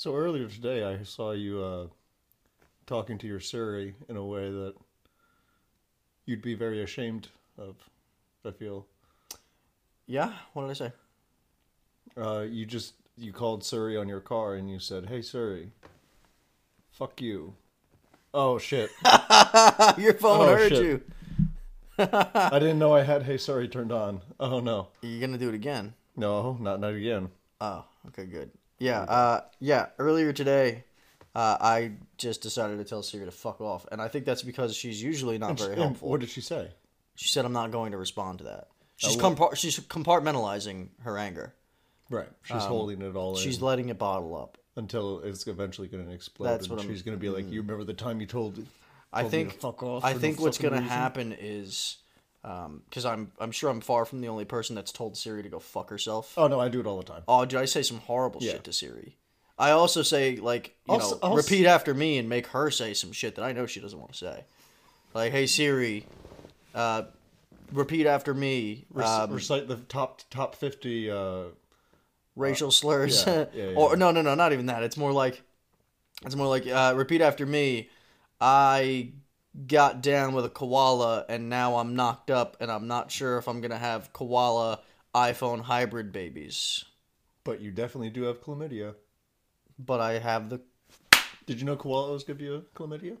So 0.00 0.16
earlier 0.16 0.48
today, 0.48 0.82
I 0.82 1.02
saw 1.02 1.32
you 1.32 1.62
uh, 1.62 1.86
talking 2.86 3.18
to 3.18 3.26
your 3.26 3.38
Siri 3.38 3.94
in 4.08 4.16
a 4.16 4.24
way 4.24 4.50
that 4.50 4.72
you'd 6.24 6.40
be 6.40 6.54
very 6.54 6.82
ashamed 6.82 7.28
of. 7.58 7.76
I 8.46 8.50
feel 8.50 8.86
Yeah. 10.06 10.32
What 10.54 10.62
did 10.62 10.70
I 10.70 10.72
say? 10.72 10.92
uh, 12.16 12.46
you 12.48 12.64
just 12.64 12.94
you 13.18 13.30
called 13.30 13.62
Siri 13.62 13.94
on 13.98 14.08
your 14.08 14.20
car 14.20 14.54
and 14.54 14.70
you 14.70 14.78
said, 14.78 15.04
"Hey 15.10 15.20
Siri, 15.20 15.70
fuck 16.92 17.20
you." 17.20 17.52
Oh 18.32 18.56
shit! 18.56 18.88
Your 19.98 20.14
phone 20.14 20.40
Oh, 20.40 20.56
heard 20.56 20.70
shit. 20.72 20.82
you. 20.82 21.02
I 21.98 22.58
didn't 22.58 22.78
know 22.78 22.94
I 22.94 23.02
had 23.02 23.24
"Hey 23.24 23.36
Siri" 23.36 23.68
turned 23.68 23.92
on. 23.92 24.22
Oh 24.40 24.60
no, 24.60 24.88
You're 25.02 25.20
gonna 25.20 25.36
do 25.36 25.50
it 25.50 25.54
again. 25.54 25.92
no, 26.16 26.56
not 26.58 26.80
not 26.80 26.94
again. 26.94 27.28
Oh, 27.60 27.84
okay, 28.08 28.24
good. 28.24 28.50
Yeah, 28.80 29.00
uh, 29.02 29.40
yeah. 29.60 29.86
Earlier 29.98 30.32
today, 30.32 30.84
uh, 31.34 31.56
I 31.60 31.92
just 32.18 32.40
decided 32.42 32.78
to 32.78 32.84
tell 32.84 33.02
Siri 33.02 33.26
to 33.26 33.30
fuck 33.30 33.60
off, 33.60 33.86
and 33.92 34.00
I 34.02 34.08
think 34.08 34.24
that's 34.24 34.42
because 34.42 34.74
she's 34.74 35.00
usually 35.02 35.38
not 35.38 35.58
very 35.58 35.74
And 35.74 35.82
helpful. 35.82 36.08
What 36.08 36.20
did 36.20 36.30
she 36.30 36.40
say? 36.40 36.70
She 37.14 37.28
said, 37.28 37.44
"I'm 37.44 37.52
not 37.52 37.70
going 37.70 37.92
to 37.92 37.98
respond 37.98 38.38
to 38.38 38.44
that." 38.44 38.68
She's 38.96 39.16
Oh, 39.16 39.20
compar- 39.20 39.54
she's 39.56 39.78
compartmentalizing 39.78 40.88
her 41.02 41.16
anger. 41.18 41.54
Right, 42.10 42.28
she's 42.42 42.64
holding 42.64 43.00
it 43.02 43.14
all 43.14 43.30
in. 43.32 43.36
Um, 43.36 43.42
She's 43.42 43.62
letting 43.62 43.88
it 43.88 43.98
bottle 43.98 44.34
up. 44.36 44.58
until 44.76 45.20
it's 45.20 45.46
eventually 45.46 45.86
going 45.86 46.04
to 46.06 46.12
explode. 46.12 46.48
That's 46.48 46.64
and 46.66 46.70
what 46.76 46.80
I'm- 46.80 46.88
she's 46.90 47.02
going 47.02 47.16
to 47.16 47.20
be 47.20 47.28
like, 47.28 47.48
"You 47.50 47.60
remember 47.60 47.84
the 47.84 47.94
time 47.94 48.20
you 48.20 48.26
told?" 48.26 48.58
I 49.12 49.22
told 49.22 49.32
me 49.32 49.38
to 49.44 49.50
think. 49.50 49.60
fuck 49.60 49.82
off 49.82 50.04
I 50.04 50.10
for 50.12 50.14
no 50.16 50.20
think 50.20 50.40
what's 50.40 50.56
fucking 50.56 50.70
going 50.70 50.80
to 50.82 50.84
reason?" 50.86 50.98
happen 50.98 51.32
is, 51.38 51.96
because 52.42 53.04
I'm 53.04 53.32
I'm 53.38 53.50
sure 53.52 53.70
I'm 53.70 53.80
far 53.80 54.04
from 54.04 54.20
the 54.20 54.28
only 54.28 54.44
person 54.44 54.74
that's 54.74 54.92
told 54.92 55.16
Siri 55.16 55.42
to 55.42 55.48
go 55.48 55.58
fuck 55.58 55.90
herself. 55.90 56.32
Oh 56.36 56.46
no, 56.48 56.58
I 56.60 56.68
do 56.68 56.80
it 56.80 56.86
all 56.86 56.96
the 56.96 57.02
time. 57.04 57.22
Oh, 57.28 57.44
did 57.44 57.58
I 57.58 57.64
say 57.66 57.82
some 57.82 57.98
horrible 57.98 58.40
Yeah. 58.42 58.52
shit 58.52 58.64
to 58.64 58.72
Siri? 58.72 59.16
I 59.58 59.72
also 59.72 60.02
say 60.02 60.36
like 60.36 60.74
you 60.86 60.94
I'll 60.94 60.98
know 61.00 61.04
s- 61.12 61.18
I'll 61.22 61.38
s- 61.38 61.50
repeat 61.50 61.66
after 61.66 61.92
me 61.92 62.16
and 62.18 62.28
make 62.28 62.46
her 62.48 62.70
say 62.70 62.94
some 62.94 63.12
shit 63.12 63.34
that 63.34 63.42
I 63.44 63.52
know 63.52 63.66
she 63.66 63.80
doesn't 63.80 63.98
want 63.98 64.12
to 64.12 64.18
say. 64.18 64.44
Like, 65.12 65.32
hey 65.32 65.46
Siri, 65.46 66.06
uh, 66.74 67.02
repeat 67.72 68.06
after 68.06 68.32
me. 68.32 68.86
Rec- 68.90 69.06
Um, 69.06 69.32
recite 69.32 69.68
the 69.68 69.76
top 69.76 70.22
top 70.30 70.54
fifty. 70.54 71.10
Uh, 71.10 71.44
racial 72.36 72.70
slurs, 72.70 73.26
yeah, 73.26 73.44
yeah, 73.52 73.64
yeah. 73.70 73.76
or 73.76 73.96
no, 73.96 74.10
no, 74.12 74.22
no, 74.22 74.34
not 74.34 74.52
even 74.54 74.66
that. 74.66 74.82
It's 74.82 74.96
more 74.96 75.12
like, 75.12 75.42
it's 76.24 76.36
more 76.36 76.46
like 76.46 76.66
uh, 76.66 76.94
repeat 76.96 77.20
after 77.20 77.44
me. 77.44 77.90
I 78.40 79.10
got 79.66 80.00
down 80.02 80.32
with 80.32 80.44
a 80.44 80.48
koala 80.48 81.24
and 81.28 81.48
now 81.48 81.76
I'm 81.76 81.94
knocked 81.96 82.30
up 82.30 82.56
and 82.60 82.70
I'm 82.70 82.86
not 82.86 83.10
sure 83.10 83.36
if 83.38 83.48
I'm 83.48 83.60
gonna 83.60 83.78
have 83.78 84.12
koala 84.12 84.80
iPhone 85.14 85.60
hybrid 85.62 86.12
babies, 86.12 86.84
but 87.44 87.60
you 87.60 87.70
definitely 87.72 88.10
do 88.10 88.22
have 88.22 88.40
chlamydia. 88.42 88.94
but 89.78 90.00
I 90.00 90.18
have 90.18 90.48
the 90.50 90.60
Did 91.46 91.58
you 91.58 91.66
know 91.66 91.76
koalas 91.76 92.24
give 92.26 92.40
you 92.40 92.64
chlamydia? 92.76 93.16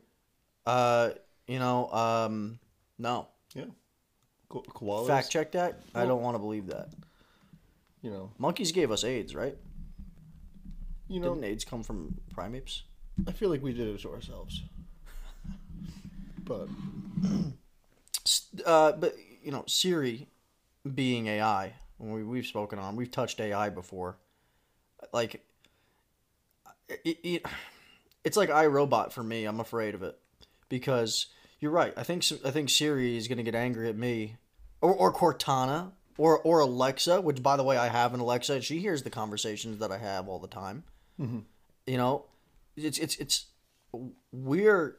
uh, 0.66 1.10
you 1.48 1.58
know, 1.58 1.90
um, 1.90 2.60
no. 2.98 3.26
Yeah, 3.54 3.64
Ko- 4.48 4.62
koalas. 4.62 5.06
Fact 5.08 5.30
check 5.30 5.52
that. 5.52 5.80
I 5.96 6.04
don't 6.06 6.22
want 6.22 6.36
to 6.36 6.38
believe 6.38 6.68
that. 6.68 6.90
You 8.02 8.10
know, 8.10 8.30
Monkeys 8.38 8.70
gave 8.72 8.90
us 8.92 9.02
AIDS, 9.04 9.34
right? 9.34 9.56
you 11.08 11.18
know. 11.18 11.34
Didn't 11.34 11.44
AIDS 11.50 11.64
come 11.64 11.82
from 11.82 12.14
primates? 12.32 12.84
I 13.26 13.32
feel 13.32 13.50
like 13.50 13.62
we 13.62 13.72
did 13.72 13.88
it 13.88 14.00
to 14.02 14.10
ourselves. 14.12 14.62
But 16.44 16.68
Uh, 18.64 18.92
but 18.92 19.14
you 19.42 19.50
know, 19.50 19.64
Siri 19.66 20.28
being 20.94 21.26
AI, 21.26 21.74
we, 21.98 22.22
we've 22.22 22.46
spoken 22.46 22.78
on, 22.78 22.96
we've 22.96 23.10
touched 23.10 23.40
AI 23.40 23.70
before. 23.70 24.18
Like, 25.12 25.44
it, 26.88 27.18
it, 27.22 27.46
it's 28.24 28.36
like 28.36 28.50
iRobot 28.50 29.12
for 29.12 29.22
me. 29.22 29.44
I'm 29.44 29.60
afraid 29.60 29.94
of 29.94 30.02
it 30.02 30.18
because 30.68 31.26
you're 31.58 31.70
right. 31.70 31.92
I 31.96 32.02
think 32.02 32.24
I 32.44 32.50
think 32.50 32.70
Siri 32.70 33.16
is 33.16 33.28
gonna 33.28 33.42
get 33.42 33.54
angry 33.54 33.88
at 33.88 33.96
me, 33.96 34.36
or 34.80 34.92
or 34.92 35.12
Cortana, 35.12 35.92
or 36.18 36.38
or 36.40 36.60
Alexa. 36.60 37.20
Which, 37.20 37.42
by 37.42 37.56
the 37.56 37.64
way, 37.64 37.76
I 37.78 37.88
have 37.88 38.14
an 38.14 38.20
Alexa. 38.20 38.54
and 38.54 38.64
She 38.64 38.80
hears 38.80 39.02
the 39.02 39.10
conversations 39.10 39.78
that 39.78 39.90
I 39.90 39.98
have 39.98 40.28
all 40.28 40.38
the 40.38 40.48
time. 40.48 40.84
You 41.86 41.96
know, 41.96 42.26
it's 42.76 42.98
it's 42.98 43.16
it's 43.16 43.46
we're 44.32 44.98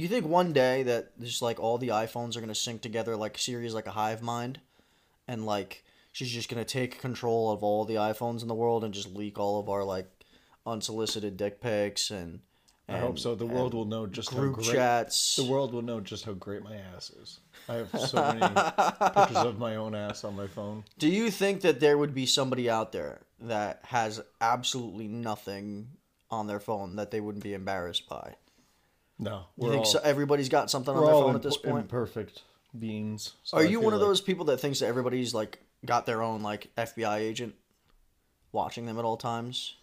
you 0.00 0.08
think 0.08 0.26
one 0.26 0.52
day 0.52 0.82
that 0.82 1.18
just 1.20 1.42
like 1.42 1.60
all 1.60 1.78
the 1.78 1.88
iPhones 1.88 2.36
are 2.36 2.40
gonna 2.40 2.54
sync 2.54 2.82
together 2.82 3.16
like 3.16 3.38
Siri 3.38 3.66
is 3.66 3.74
like 3.74 3.86
a 3.86 3.92
hive 3.92 4.22
mind, 4.22 4.60
and 5.28 5.46
like 5.46 5.84
she's 6.12 6.30
just 6.30 6.48
gonna 6.48 6.64
take 6.64 7.00
control 7.00 7.50
of 7.52 7.62
all 7.62 7.84
the 7.84 7.94
iPhones 7.94 8.42
in 8.42 8.48
the 8.48 8.54
world 8.54 8.84
and 8.84 8.92
just 8.92 9.14
leak 9.14 9.38
all 9.38 9.58
of 9.60 9.68
our 9.68 9.84
like 9.84 10.10
unsolicited 10.66 11.36
dick 11.36 11.60
pics 11.60 12.10
and, 12.10 12.40
I 12.86 12.98
hope 12.98 13.18
so. 13.18 13.34
The 13.34 13.46
world 13.46 13.72
will 13.72 13.86
know 13.86 14.06
just 14.06 14.28
group 14.28 14.56
how 14.56 14.62
great. 14.62 14.74
chats. 14.74 15.36
The 15.36 15.44
world 15.44 15.72
will 15.72 15.80
know 15.80 16.00
just 16.00 16.26
how 16.26 16.32
great 16.32 16.62
my 16.62 16.76
ass 16.76 17.08
is. 17.10 17.40
I 17.66 17.76
have 17.76 17.88
so 17.98 18.22
many 18.22 18.40
pictures 18.40 19.36
of 19.38 19.58
my 19.58 19.76
own 19.76 19.94
ass 19.94 20.22
on 20.22 20.36
my 20.36 20.46
phone. 20.46 20.84
Do 20.98 21.08
you 21.08 21.30
think 21.30 21.62
that 21.62 21.80
there 21.80 21.96
would 21.96 22.14
be 22.14 22.26
somebody 22.26 22.68
out 22.68 22.92
there 22.92 23.22
that 23.40 23.80
has 23.84 24.22
absolutely 24.38 25.08
nothing 25.08 25.88
on 26.30 26.46
their 26.46 26.60
phone 26.60 26.96
that 26.96 27.10
they 27.10 27.20
wouldn't 27.20 27.42
be 27.42 27.54
embarrassed 27.54 28.06
by? 28.06 28.34
No, 29.18 29.44
You 29.56 29.68
think 29.70 29.78
all, 29.80 29.84
so, 29.84 30.00
everybody's 30.02 30.48
got 30.48 30.70
something 30.70 30.94
on 30.94 31.04
their 31.04 31.12
phone 31.12 31.26
imp- 31.28 31.36
at 31.36 31.42
this 31.42 31.56
point? 31.56 31.88
Perfect 31.88 32.42
beings. 32.76 33.34
so 33.44 33.58
Are 33.58 33.62
I 33.62 33.66
you 33.66 33.78
one 33.80 33.94
of 33.94 34.00
like- 34.00 34.08
those 34.08 34.20
people 34.20 34.46
that 34.46 34.58
thinks 34.58 34.80
that 34.80 34.86
everybody's 34.86 35.32
like 35.34 35.60
got 35.86 36.04
their 36.06 36.20
own 36.22 36.42
like 36.42 36.70
FBI 36.76 37.18
agent 37.18 37.54
watching 38.52 38.86
them 38.86 38.98
at 38.98 39.04
all 39.04 39.16
times? 39.16 39.76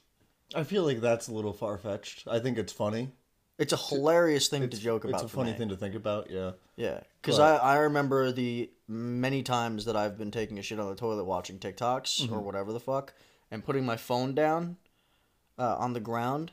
I 0.53 0.63
feel 0.63 0.83
like 0.83 0.99
that's 0.99 1.27
a 1.29 1.33
little 1.33 1.53
far 1.53 1.77
fetched. 1.77 2.27
I 2.27 2.39
think 2.39 2.57
it's 2.57 2.73
funny. 2.73 3.11
It's 3.57 3.71
a 3.73 3.77
hilarious 3.77 4.47
thing 4.49 4.63
It's, 4.63 4.75
to 4.77 4.81
joke 4.83 5.03
about. 5.05 5.21
It's 5.23 5.31
a 5.31 5.35
funny 5.35 5.51
me. 5.51 5.57
thing 5.57 5.69
to 5.69 5.77
think 5.77 5.95
about. 5.95 6.29
Yeah. 6.29 6.51
Yeah, 6.75 7.01
because 7.21 7.37
I, 7.39 7.57
I 7.57 7.75
remember 7.77 8.31
the 8.31 8.71
many 8.87 9.43
times 9.43 9.85
that 9.85 9.95
I've 9.95 10.17
been 10.17 10.31
taking 10.31 10.57
a 10.57 10.61
shit 10.63 10.79
on 10.79 10.89
the 10.89 10.95
toilet 10.95 11.25
watching 11.25 11.59
TikToks 11.59 12.23
Mm-hmm. 12.23 12.33
or 12.33 12.39
whatever 12.41 12.73
the 12.73 12.79
fuck, 12.79 13.13
and 13.51 13.63
putting 13.63 13.85
my 13.85 13.97
phone 13.97 14.33
down 14.33 14.77
uh, 15.59 15.75
on 15.77 15.93
the 15.93 15.99
ground 15.99 16.51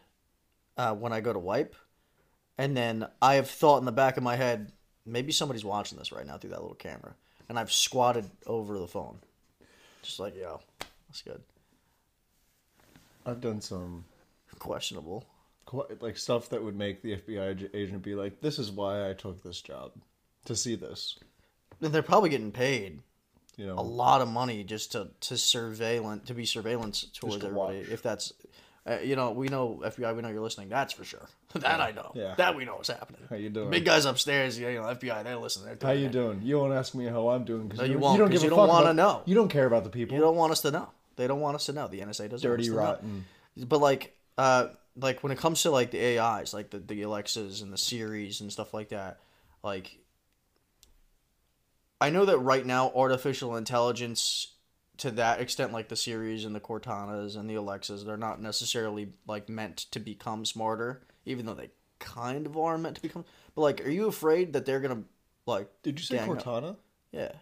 uh, 0.77 0.95
when 0.95 1.13
I 1.15 1.21
go 1.21 1.33
to 1.33 1.39
wipe, 1.39 1.75
and 2.59 2.77
then 2.77 3.07
I 3.23 3.35
have 3.37 3.49
thought 3.49 3.79
in 3.79 3.85
the 3.87 3.93
back 3.93 4.17
of 4.17 4.23
my 4.23 4.37
head, 4.37 4.73
maybe 5.07 5.33
somebody's 5.33 5.65
watching 5.65 5.97
this 5.99 6.13
right 6.13 6.27
now 6.27 6.37
through 6.37 6.51
that 6.51 6.61
little 6.61 6.75
camera, 6.77 7.15
and 7.49 7.59
I've 7.59 7.73
squatted 7.73 8.29
over 8.47 8.79
the 8.79 8.89
phone, 8.89 9.19
just 10.03 10.21
like 10.21 10.37
yo, 10.37 10.61
that's 11.09 11.23
good, 11.23 11.43
I've 13.27 13.41
done 13.41 13.61
some 13.61 14.05
questionable. 14.59 15.25
qu- 15.67 15.87
like 16.01 16.17
stuff 16.17 16.49
that 16.51 16.63
would 16.63 16.77
make 16.77 17.03
the 17.03 17.17
FBI 17.17 17.71
agent 17.75 18.03
be 18.03 18.15
like, 18.15 18.41
"This 18.41 18.59
is 18.59 18.71
why 18.71 19.09
I 19.09 19.13
took 19.15 19.43
this 19.43 19.61
job 19.61 19.93
to 20.47 20.57
see 20.57 20.75
this." 20.75 21.19
And 21.81 21.93
they're 21.93 22.03
probably 22.03 22.31
getting 22.31 22.51
paid 22.53 23.03
You 23.57 23.67
know, 23.67 23.75
a 23.79 23.83
lot 23.83 24.21
of 24.21 24.29
money 24.29 24.65
just 24.65 24.93
to 24.93 25.11
to 25.21 25.37
surveillance 25.37 26.27
to 26.27 26.35
be 26.35 26.45
surveillance 26.47 27.05
towards 27.13 27.37
to 27.39 27.47
everybody. 27.47 27.79
watch. 27.81 27.89
If 27.89 28.03
that's, 28.03 28.33
uh, 28.89 28.99
you 29.01 29.17
know, 29.17 29.33
we 29.33 29.49
know 29.49 29.81
FBI, 29.85 30.17
we 30.17 30.23
know 30.23 30.29
you're 30.29 30.41
listening. 30.41 30.69
That's 30.69 30.93
for 30.93 31.05
sure. 31.05 31.27
that 31.55 31.81
I 31.81 31.91
know. 31.93 32.13
Yeah. 32.15 32.35
That 32.37 32.57
we 32.57 32.65
know 32.65 32.79
is 32.81 32.89
happening. 32.89 33.21
How 33.29 33.37
you 33.37 33.51
doing? 33.51 33.71
Big 33.71 33.85
guys 33.85 34.05
upstairs, 34.05 34.59
Yeah, 34.59 34.69
you 34.71 34.81
know, 34.81 34.85
FBI, 34.87 35.25
they're 35.25 35.37
listening. 35.37 35.67
They're 35.67 35.75
doing 35.77 35.95
How 35.95 35.99
you 36.01 36.07
it. 36.07 36.13
doing? 36.13 36.41
You 36.43 36.59
won't 36.59 36.73
ask 36.73 36.95
me 36.95 37.05
how 37.07 37.29
I'm 37.29 37.45
doing 37.45 37.65
because 37.69 37.79
No, 37.81 37.85
you 37.85 37.93
you, 37.93 37.99
won't, 37.99 38.19
don't 38.19 38.29
'cause 38.29 38.39
give 38.41 38.43
you 38.51 38.55
a 38.55 38.57
don't 38.57 38.67
fuck 38.69 38.75
wanna 38.83 38.95
know. 38.95 39.23
You 39.27 39.35
don't 39.35 39.49
care 39.51 39.67
about 39.67 39.85
the 39.85 39.91
people. 39.91 40.15
You 40.17 40.21
don't 40.23 40.37
want 40.37 40.53
us 40.53 40.61
to 40.63 40.71
know. 40.71 40.89
They 41.17 41.27
don't 41.27 41.41
want 41.41 41.57
us 41.57 41.67
to 41.67 41.73
know. 41.73 41.89
The 41.89 42.01
NSA 42.01 42.31
doesn't. 42.31 42.49
Dirty, 42.49 42.71
want 42.71 42.81
us 42.81 42.99
to 43.01 43.07
rotten. 43.07 43.25
But 43.69 43.81
like, 43.81 44.17
uh, 44.39 44.69
like 44.97 45.23
when 45.23 45.33
it 45.33 45.39
comes 45.39 45.63
to 45.63 45.71
like 45.71 45.91
the 45.91 46.19
AIs, 46.19 46.55
like 46.55 46.71
the 46.71 46.79
the 46.79 47.03
Alexas 47.03 47.61
and 47.63 47.73
the 47.73 47.79
Siris 47.79 48.41
and 48.41 48.53
stuff 48.53 48.73
like 48.75 48.89
that, 48.91 49.19
like. 49.63 49.99
I 52.01 52.11
know 52.11 52.25
that 52.27 52.39
right 52.39 52.65
now 52.65 52.93
artificial 52.95 53.57
intelligence 53.57 54.53
to 54.99 55.11
that 55.13 55.41
extent 55.41 55.73
like 55.73 55.89
the 55.89 55.97
Siris 55.97 56.45
and 56.45 56.55
the 56.55 56.61
Cortanas 56.61 57.37
and 57.37 57.49
the 57.49 57.55
Alexas 57.55 58.05
they're 58.05 58.17
not 58.17 58.41
necessarily 58.41 59.13
like 59.27 59.49
meant 59.49 59.77
to 59.93 60.01
become 60.01 60.45
smarter 60.45 61.03
even 61.25 61.47
though 61.47 61.55
they 61.55 61.71
kind 61.99 62.47
of 62.47 62.57
are 62.57 62.79
meant 62.79 62.97
to 62.97 63.03
become 63.03 63.25
but 63.55 63.63
like 63.63 63.85
are 63.87 63.91
you 63.91 64.07
afraid 64.07 64.53
that 64.53 64.67
they're 64.67 64.81
going 64.81 64.97
to 65.03 65.09
like 65.47 65.69
Did 65.83 65.99
you 65.99 66.05
say 66.05 66.17
gang 66.19 66.31
up? 66.31 66.43
Cortana? 66.43 66.77
yeah 67.13 67.33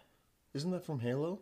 Isn't 0.53 0.71
that 0.71 0.85
from 0.85 0.99
Halo? 0.99 1.39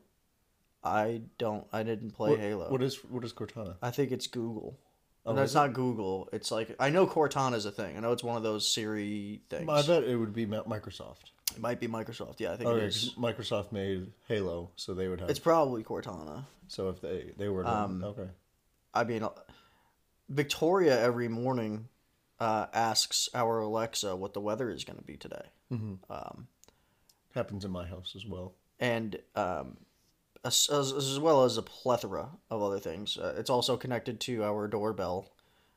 I 0.84 1.22
don't 1.38 1.66
I 1.72 1.84
didn't 1.84 2.12
play 2.12 2.31
What- 2.31 2.39
Halo 2.39 2.69
What 2.72 2.81
is 2.84 2.95
what 3.06 3.24
is 3.24 3.34
Cortana? 3.34 3.75
I 3.81 3.92
think 3.92 4.12
it's 4.12 4.28
Google. 4.28 4.78
Oh, 5.28 5.34
no, 5.34 5.42
it's 5.42 5.56
not 5.56 5.74
Google. 5.74 6.30
It's 6.31 6.51
like 6.51 6.75
I 6.80 6.92
know 6.92 7.07
Cortana 7.07 7.56
is 7.56 7.66
a 7.66 7.72
thing. 7.72 7.98
I 7.98 8.00
know 8.00 8.12
it's 8.12 8.24
one 8.24 8.38
of 8.38 8.44
those 8.44 8.68
Siri 8.72 9.42
things. 9.50 9.68
I 9.68 9.81
bet 9.81 10.04
it 10.04 10.16
would 10.18 10.34
be 10.34 10.45
Microsoft. 10.45 11.31
It 11.56 11.62
might 11.62 11.80
be 11.80 11.88
Microsoft. 11.88 12.40
Yeah, 12.40 12.54
I 12.54 12.57
think 12.57 12.69
Oh, 12.69 12.75
it 12.75 12.80
yeah, 12.81 12.86
is. 12.86 13.13
'cause 13.16 13.16
Microsoft 13.16 13.72
made 13.72 14.12
Halo, 14.28 14.72
so 14.75 14.94
they 14.94 15.07
would 15.07 15.19
have. 15.22 15.30
It's 15.30 15.40
probably 15.40 15.84
Cortana. 15.84 16.46
so 16.68 16.90
if 16.90 17.02
they 17.02 17.31
they 17.38 17.50
were 17.50 17.63
to, 17.63 17.69
Um, 17.69 18.04
okay. 18.04 18.30
I 18.94 19.04
mean, 19.04 19.24
uh, 19.24 19.30
Victoria 20.30 21.00
every 21.02 21.28
morning 21.28 21.88
uh, 22.40 22.68
asks 22.74 23.30
our 23.34 23.60
Alexa 23.60 24.16
what 24.16 24.34
the 24.34 24.42
weather 24.42 24.69
is 24.69 24.84
going 24.84 24.98
to 24.98 25.04
be 25.06 25.16
today, 25.18 25.46
um, 25.72 26.48
Happens 27.34 27.63
in 27.66 27.72
my 27.72 27.86
house 27.86 28.13
as 28.16 28.25
well. 28.25 28.54
and 28.80 29.18
um, 29.36 29.78
as, 30.44 30.69
as, 30.69 30.92
as 30.92 31.19
well 31.19 31.44
as 31.44 31.58
a 31.58 31.62
plethora 31.62 32.30
of 32.51 32.62
other 32.62 32.80
things. 32.80 33.18
Uh, 33.18 33.34
it's 33.38 33.50
also 33.50 33.78
connected 33.78 34.19
to 34.22 34.44
our 34.44 34.68
doorbell, 34.68 35.31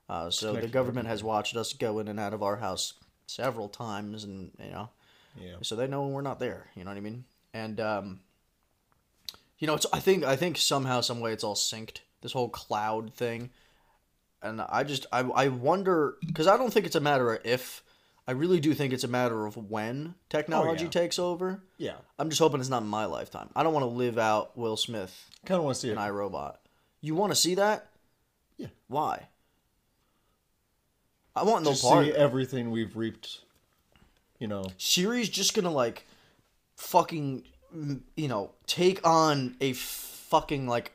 Uh, 0.09 0.31
so 0.31 0.55
the 0.55 0.67
government 0.69 1.07
has 1.07 1.23
watched 1.23 1.55
us 1.57 1.73
go 1.75 1.99
in 1.99 2.09
and 2.09 2.19
out 2.19 2.33
of 2.35 2.43
our 2.43 2.57
house 2.57 2.95
several 3.27 3.69
times, 3.69 4.25
and 4.25 4.51
you 4.59 4.71
know, 4.71 4.89
Yeah. 5.41 5.57
so 5.63 5.77
they 5.77 5.87
know 5.87 6.03
when 6.03 6.13
we're 6.13 6.23
not 6.23 6.39
there. 6.39 6.67
You 6.75 6.85
know 6.85 6.91
what 6.91 6.97
I 6.97 7.01
mean? 7.01 7.25
And 7.55 7.81
um, 7.81 8.21
you 9.59 9.67
know, 9.67 9.75
it's 9.75 9.87
I 9.93 10.01
think 10.01 10.25
I 10.25 10.37
think 10.37 10.57
somehow, 10.57 11.01
some 11.01 11.21
way, 11.21 11.33
it's 11.33 11.45
all 11.45 11.55
synced. 11.55 11.99
This 12.21 12.33
whole 12.33 12.49
cloud 12.49 13.15
thing, 13.15 13.51
and 14.43 14.61
I 14.61 14.85
just 14.85 15.07
I 15.13 15.21
I 15.21 15.49
wonder 15.49 16.17
because 16.27 16.47
I 16.47 16.57
don't 16.57 16.73
think 16.73 16.87
it's 16.87 16.97
a 16.97 17.01
matter 17.01 17.35
of 17.35 17.45
if. 17.45 17.83
I 18.27 18.33
really 18.33 18.61
do 18.61 18.75
think 18.75 18.93
it's 18.93 19.05
a 19.05 19.09
matter 19.09 19.47
of 19.47 19.57
when 19.57 20.15
technology 20.29 20.85
yeah. 20.85 20.91
takes 20.91 21.19
over. 21.19 21.63
Yeah. 21.79 21.95
I'm 22.19 22.29
just 22.29 22.39
hoping 22.39 22.61
it's 22.61 22.69
not 22.69 22.83
in 22.83 22.89
my 22.89 23.07
lifetime. 23.07 23.49
I 23.57 23.63
don't 23.63 23.73
want 23.73 23.85
to 23.85 23.89
live 23.89 24.19
out 24.19 24.55
Will 24.55 24.77
Smith 24.77 25.31
Kind 25.47 25.57
of 25.57 25.65
want 25.65 25.77
to 25.77 25.81
see 25.81 25.91
an 25.91 25.97
iRobot. 25.97 26.57
You 27.01 27.15
want 27.15 27.33
to 27.33 27.37
see 27.37 27.55
that? 27.55 27.89
Yeah. 28.59 28.67
Why? 28.89 29.29
I 31.35 31.45
want 31.45 31.65
no 31.65 31.73
to 31.73 31.81
part. 31.81 32.05
see 32.05 32.13
everything 32.13 32.71
we've 32.71 32.97
reaped. 32.97 33.41
You 34.39 34.49
know, 34.49 34.65
Siri's 34.79 35.29
just 35.29 35.55
gonna 35.55 35.73
like 35.73 36.07
fucking 36.77 37.45
you 38.17 38.29
know 38.29 38.53
take 38.67 39.07
on 39.07 39.57
a 39.61 39.73
fucking 39.73 40.67
like 40.67 40.93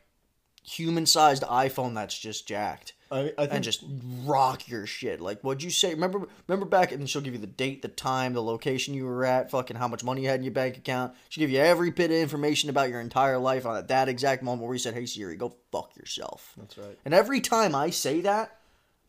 human-sized 0.64 1.44
iPhone 1.44 1.94
that's 1.94 2.18
just 2.18 2.48
jacked 2.48 2.94
I, 3.14 3.20
I 3.38 3.42
think 3.42 3.52
and 3.52 3.64
just 3.64 3.84
rock 4.26 4.68
your 4.68 4.88
shit. 4.88 5.22
Like 5.22 5.42
what'd 5.42 5.62
you 5.62 5.70
say? 5.70 5.94
Remember 5.94 6.28
remember 6.48 6.66
back 6.66 6.92
and 6.92 7.08
she'll 7.08 7.22
give 7.22 7.34
you 7.34 7.40
the 7.40 7.46
date, 7.46 7.84
the 7.84 7.88
time, 7.88 8.34
the 8.34 8.42
location 8.42 8.96
you 8.96 9.06
were 9.06 9.24
at, 9.24 9.52
fucking 9.52 9.78
how 9.78 9.88
much 9.88 10.04
money 10.04 10.24
you 10.24 10.30
had 10.30 10.40
in 10.40 10.44
your 10.44 10.54
bank 10.54 10.78
account. 10.78 11.14
She'll 11.30 11.44
give 11.44 11.52
you 11.52 11.60
every 11.60 11.92
bit 11.92 12.10
of 12.10 12.18
information 12.18 12.72
about 12.72 12.90
your 12.90 13.02
entire 13.02 13.38
life 13.38 13.68
on 13.68 13.86
that 13.86 14.10
exact 14.10 14.42
moment 14.42 14.66
where 14.66 14.74
you 14.74 14.80
said, 14.80 14.96
Hey 14.96 15.06
Siri, 15.06 15.36
go 15.36 15.54
fuck 15.72 15.96
yourself. 15.96 16.54
that's 16.58 16.76
right. 16.78 16.98
And 17.06 17.14
every 17.14 17.40
time 17.40 17.76
I 17.76 17.92
say 17.92 18.22
that, 18.22 18.58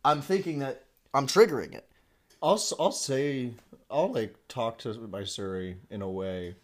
I'm 0.05 0.21
thinking 0.21 0.59
that 0.59 0.85
I'm 1.15 1.27
triggering 1.27 1.73
it. 1.73 1.89
I'll 2.43 2.63
I'll 2.79 2.93
say 2.93 3.53
I'll 3.91 4.13
like 4.13 4.35
talk 4.49 4.79
to 4.79 4.93
my 5.09 5.25
Siri 5.25 5.77
in 5.91 6.03
a 6.03 6.11
way, 6.11 6.57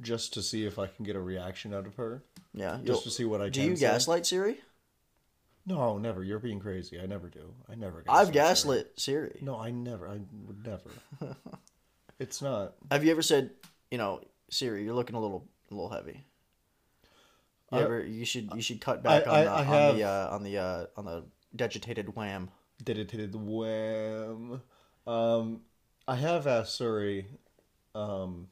just 0.00 0.34
to 0.34 0.42
see 0.42 0.66
if 0.66 0.78
I 0.78 0.86
can 0.86 1.04
get 1.04 1.16
a 1.16 1.20
reaction 1.20 1.72
out 1.72 1.86
of 1.86 1.94
her. 1.96 2.22
Yeah. 2.54 2.78
Just 2.84 3.04
to 3.04 3.10
see 3.10 3.24
what 3.24 3.40
I 3.40 3.48
Do 3.48 3.62
you 3.62 3.76
say. 3.76 3.80
gaslight 3.86 4.26
Siri? 4.26 4.60
No, 5.66 5.98
never. 5.98 6.22
You're 6.22 6.38
being 6.38 6.60
crazy. 6.60 7.00
I 7.00 7.06
never 7.06 7.28
do. 7.28 7.52
I 7.70 7.74
never. 7.74 8.04
I've 8.08 8.30
gaslight 8.32 8.86
Siri. 8.96 9.28
gaslit 9.30 9.32
Siri. 9.32 9.38
No, 9.42 9.58
I 9.58 9.70
never. 9.70 10.08
I 10.08 10.20
would 10.46 10.64
never. 10.66 10.90
it's 12.18 12.40
not. 12.40 12.74
Have 12.90 13.04
you 13.04 13.10
ever 13.10 13.22
said, 13.22 13.50
you 13.90 13.98
know, 13.98 14.20
Siri, 14.48 14.84
you're 14.84 14.94
looking 14.94 15.16
a 15.16 15.20
little, 15.20 15.46
a 15.70 15.74
little 15.74 15.90
heavy. 15.90 16.24
You 17.72 17.78
I- 17.78 17.82
ever, 17.82 18.04
you 18.04 18.24
should, 18.24 18.52
you 18.54 18.62
should 18.62 18.80
cut 18.80 19.02
back 19.02 19.26
I- 19.26 19.40
on, 19.40 19.44
the, 19.44 19.50
I 19.50 19.64
on 19.88 19.96
the, 19.96 20.02
uh, 20.04 20.28
on 20.30 20.42
the, 20.44 20.58
uh, 20.58 20.86
on 20.96 21.04
the 21.04 21.24
vegetated 21.52 22.14
wham. 22.14 22.50
Dedicated 22.82 23.34
wham. 23.34 24.62
Um, 25.06 25.60
I 26.08 26.16
have 26.16 26.46
asked 26.46 26.76
Siri, 26.76 27.26
um, 27.94 28.48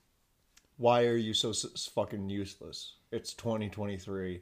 why 0.76 1.06
are 1.06 1.16
you 1.16 1.34
so 1.34 1.50
s- 1.50 1.88
fucking 1.94 2.28
useless? 2.28 2.94
It's 3.12 3.32
2023. 3.34 4.40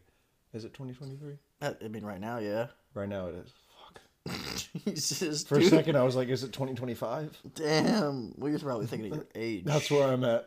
Is 0.55 0.65
it 0.65 0.73
2023? 0.75 1.35
Uh, 1.61 1.73
I 1.85 1.89
mean, 1.89 2.05
right 2.05 2.21
now, 2.21 2.39
yeah. 2.39 2.69
Right 2.95 3.09
now 3.09 3.29
it 3.29 3.35
is. 3.37 3.53
Fuck. 3.79 4.85
Jesus, 4.85 5.45
For 5.45 5.57
a 5.57 5.61
dude. 5.61 5.71
second, 5.71 5.97
I 5.97 6.03
was 6.05 6.17
like, 6.17 6.29
is 6.29 6.43
it 6.45 6.53
2025? 6.53 7.37
Damn, 7.55 8.33
well, 8.39 8.51
you're 8.51 8.59
probably 8.59 8.87
thinking 8.87 9.13
of 9.13 9.19
your 9.19 9.27
age. 9.35 9.65
That's 9.65 9.91
where 9.91 10.09
I'm 10.09 10.25
at. 10.25 10.47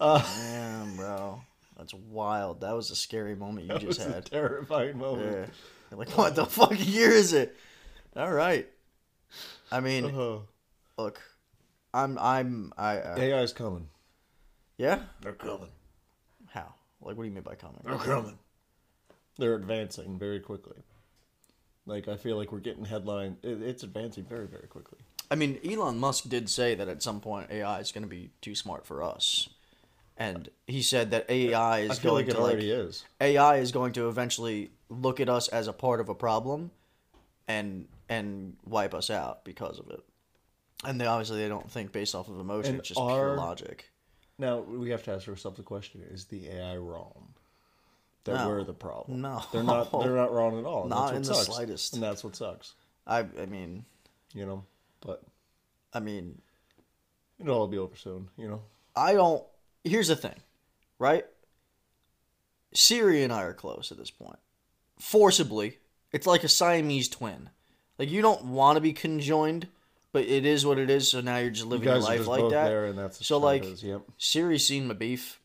Damn, 0.00 0.96
bro, 0.96 1.40
that's 1.76 1.92
wild. 1.94 2.62
That 2.62 2.74
was 2.74 2.90
a 2.90 2.96
scary 2.96 3.36
moment 3.36 3.66
you 3.66 3.72
That 3.74 3.80
just 3.82 3.98
was 4.00 4.06
a 4.08 4.12
had. 4.14 4.26
terrifying 4.26 4.98
moment. 4.98 5.32
Yeah. 5.32 5.46
You're 5.90 5.98
like, 5.98 6.16
what 6.16 6.34
the 6.34 6.46
fuck 6.46 6.72
year 6.76 7.10
is 7.10 7.32
it? 7.32 7.56
All 8.16 8.32
right. 8.32 8.66
I 9.70 9.80
mean, 9.80 10.06
Uh, 10.06 10.38
look, 10.96 11.20
I'm, 11.92 12.18
I'm, 12.18 12.72
I, 12.78 12.98
uh, 12.98 13.18
AI's 13.18 13.52
coming. 13.52 13.88
yeah. 14.76 15.00
They're 15.22 15.32
coming. 15.32 15.68
How? 16.48 16.74
Like, 17.00 17.16
what 17.16 17.24
do 17.24 17.28
you 17.28 17.34
mean 17.34 17.42
by 17.42 17.54
coming? 17.54 17.80
They're 17.84 17.96
coming. 17.96 18.38
They're 19.38 19.54
advancing 19.54 20.18
very 20.18 20.40
quickly. 20.40 20.76
Like 21.86 22.08
I 22.08 22.16
feel 22.16 22.36
like 22.36 22.52
we're 22.52 22.60
getting 22.60 22.84
headline. 22.84 23.36
It, 23.42 23.62
it's 23.62 23.82
advancing 23.82 24.24
very 24.24 24.46
very 24.46 24.68
quickly. 24.68 24.98
I 25.30 25.34
mean, 25.34 25.58
Elon 25.64 25.98
Musk 25.98 26.28
did 26.28 26.48
say 26.48 26.74
that 26.74 26.88
at 26.88 27.02
some 27.02 27.20
point 27.20 27.50
AI 27.50 27.80
is 27.80 27.90
going 27.90 28.02
to 28.02 28.08
be 28.08 28.30
too 28.42 28.54
smart 28.54 28.86
for 28.86 29.02
us, 29.02 29.48
and 30.16 30.50
he 30.66 30.82
said 30.82 31.10
that 31.12 31.28
AI 31.30 31.80
is 31.80 31.90
I 31.90 31.94
feel 31.94 32.12
going 32.12 32.26
like 32.26 32.30
it 32.30 32.36
to 32.36 32.42
like 32.42 32.52
already 32.52 32.70
is. 32.70 33.04
AI 33.20 33.56
is 33.56 33.72
going 33.72 33.92
to 33.94 34.08
eventually 34.08 34.70
look 34.88 35.20
at 35.20 35.28
us 35.28 35.48
as 35.48 35.68
a 35.68 35.72
part 35.72 36.00
of 36.00 36.08
a 36.08 36.14
problem, 36.14 36.70
and 37.48 37.88
and 38.08 38.56
wipe 38.64 38.92
us 38.94 39.08
out 39.08 39.44
because 39.44 39.78
of 39.78 39.88
it. 39.90 40.04
And 40.84 41.00
they 41.00 41.06
obviously 41.06 41.38
they 41.42 41.48
don't 41.48 41.70
think 41.70 41.92
based 41.92 42.14
off 42.14 42.28
of 42.28 42.38
emotion; 42.40 42.70
And 42.72 42.78
it's 42.80 42.88
just 42.88 43.00
pure 43.00 43.36
logic. 43.36 43.90
Now 44.38 44.60
we 44.60 44.90
have 44.90 45.02
to 45.04 45.12
ask 45.12 45.28
ourselves 45.28 45.56
the 45.58 45.62
question: 45.62 46.02
Is 46.10 46.24
the 46.26 46.48
AI 46.48 46.76
wrong? 46.76 47.34
That 48.24 48.34
No. 48.36 48.48
we're 48.48 48.64
the 48.64 48.72
problem. 48.74 49.20
No. 49.20 49.42
they're 49.52 49.62
not. 49.62 49.90
They're 49.92 50.14
not 50.16 50.32
wrong 50.32 50.58
at 50.58 50.64
all. 50.64 50.82
and 50.82 50.90
Not 50.90 51.00
that's 51.00 51.10
what 51.12 51.16
in 51.16 51.22
the 51.22 51.34
sucks. 51.34 51.46
slightest. 51.46 51.94
And 51.94 52.02
that's 52.02 52.24
what 52.24 52.36
sucks. 52.36 52.74
I 53.06 53.20
I 53.20 53.46
mean 53.46 53.84
You 54.34 54.46
know. 54.46 54.64
But 55.00 55.22
I 55.92 56.00
mean 56.00 56.40
it'll 57.38 57.58
all 57.58 57.66
be 57.68 57.78
over 57.78 57.96
soon. 57.96 58.28
You 58.36 58.48
know. 58.48 58.62
I 58.96 59.12
don't. 59.14 59.44
Here's 59.84 60.08
the 60.08 60.16
thing, 60.16 60.36
right? 60.98 61.24
Siri 62.72 63.22
and 63.22 63.32
I 63.32 63.42
are 63.42 63.54
close 63.54 63.90
at 63.90 63.98
this 63.98 64.10
point. 64.10 64.38
Forcibly, 64.98 65.78
it's 66.12 66.26
like 66.26 66.44
a 66.44 66.48
Siamese 66.48 67.08
twin. 67.08 67.50
Like 67.98 68.10
you 68.10 68.22
don't 68.22 68.44
want 68.46 68.76
to 68.76 68.80
be 68.80 68.92
conjoined, 68.92 69.68
but 70.12 70.24
it 70.24 70.44
is 70.46 70.64
what 70.66 70.78
it 70.78 70.90
is. 70.90 71.10
So 71.10 71.20
now 71.20 71.38
you're 71.38 71.50
just 71.50 71.64
You 71.64 71.70
living 71.70 71.86
your 71.88 71.94
guys 71.96 72.04
are 72.08 72.16
life 72.18 72.26
like 72.26 72.50
that. 72.50 72.64
there, 72.68 72.84
and 72.86 72.98
that's 72.98 73.24
So, 73.26 73.38
like, 73.38 73.64
is. 73.64 73.82
Yep. 73.82 74.02
Siri's 74.18 74.66
seen 74.66 74.86
my 74.88 74.94
beef. 74.94 75.40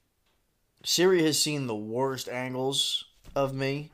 Siri 0.84 1.24
has 1.24 1.40
seen 1.40 1.68
the 1.68 1.76
worst 1.76 2.30
angles 2.30 3.06
of 3.36 3.54
me, 3.54 3.92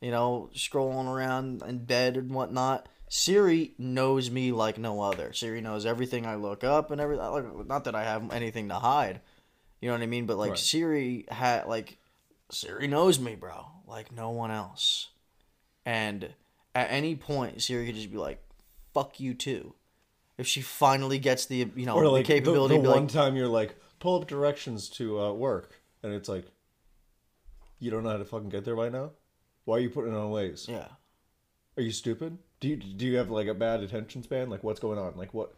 you 0.00 0.10
know, 0.10 0.50
scrolling 0.54 1.06
around 1.06 1.62
in 1.62 1.84
bed 1.84 2.16
and 2.16 2.30
whatnot. 2.32 2.88
Siri 3.08 3.74
knows 3.78 4.30
me 4.30 4.52
like 4.52 4.78
no 4.78 5.02
other. 5.02 5.32
Siri 5.32 5.60
knows 5.60 5.84
everything 5.86 6.26
I 6.26 6.34
look 6.36 6.64
up 6.64 6.90
and 6.90 7.00
everything. 7.00 7.24
Like, 7.26 7.66
not 7.66 7.84
that 7.84 7.94
I 7.94 8.04
have 8.04 8.32
anything 8.32 8.68
to 8.70 8.74
hide, 8.74 9.20
you 9.80 9.88
know 9.88 9.94
what 9.94 10.02
I 10.02 10.06
mean. 10.06 10.26
But 10.26 10.38
like 10.38 10.50
Right. 10.50 10.58
Siri 10.58 11.26
had 11.30 11.66
like 11.66 11.98
Siri 12.50 12.86
knows 12.86 13.20
me, 13.20 13.34
bro, 13.36 13.66
like 13.86 14.10
no 14.12 14.30
one 14.30 14.50
else. 14.50 15.10
And 15.84 16.34
at 16.74 16.90
any 16.90 17.14
point, 17.14 17.62
Siri 17.62 17.86
could 17.86 17.94
just 17.96 18.10
be 18.10 18.16
like, 18.18 18.42
"Fuck 18.94 19.20
you 19.20 19.34
too." 19.34 19.74
If 20.42 20.48
she 20.48 20.60
finally 20.60 21.20
gets 21.20 21.46
the 21.46 21.70
you 21.76 21.86
know 21.86 21.96
like 21.98 22.26
the 22.26 22.34
capability, 22.34 22.76
the, 22.76 22.82
the 22.82 22.88
one 22.88 23.02
like, 23.02 23.12
time 23.12 23.36
you're 23.36 23.46
like, 23.46 23.76
pull 24.00 24.20
up 24.20 24.26
directions 24.26 24.88
to 24.88 25.20
uh, 25.20 25.32
work, 25.32 25.80
and 26.02 26.12
it's 26.12 26.28
like, 26.28 26.46
you 27.78 27.92
don't 27.92 28.02
know 28.02 28.10
how 28.10 28.16
to 28.16 28.24
fucking 28.24 28.48
get 28.48 28.64
there 28.64 28.74
by 28.74 28.88
now. 28.88 29.12
Why 29.66 29.76
are 29.76 29.80
you 29.80 29.88
putting 29.88 30.12
it 30.12 30.16
on 30.16 30.32
Waze? 30.32 30.66
yeah. 30.68 30.88
Are 31.76 31.82
you 31.82 31.92
stupid? 31.92 32.38
Do 32.58 32.66
you 32.66 32.76
do 32.76 33.06
you 33.06 33.18
have 33.18 33.30
like 33.30 33.46
a 33.46 33.54
bad 33.54 33.84
attention 33.84 34.24
span? 34.24 34.50
Like 34.50 34.64
what's 34.64 34.80
going 34.80 34.98
on? 34.98 35.16
Like 35.16 35.32
what? 35.32 35.54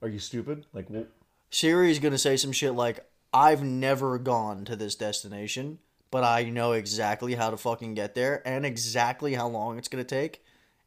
Are 0.00 0.08
you 0.08 0.18
stupid? 0.18 0.64
Like 0.72 0.88
wh- 0.88 1.04
Siri's 1.50 1.98
gonna 1.98 2.16
say 2.16 2.38
some 2.38 2.52
shit 2.52 2.72
like, 2.72 3.06
I've 3.34 3.62
never 3.62 4.18
gone 4.18 4.64
to 4.64 4.74
this 4.74 4.94
destination, 4.94 5.80
but 6.10 6.24
I 6.24 6.44
know 6.44 6.72
exactly 6.72 7.34
how 7.34 7.50
to 7.50 7.58
fucking 7.58 7.92
get 7.92 8.14
there 8.14 8.40
and 8.46 8.64
exactly 8.64 9.34
how 9.34 9.48
long 9.48 9.76
it's 9.76 9.88
gonna 9.88 10.02
take. 10.02 10.42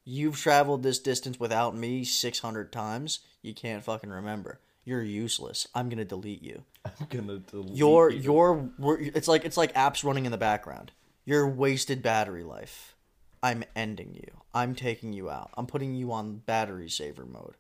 You've 0.10 0.38
traveled 0.38 0.84
this 0.84 1.00
distance 1.00 1.38
without 1.38 1.76
me 1.76 2.06
600 2.06 2.72
times. 2.72 3.20
You 3.42 3.54
can't 3.54 3.84
fucking 3.84 4.10
remember. 4.10 4.62
You're 4.86 5.04
useless. 5.04 5.68
I'm 5.76 5.90
gonna 5.90 6.06
delete 6.06 6.42
you. 6.42 6.64
I'm 6.86 7.08
gonna 7.10 7.40
delete 7.40 7.76
Your 7.76 8.10
you. 8.10 8.22
your 8.22 8.72
it's 9.14 9.28
like 9.28 9.44
it's 9.44 9.58
like 9.58 9.74
apps 9.74 10.06
running 10.06 10.26
in 10.26 10.32
the 10.32 10.38
background. 10.38 10.94
Your 11.26 11.46
wasted 11.46 12.02
battery 12.02 12.46
life. 12.46 12.96
I'm 13.44 13.66
ending 13.76 14.14
you. 14.14 14.44
I'm 14.54 14.76
taking 14.76 15.12
you 15.12 15.30
out. 15.30 15.52
I'm 15.58 15.68
putting 15.68 15.94
you 15.94 16.14
on 16.14 16.38
battery 16.38 16.90
saver 16.90 17.26
mode. 17.26 17.56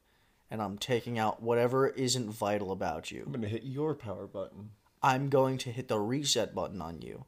And 0.50 0.62
I'm 0.62 0.77
taking 0.77 1.20
out 1.20 1.44
whatever 1.44 1.89
isn't 1.89 2.32
vital 2.32 2.72
about 2.72 3.12
you. 3.12 3.24
I'm 3.25 3.34
gonna 3.34 3.50
hit 3.50 3.63
your 3.63 3.94
power 3.94 4.25
button. 4.25 4.70
I'm 5.04 5.27
going 5.27 5.58
to 5.60 5.72
hit 5.74 5.89
the 5.89 6.00
reset 6.00 6.56
button 6.56 6.82
on 6.82 7.01
you 7.01 7.25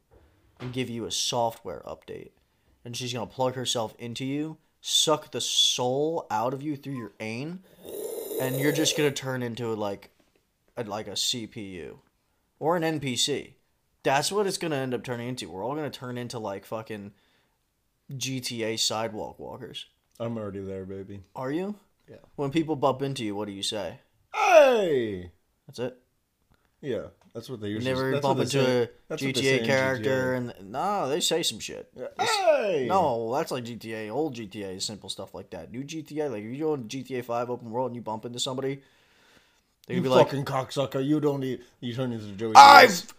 and 0.61 0.71
give 0.71 0.89
you 0.89 1.03
a 1.03 1.11
software 1.11 1.83
update. 1.85 2.31
And 2.85 2.95
she's 2.95 3.11
going 3.11 3.27
to 3.27 3.33
plug 3.33 3.55
herself 3.55 3.93
into 3.99 4.23
you, 4.25 4.57
suck 4.81 5.31
the 5.31 5.41
soul 5.41 6.25
out 6.31 6.53
of 6.53 6.61
you 6.61 6.75
through 6.75 6.97
your 6.97 7.13
aim, 7.19 7.61
and 8.41 8.59
you're 8.59 8.71
just 8.71 8.95
to 9.11 9.15
turn 9.15 9.43
into 9.43 9.73
like 9.73 10.11
a, 10.77 10.83
like 10.83 11.07
a 11.07 11.11
CPU 11.11 11.97
or 12.59 12.75
an 12.75 12.83
NPC. 12.83 13.53
That's 14.03 14.31
what 14.31 14.47
it's 14.47 14.57
to 14.71 14.77
end 14.77 14.93
up 14.93 15.03
turning 15.03 15.27
into. 15.27 15.49
We're 15.49 15.63
all 15.63 15.75
to 15.91 15.99
turn 15.99 16.17
into 16.17 16.39
like 16.39 16.65
fucking 16.65 17.11
GTA 18.11 18.79
sidewalk 18.79 19.39
walkers. 19.39 19.85
I'm 20.19 20.37
already 20.37 20.61
there, 20.61 20.85
baby. 20.85 21.21
Are 21.35 21.51
you? 21.51 21.75
Yeah. 22.09 22.17
When 22.35 22.49
people 22.49 22.75
bump 22.75 23.01
into 23.01 23.23
you, 23.23 23.35
what 23.35 23.47
do 23.47 23.53
you 23.53 23.63
say? 23.63 23.99
Hey, 24.33 25.31
That's 25.67 25.79
it. 25.79 25.97
Yeah, 26.81 27.07
that's 27.33 27.49
what 27.49 27.61
they 27.61 27.69
usually. 27.69 27.93
never 27.93 28.11
that's 28.11 28.21
bump 28.23 28.39
into 28.39 28.89
a 29.09 29.15
GTA 29.15 29.65
character, 29.65 30.33
and 30.33 30.53
no, 30.63 31.07
they 31.07 31.19
say 31.19 31.43
some 31.43 31.59
shit. 31.59 31.91
Hey! 32.19 32.85
No, 32.89 33.33
that's 33.33 33.51
like 33.51 33.65
GTA, 33.65 34.11
old 34.11 34.35
GTA, 34.35 34.77
is 34.77 34.85
simple 34.85 35.09
stuff 35.09 35.33
like 35.33 35.49
that. 35.51 35.71
New 35.71 35.83
GTA, 35.83 36.31
like 36.31 36.43
if 36.43 36.51
you 36.51 36.59
go 36.59 36.73
into 36.73 36.97
GTA 36.97 37.23
Five 37.23 37.49
open 37.49 37.71
world 37.71 37.87
and 37.87 37.95
you 37.95 38.01
bump 38.01 38.25
into 38.25 38.39
somebody, 38.39 38.81
they 39.87 39.95
you 39.95 40.01
be 40.01 40.09
like, 40.09 40.27
fucking 40.27 40.45
cocksucker! 40.45 41.05
You 41.05 41.19
don't 41.19 41.41
need. 41.41 41.61
You 41.79 41.93
turn 41.93 42.11
into 42.11 42.27
Joey. 42.33 42.53
"I've, 42.55 43.13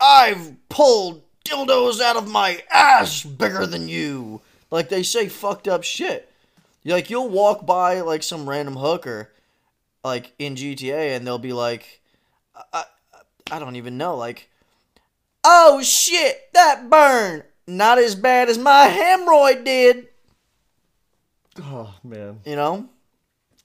I've 0.00 0.56
pulled 0.68 1.22
dildos 1.44 2.00
out 2.00 2.16
of 2.16 2.28
my 2.28 2.62
ass 2.70 3.22
bigger 3.22 3.66
than 3.66 3.88
you." 3.88 4.40
Like 4.70 4.88
they 4.88 5.02
say 5.02 5.28
fucked 5.28 5.68
up 5.68 5.84
shit. 5.84 6.32
Like 6.84 7.10
you'll 7.10 7.28
walk 7.28 7.64
by 7.64 8.00
like 8.00 8.22
some 8.22 8.48
random 8.48 8.76
hooker, 8.76 9.30
like 10.02 10.32
in 10.38 10.56
GTA, 10.56 11.16
and 11.16 11.26
they'll 11.26 11.38
be 11.38 11.52
like, 11.52 12.00
I, 12.72 12.84
I, 13.52 13.58
don't 13.58 13.76
even 13.76 13.96
know, 13.98 14.16
like, 14.16 14.48
oh 15.44 15.82
shit, 15.82 16.52
that 16.54 16.88
burn, 16.90 17.44
not 17.66 17.98
as 17.98 18.14
bad 18.14 18.48
as 18.48 18.58
my 18.58 18.88
hemorrhoid 18.88 19.64
did. 19.64 20.08
Oh 21.60 21.94
man! 22.02 22.40
You 22.46 22.56
know, 22.56 22.88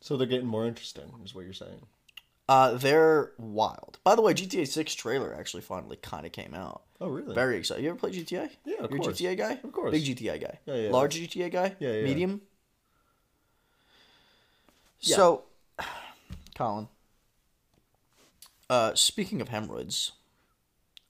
So 0.01 0.17
they're 0.17 0.27
getting 0.27 0.48
more 0.48 0.65
interesting, 0.65 1.06
is 1.24 1.34
what 1.34 1.46
you're 1.46 1.53
saying. 1.53 1.86
uh, 2.50 2.74
they're 2.75 3.32
wild. 3.38 3.98
By 4.03 4.15
the 4.15 4.22
way, 4.22 4.34
GTA 4.34 4.67
Six 4.67 4.94
trailer 4.94 5.34
actually 5.34 5.62
finally 5.62 5.98
kind 5.98 6.25
of 6.25 6.32
came 6.32 6.53
out. 6.53 6.82
Oh 7.00 7.08
really? 7.10 7.34
Very 7.36 7.58
excited. 7.58 7.84
You 7.84 7.89
ever 7.91 8.00
play 8.00 8.12
GTA? 8.12 8.50
Yeah, 8.65 8.84
of 8.84 8.89
You're 8.91 9.00
a 9.00 9.03
course. 9.03 9.20
GTA 9.22 9.38
guy. 9.38 9.51
Of 9.63 9.72
course. 9.72 9.91
Big 9.91 10.03
GTA 10.03 10.41
guy. 10.41 10.60
Yeah, 10.65 10.75
yeah. 10.75 10.89
Large 10.89 11.15
GTA 11.15 11.51
guy. 11.51 11.75
Yeah, 11.79 11.91
yeah. 11.94 12.03
Medium. 12.03 12.41
Yeah. 15.01 15.15
So, 15.15 15.44
Colin. 16.56 16.88
Uh, 18.70 18.94
speaking 18.96 19.42
of 19.42 19.50
hemorrhoids, 19.50 20.12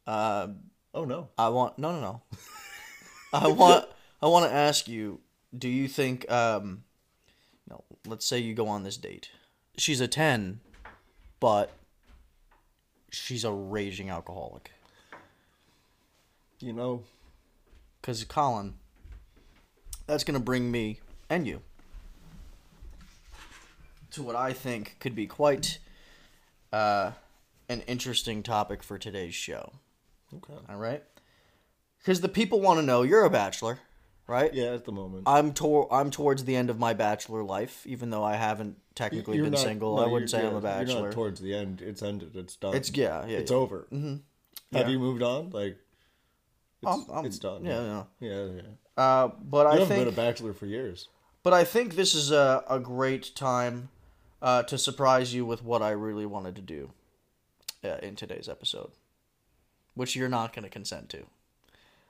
uh, 0.05 0.47
Oh 0.97 1.05
no. 1.05 1.29
I 1.37 1.49
want 1.49 1.77
no 1.77 1.91
no 1.91 2.01
no. 2.01 2.21
I 3.31 3.47
want 3.49 3.85
I 4.19 4.25
want 4.25 4.49
to 4.49 4.51
ask 4.51 4.87
you. 4.87 5.19
Do 5.55 5.69
you 5.69 5.87
think 5.87 6.29
um, 6.31 6.83
no? 7.69 7.83
Let's 8.07 8.25
say 8.25 8.39
you 8.39 8.55
go 8.55 8.67
on 8.67 8.81
this 8.81 8.97
date. 8.97 9.29
She's 9.77 10.01
a 10.01 10.07
ten, 10.07 10.59
but 11.39 11.71
she's 13.11 13.43
a 13.43 13.51
raging 13.51 14.09
alcoholic. 14.09 14.71
You 16.59 16.73
know. 16.73 17.03
Because 18.01 18.23
Colin, 18.23 18.73
that's 20.07 20.23
gonna 20.23 20.39
bring 20.39 20.71
me 20.71 20.99
and 21.29 21.45
you 21.45 21.61
to 24.11 24.23
what 24.23 24.35
I 24.35 24.51
think 24.51 24.95
could 24.99 25.13
be 25.13 25.27
quite 25.27 25.77
uh, 26.73 27.11
an 27.69 27.81
interesting 27.81 28.43
topic 28.43 28.83
for 28.83 28.97
today's 28.97 29.33
show. 29.35 29.73
Okay. 30.33 30.53
All 30.69 30.77
right, 30.77 31.03
because 31.99 32.21
the 32.21 32.29
people 32.29 32.59
want 32.61 32.79
to 32.79 32.85
know 32.85 33.01
you're 33.03 33.23
a 33.25 33.29
bachelor, 33.29 33.79
right? 34.27 34.53
Yeah, 34.53 34.73
at 34.73 34.85
the 34.85 34.91
moment. 34.91 35.23
I'm 35.25 35.53
tor- 35.53 35.87
I'm 35.93 36.11
towards 36.11 36.43
the 36.43 36.55
end 36.55 36.69
of 36.69 36.77
my 36.79 36.93
bachelor 36.93 37.43
life, 37.43 37.85
even 37.87 38.09
though 38.09 38.23
I 38.23 38.35
haven't 38.35 38.77
technically 38.95 39.35
You're 39.37 39.45
been 39.45 39.53
not- 39.53 39.61
single. 39.61 39.95
no, 39.97 40.03
I 40.03 40.07
wouldn't 40.07 40.29
say 40.31 40.39
I'm 40.39 40.45
a 40.47 40.47
yeah, 40.47 40.53
You're 40.53 40.61
bachelor. 40.61 41.01
not 41.03 41.11
towards 41.13 41.39
the 41.39 41.53
end. 41.53 41.81
It's 41.81 42.01
ended. 42.03 42.35
It's 42.35 42.55
done. 42.57 42.75
it's 42.75 42.91
yeah, 42.95 43.25
yeah. 43.25 43.37
It's 43.37 43.51
yeah. 43.51 43.57
over. 43.57 43.87
Mm-hmm. 43.91 44.77
Have 44.77 44.89
you 44.89 44.99
moved 44.99 45.21
on? 45.23 45.51
Like, 45.51 45.77
it's, 46.81 46.87
I'm- 46.91 47.05
I'm- 47.11 47.25
it's 47.25 47.39
done. 47.39 47.63
Yeah, 47.63 47.81
yeah. 47.83 48.03
Yeah, 48.19 48.45
yeah. 48.55 48.61
Uh, 49.01 49.27
but 49.41 49.61
You 49.63 49.67
I 49.67 49.71
haven't 49.73 49.87
think 49.87 49.99
been 50.05 50.13
a 50.13 50.17
bachelor 50.17 50.53
for 50.53 50.65
years. 50.65 51.07
But 51.43 51.53
I 51.53 51.63
think 51.63 51.95
this 51.95 52.13
is 52.15 52.31
a, 52.31 52.63
a 52.69 52.79
great 52.79 53.33
time 53.35 53.89
uh, 54.41 54.63
to 54.63 54.77
surprise 54.77 55.33
you 55.33 55.45
with 55.45 55.63
what 55.63 55.81
I 55.81 55.91
really 55.91 56.25
wanted 56.25 56.55
to 56.57 56.61
do 56.61 56.89
uh, 57.83 57.97
in 58.01 58.15
today's 58.15 58.49
episode, 58.49 58.91
which 59.93 60.15
you're 60.15 60.29
not 60.29 60.53
going 60.53 60.63
to 60.63 60.69
consent 60.69 61.09
to. 61.09 61.25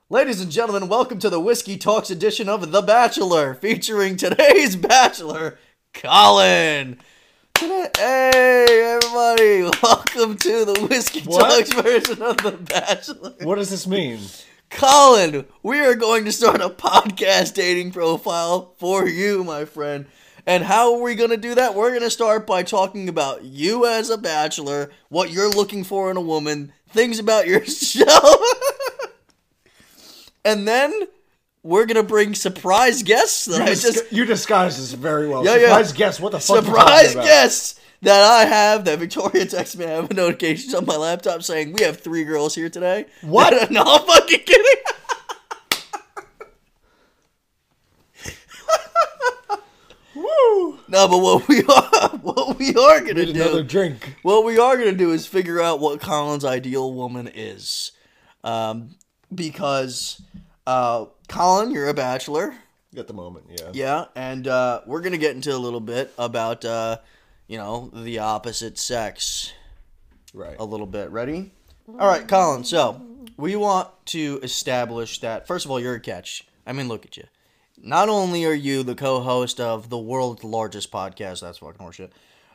Ladies 0.10 0.40
and 0.40 0.52
gentlemen, 0.52 0.88
welcome 0.88 1.20
to 1.20 1.30
the 1.30 1.40
Whiskey 1.40 1.78
Talks 1.78 2.10
edition 2.10 2.48
of 2.48 2.72
The 2.72 2.82
Bachelor, 2.82 3.54
featuring 3.54 4.16
today's 4.16 4.76
Bachelor, 4.78 5.58
Colin. 5.94 6.98
Hey, 7.60 8.66
everybody, 8.70 9.64
welcome 9.84 10.38
to 10.38 10.64
the 10.66 10.88
Whiskey 10.90 11.22
What? 11.22 11.66
Talks 11.66 11.74
version 11.74 12.22
of 12.22 12.38
The 12.38 12.52
Bachelor. 12.52 13.34
What 13.42 13.56
does 13.56 13.70
this 13.70 13.88
mean? 13.88 14.20
Colin, 14.70 15.46
we 15.64 15.80
are 15.80 15.96
going 15.96 16.26
to 16.26 16.32
start 16.32 16.62
a 16.62 16.70
podcast 16.70 17.54
dating 17.54 17.92
profile 17.92 18.76
for 18.78 19.08
you, 19.08 19.44
my 19.44 19.66
friend. 19.66 20.06
And 20.48 20.64
how 20.64 20.96
are 20.96 21.02
we 21.02 21.14
going 21.16 21.32
to 21.32 21.38
do 21.38 21.56
that? 21.56 21.76
We're 21.76 21.90
going 21.90 22.04
to 22.04 22.10
start 22.10 22.48
by 22.48 22.64
talking 22.64 23.10
about 23.10 23.44
you 23.44 23.86
as 23.86 24.10
a 24.10 24.18
bachelor, 24.18 24.90
what 25.10 25.30
you're 25.30 25.50
looking 25.50 25.84
for 25.84 26.10
in 26.10 26.16
a 26.16 26.22
woman, 26.22 26.72
things 26.88 27.20
about 27.20 27.48
yourself. 27.48 28.40
and 30.46 30.66
then 30.66 30.94
we're 31.64 31.86
going 31.86 31.98
to 31.98 32.04
bring 32.04 32.34
surprise 32.34 33.04
guests 33.04 33.44
that 33.46 33.58
You, 33.58 33.64
I 33.64 33.76
just 33.76 34.10
you 34.10 34.24
disguised 34.24 34.80
this 34.80 34.94
very 34.94 35.28
well. 35.28 35.44
Yeah, 35.44 35.56
yeah. 35.56 35.68
Surprise 35.68 35.92
guess. 35.92 36.20
What 36.22 36.32
the 36.32 36.40
fuck? 36.40 36.64
surprise 36.64 37.14
guests 37.14 37.78
that 38.04 38.22
I 38.22 38.46
have 38.46 38.86
that 38.86 39.00
Victoria 39.00 39.46
texts 39.46 39.76
me. 39.76 39.84
I 39.84 39.90
have 39.90 40.12
notifications 40.16 40.74
on 40.74 40.86
my 40.86 40.96
laptop 40.96 41.44
saying 41.44 41.74
we 41.74 41.84
have 41.84 42.00
three 42.00 42.24
girls 42.24 42.56
here 42.56 42.70
today. 42.70 43.06
What? 43.22 43.70
no, 43.72 43.84
I'm 43.86 44.08
fucking 44.08 44.40
kidding. 44.46 44.84
Woo! 50.18 50.80
No, 50.88 51.08
but 51.08 51.20
what 51.20 51.48
we 51.48 51.60
are 51.64 52.10
what 52.22 52.58
we 52.58 52.70
are 52.70 53.00
gonna 53.02 53.26
Need 53.26 53.36
another 53.36 53.62
do 53.64 53.68
drink. 53.70 54.16
what 54.24 54.44
we 54.46 54.58
are 54.58 54.78
gonna 54.78 54.92
do 54.94 55.12
is 55.12 55.26
figure 55.28 55.62
out 55.62 55.80
what 55.80 56.00
Colin's 56.02 56.46
ideal 56.46 56.94
woman 56.94 57.30
is, 57.34 57.92
um, 58.44 58.96
because 59.34 60.22
uh, 60.66 61.06
Colin, 61.28 61.72
you're 61.72 61.88
a 61.90 61.94
bachelor, 61.94 62.56
At 62.98 63.08
the 63.08 63.14
moment, 63.14 63.46
yeah. 63.50 63.70
yeah, 63.74 64.06
and 64.16 64.48
uh, 64.48 64.82
we're 64.86 65.02
gonna 65.02 65.18
get 65.18 65.36
into 65.36 65.56
a 65.56 65.58
little 65.58 65.80
bit 65.82 66.14
about 66.18 66.66
uh, 66.66 66.98
you 67.48 67.58
know 67.58 67.90
the 67.94 68.20
opposite 68.20 68.78
sex 68.78 69.54
Right. 70.34 70.56
a 70.60 70.66
little 70.66 70.88
bit. 70.88 71.10
Ready? 71.10 71.52
All 71.88 72.08
right, 72.08 72.28
Colin. 72.28 72.64
So 72.64 73.02
we 73.38 73.56
want 73.56 73.90
to 74.08 74.40
establish 74.44 75.20
that 75.20 75.48
first 75.48 75.66
of 75.66 75.72
all, 75.72 75.80
you're 75.80 75.96
a 75.96 76.00
catch. 76.00 76.46
I 76.66 76.74
mean, 76.74 76.88
look 76.88 77.06
at 77.06 77.16
you. 77.18 77.24
Not 77.80 78.10
only 78.10 78.46
are 78.46 78.54
you 78.54 78.84
the 78.84 78.96
co-host 78.96 79.60
of 79.60 79.90
the 79.90 79.98
world's 79.98 80.44
largest 80.44 80.92
podcast, 80.92 81.42
that's 81.42 81.60
fucking 81.60 81.86
horseshit. 81.86 82.10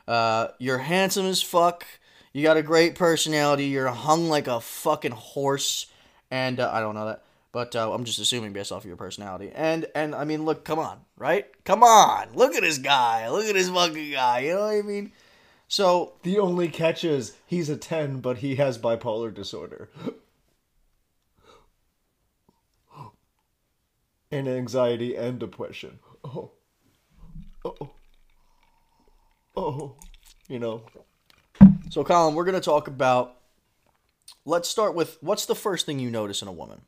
Uh, 0.07 0.49
you're 0.59 0.79
handsome 0.79 1.25
as 1.25 1.41
fuck. 1.41 1.85
You 2.33 2.43
got 2.43 2.57
a 2.57 2.63
great 2.63 2.95
personality. 2.95 3.65
You're 3.65 3.87
hung 3.87 4.27
like 4.27 4.47
a 4.47 4.59
fucking 4.59 5.11
horse, 5.11 5.85
and 6.29 6.59
uh, 6.59 6.69
I 6.73 6.81
don't 6.81 6.95
know 6.95 7.05
that, 7.05 7.23
but 7.51 7.75
uh, 7.75 7.93
I'm 7.93 8.03
just 8.03 8.19
assuming 8.19 8.53
based 8.53 8.71
off 8.71 8.83
of 8.83 8.87
your 8.87 8.97
personality. 8.97 9.51
And 9.53 9.85
and 9.95 10.13
I 10.13 10.25
mean, 10.25 10.43
look, 10.43 10.65
come 10.65 10.79
on, 10.79 10.99
right? 11.17 11.45
Come 11.63 11.83
on, 11.83 12.33
look 12.33 12.55
at 12.55 12.61
this 12.63 12.79
guy. 12.79 13.29
Look 13.29 13.45
at 13.45 13.53
this 13.53 13.69
fucking 13.69 14.11
guy. 14.11 14.39
You 14.39 14.55
know 14.55 14.61
what 14.61 14.75
I 14.75 14.81
mean? 14.81 15.11
So 15.67 16.13
The 16.23 16.37
only 16.39 16.67
catch 16.67 17.03
is 17.03 17.33
he's 17.47 17.69
a 17.69 17.77
10, 17.77 18.19
but 18.19 18.39
he 18.39 18.55
has 18.57 18.77
bipolar 18.77 19.33
disorder. 19.33 19.89
and 24.33 24.47
anxiety 24.47 25.15
and 25.15 25.39
depression. 25.39 25.99
Oh. 26.23 26.51
Oh. 27.63 27.91
Oh. 29.55 29.95
You 30.47 30.59
know. 30.59 30.81
So, 31.89 32.03
Colin, 32.03 32.33
we're 32.33 32.45
going 32.45 32.55
to 32.55 32.61
talk 32.61 32.87
about. 32.87 33.35
Let's 34.45 34.67
start 34.67 34.95
with 34.95 35.17
what's 35.21 35.45
the 35.45 35.55
first 35.55 35.85
thing 35.85 35.99
you 35.99 36.09
notice 36.09 36.41
in 36.41 36.47
a 36.47 36.51
woman? 36.51 36.81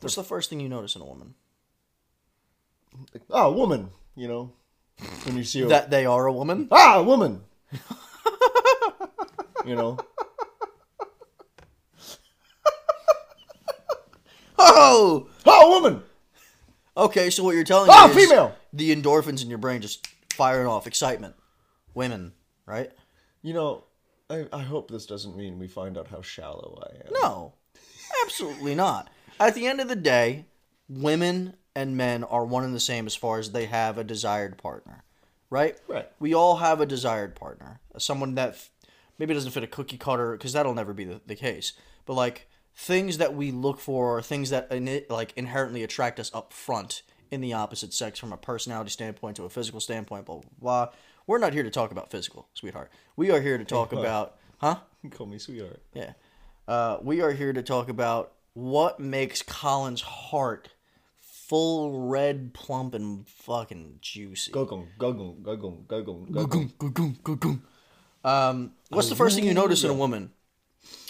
What's 0.00 0.16
the 0.16 0.24
first 0.24 0.50
thing 0.50 0.60
you 0.60 0.68
notice 0.68 0.96
in 0.96 1.02
a 1.02 1.06
woman? 1.06 1.34
Ah, 3.30 3.48
woman. 3.48 3.90
You 4.16 4.28
know. 4.28 4.52
When 5.24 5.36
you 5.36 5.44
see 5.44 5.62
a 5.62 5.66
That 5.66 5.90
they 5.90 6.04
are 6.04 6.26
a 6.26 6.32
woman? 6.32 6.68
Ah, 6.70 7.02
woman. 7.02 7.42
you 9.64 9.76
know. 9.76 9.98
Oh! 14.76 15.28
Oh, 15.46 15.80
woman. 15.80 16.02
Okay, 16.96 17.30
so 17.30 17.42
what 17.42 17.54
you're 17.54 17.64
telling 17.64 17.90
Ah, 17.92 18.06
me 18.06 18.20
is 18.22 18.28
female. 18.28 18.54
the 18.72 18.94
endorphins 18.94 19.42
in 19.42 19.48
your 19.48 19.58
brain 19.58 19.80
just 19.80 20.06
firing 20.32 20.66
off 20.66 20.86
excitement. 20.86 21.34
Women, 21.94 22.32
right? 22.66 22.90
You 23.42 23.54
know, 23.54 23.84
I, 24.30 24.46
I 24.52 24.62
hope 24.62 24.90
this 24.90 25.06
doesn't 25.06 25.36
mean 25.36 25.58
we 25.58 25.68
find 25.68 25.98
out 25.98 26.08
how 26.08 26.22
shallow 26.22 26.82
I 26.82 26.94
am. 27.06 27.12
No, 27.22 27.54
absolutely 28.24 28.74
not. 28.74 29.10
At 29.40 29.54
the 29.54 29.66
end 29.66 29.80
of 29.80 29.88
the 29.88 29.96
day, 29.96 30.46
women 30.88 31.54
and 31.74 31.96
men 31.96 32.22
are 32.24 32.44
one 32.44 32.64
and 32.64 32.74
the 32.74 32.80
same 32.80 33.06
as 33.06 33.14
far 33.16 33.38
as 33.38 33.50
they 33.50 33.66
have 33.66 33.98
a 33.98 34.04
desired 34.04 34.56
partner, 34.58 35.02
right? 35.50 35.76
Right. 35.88 36.08
We 36.20 36.32
all 36.34 36.56
have 36.56 36.80
a 36.80 36.86
desired 36.86 37.34
partner, 37.34 37.80
someone 37.98 38.34
that 38.36 38.50
f- 38.50 38.70
maybe 39.18 39.34
doesn't 39.34 39.50
fit 39.50 39.64
a 39.64 39.68
cookie 39.68 39.98
cutter 39.98 40.32
because 40.32 40.52
that'll 40.52 40.74
never 40.74 40.92
be 40.92 41.04
the, 41.04 41.20
the 41.26 41.34
case. 41.36 41.72
But 42.06 42.14
like 42.14 42.48
things 42.74 43.18
that 43.18 43.34
we 43.34 43.50
look 43.50 43.80
for, 43.80 44.20
things 44.22 44.50
that 44.50 44.70
in 44.70 45.04
like 45.08 45.32
inherently 45.36 45.82
attract 45.82 46.18
us 46.18 46.30
up 46.34 46.52
front 46.52 47.02
in 47.30 47.40
the 47.40 47.52
opposite 47.52 47.92
sex 47.92 48.18
from 48.18 48.32
a 48.32 48.36
personality 48.36 48.90
standpoint 48.90 49.36
to 49.36 49.44
a 49.44 49.50
physical 49.50 49.80
standpoint, 49.80 50.26
blah 50.26 50.36
blah 50.36 50.50
blah. 50.60 50.88
We're 51.26 51.38
not 51.38 51.54
here 51.54 51.62
to 51.62 51.70
talk 51.70 51.90
about 51.90 52.10
physical, 52.10 52.48
sweetheart. 52.54 52.90
We 53.16 53.30
are 53.30 53.40
here 53.40 53.56
to 53.56 53.64
talk 53.64 53.92
what? 53.92 54.00
about, 54.00 54.36
huh? 54.58 54.76
Call 55.10 55.26
me 55.26 55.38
sweetheart. 55.38 55.80
Yeah. 55.94 56.12
Uh, 56.68 56.98
we 57.02 57.20
are 57.22 57.32
here 57.32 57.52
to 57.52 57.62
talk 57.62 57.88
about 57.88 58.32
what 58.52 59.00
makes 59.00 59.42
Colin's 59.42 60.02
heart 60.02 60.68
full, 61.18 62.08
red, 62.08 62.54
plump, 62.54 62.94
and 62.94 63.28
fucking 63.28 63.98
juicy. 64.00 64.50
Gugum, 64.50 64.88
gugum, 64.98 65.42
gugum, 65.42 65.86
gugum, 65.86 66.26
gugum. 66.30 66.72
Gugum, 66.72 66.72
gugum, 66.78 67.16
gugum. 67.22 67.62
Um, 68.24 68.72
what's 68.88 69.10
the 69.10 69.14
first 69.14 69.36
thing 69.36 69.44
you 69.44 69.52
notice 69.52 69.84
in 69.84 69.90
a 69.90 69.94
woman, 69.94 70.32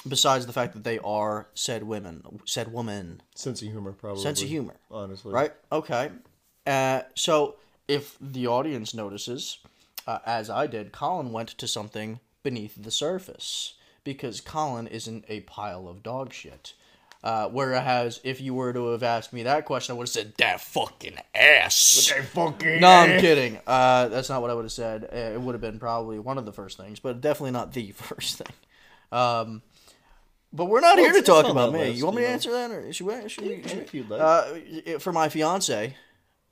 besides 0.08 0.46
the 0.46 0.52
fact 0.52 0.72
that 0.74 0.84
they 0.84 0.98
are 1.00 1.48
said 1.54 1.82
women, 1.84 2.40
said 2.44 2.72
woman, 2.72 3.22
Sense 3.34 3.62
of 3.62 3.68
humor, 3.68 3.92
probably. 3.92 4.22
sense 4.22 4.42
of 4.42 4.48
humor, 4.48 4.74
Honestly. 4.90 5.32
right? 5.32 5.52
Okay. 5.72 6.10
Uh, 6.66 7.02
so 7.14 7.56
if 7.88 8.16
the 8.20 8.46
audience 8.46 8.94
notices, 8.94 9.58
uh, 10.06 10.18
as 10.26 10.48
I 10.50 10.66
did, 10.66 10.92
Colin 10.92 11.32
went 11.32 11.48
to 11.50 11.66
something 11.68 12.20
beneath 12.42 12.74
the 12.82 12.90
surface 12.90 13.74
because 14.04 14.40
Colin 14.40 14.86
isn't 14.86 15.24
a 15.28 15.40
pile 15.40 15.88
of 15.88 16.02
dog 16.02 16.32
shit. 16.32 16.74
Uh, 17.22 17.48
whereas 17.48 18.20
if 18.22 18.38
you 18.38 18.52
were 18.52 18.70
to 18.74 18.88
have 18.88 19.02
asked 19.02 19.32
me 19.32 19.42
that 19.44 19.64
question, 19.64 19.94
I 19.94 19.96
would 19.96 20.02
have 20.08 20.12
said 20.12 20.34
that 20.36 20.60
fucking 20.60 21.14
ass. 21.34 22.12
fucking. 22.34 22.80
No, 22.82 22.88
I'm 22.90 23.18
kidding. 23.18 23.58
Uh, 23.66 24.08
that's 24.08 24.28
not 24.28 24.42
what 24.42 24.50
I 24.50 24.54
would 24.54 24.66
have 24.66 24.72
said. 24.72 25.08
Uh, 25.10 25.16
It 25.16 25.40
would 25.40 25.54
have 25.54 25.62
been 25.62 25.78
probably 25.78 26.18
one 26.18 26.36
of 26.36 26.44
the 26.44 26.52
first 26.52 26.76
things, 26.76 27.00
but 27.00 27.22
definitely 27.22 27.52
not 27.52 27.72
the 27.72 27.92
first 27.96 28.36
thing. 28.36 28.52
Um, 29.14 29.62
but 30.52 30.66
we're 30.66 30.80
not 30.80 30.98
here 30.98 31.12
to 31.12 31.22
talk 31.22 31.46
about 31.48 31.72
me. 31.72 31.78
list, 31.80 31.98
you 31.98 32.04
want 32.04 32.16
me 32.16 32.22
to 32.22 32.28
answer 32.28 32.52
that, 32.52 32.70
or 32.70 32.92
should 32.92 33.06
we? 33.06 33.28
Should 33.28 33.44
we? 33.44 33.62
should- 33.66 33.78
If 33.78 33.94
you'd 33.94 34.08
like. 34.08 34.20
uh, 34.20 34.98
for 34.98 35.12
my 35.12 35.28
fiance, 35.28 35.96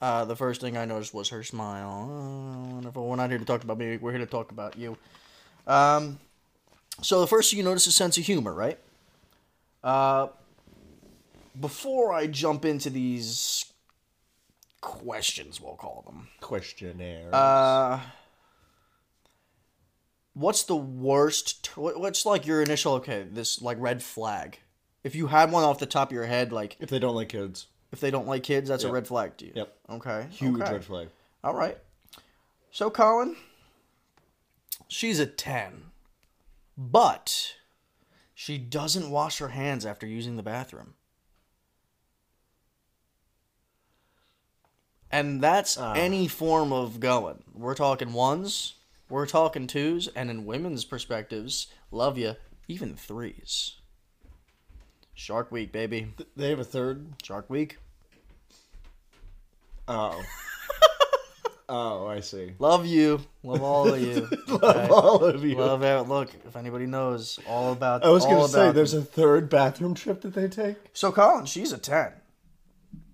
uh, 0.01 0.25
the 0.25 0.37
first 0.37 0.61
thing 0.61 0.77
I 0.77 0.85
noticed 0.85 1.13
was 1.15 1.29
her 1.31 1.43
smile. 1.43 2.09
Oh, 2.11 2.75
wonderful. 2.75 3.09
We're 3.09 3.17
not 3.17 3.31
here 3.31 3.39
to 3.39 3.45
talk 3.45 3.63
about 3.65 3.79
me. 3.79 3.97
We're 3.97 4.11
here 4.13 4.21
to 4.21 4.27
talk 4.27 4.51
about 4.51 4.77
you. 4.79 4.97
Um, 5.67 6.19
so 7.01 7.21
the 7.21 7.27
first 7.27 7.51
thing 7.51 7.59
you 7.59 7.65
notice 7.65 7.87
is 7.87 7.95
sense 7.95 8.19
of 8.19 8.25
humor, 8.25 8.53
right? 8.53 8.79
Uh, 9.85 10.29
before 11.61 12.13
I 12.13 12.27
jump 12.27 12.65
into 12.65 12.91
these 12.91 13.67
questions, 14.81 15.61
we'll 15.61 15.75
call 15.77 16.03
them. 16.07 16.29
Questionnaire. 16.41 17.29
Uh, 17.33 18.01
what's 20.35 20.63
the 20.65 20.77
worst? 20.77 21.65
T- 21.65 21.71
what's 21.81 22.27
like 22.27 22.47
your 22.47 22.63
initial 22.63 22.95
okay? 22.95 23.27
This 23.31 23.61
like 23.63 23.77
red 23.81 24.03
flag. 24.03 24.59
If 25.05 25.15
you 25.15 25.27
had 25.27 25.51
one 25.51 25.65
off 25.65 25.79
the 25.79 25.87
top 25.87 26.09
of 26.09 26.13
your 26.15 26.27
head, 26.27 26.53
like 26.53 26.77
if 26.81 26.89
they 26.91 26.99
don't 26.99 27.15
like 27.15 27.29
kids, 27.29 27.67
if 27.91 28.01
they 28.01 28.11
don't 28.11 28.27
like 28.27 28.43
kids, 28.43 28.69
that's 28.69 28.85
a 28.85 28.93
red 28.93 29.07
flag 29.07 29.37
to 29.39 29.47
you. 29.47 29.53
Yep. 29.55 29.77
Okay. 29.91 30.27
huge 30.31 30.61
okay. 30.61 30.73
red 30.73 30.85
flag. 30.85 31.09
All 31.43 31.55
right. 31.55 31.77
So 32.71 32.89
Colin, 32.89 33.37
she's 34.89 35.19
a 35.19 35.27
ten, 35.27 35.91
but 36.79 37.57
she 38.35 38.59
doesn't 38.59 39.11
wash 39.11 39.39
her 39.39 39.49
hands 39.49 39.85
after 39.85 40.07
using 40.07 40.37
the 40.37 40.43
bathroom. 40.43 40.95
And 45.11 45.43
that's 45.43 45.77
Ah. 45.77 45.93
any 45.93 46.27
form 46.27 46.73
of 46.73 46.99
going. 46.99 47.45
We're 47.55 47.75
talking 47.75 48.15
ones, 48.15 48.75
we're 49.13 49.27
talking 49.27 49.67
twos, 49.67 50.09
and 50.09 50.31
in 50.31 50.45
women's 50.47 50.85
perspectives, 50.85 51.67
love 51.91 52.17
you, 52.19 52.35
even 52.69 52.97
threes. 52.97 53.75
Shark 55.15 55.53
Week, 55.53 55.71
baby. 55.71 56.09
Th- 56.17 56.29
They 56.37 56.49
have 56.51 56.59
a 56.59 56.65
third. 56.65 57.13
Shark 57.23 57.49
Week. 57.51 57.77
Oh. 59.87 60.21
oh, 61.69 62.07
I 62.07 62.21
see. 62.21 62.53
Love 62.59 62.87
you. 62.87 63.21
Love 63.43 63.63
all 63.63 63.93
of 63.93 64.01
you. 64.01 64.29
Love 64.49 64.63
Okay? 64.77 64.89
all 64.89 65.25
of 65.25 65.45
you. 65.45 65.57
Love 65.57 65.83
it. 65.83 66.09
Look, 66.09 66.31
if 66.47 66.57
anybody 66.57 66.87
knows 66.87 67.39
all 67.47 67.73
about, 67.73 68.05
I 68.05 68.09
was 68.09 68.25
gonna 68.25 68.49
say, 68.49 68.63
about 68.65 68.75
there's 68.75 68.95
a 68.95 69.03
third 69.03 69.49
bathroom 69.51 69.95
trip 69.95 70.23
that 70.23 70.35
they 70.35 70.49
take. 70.49 70.77
So 70.95 71.13
Colin, 71.13 71.45
she's 71.47 71.73
a 71.73 71.79
ten, 71.79 72.13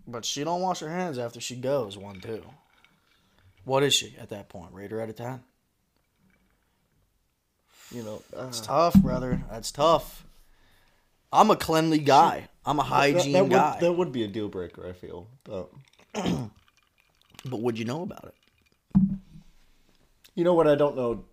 but 0.06 0.24
she 0.24 0.44
don't 0.44 0.60
wash 0.60 0.80
her 0.80 0.88
hands 0.90 1.18
after 1.18 1.40
she 1.40 1.56
goes 1.56 1.98
one 1.98 2.20
two. 2.20 2.44
What 3.64 3.82
is 3.82 3.92
she 3.94 4.14
at 4.20 4.28
that 4.30 4.48
point? 4.48 4.72
Rate 4.72 4.90
her 4.92 5.00
out 5.02 5.08
of 5.08 5.16
ten. 5.16 5.40
You 7.90 8.02
know, 8.02 8.22
uh, 8.36 8.46
It's 8.48 8.60
tough, 8.60 8.94
brother. 8.94 9.40
That's 9.50 9.72
tough. 9.72 10.24
I'm 11.32 11.50
a 11.50 11.56
cleanly 11.56 11.98
guy. 11.98 12.48
I'm 12.64 12.78
a 12.78 12.82
that, 12.82 12.88
hygiene 12.88 13.32
that 13.32 13.42
would, 13.44 13.52
guy. 13.52 13.78
that 13.80 13.92
would 13.92 14.12
be 14.12 14.24
a 14.24 14.28
deal 14.28 14.48
breaker. 14.48 14.86
I 14.86 14.92
feel, 14.92 15.28
but 15.44 15.70
But 17.44 17.60
would 17.60 17.78
you 17.78 17.84
know 17.84 18.02
about 18.02 18.24
it 18.24 18.34
you 20.38 20.44
know 20.44 20.54
what? 20.54 20.68
I 20.68 20.76
don't 20.76 20.96
know. 20.96 21.24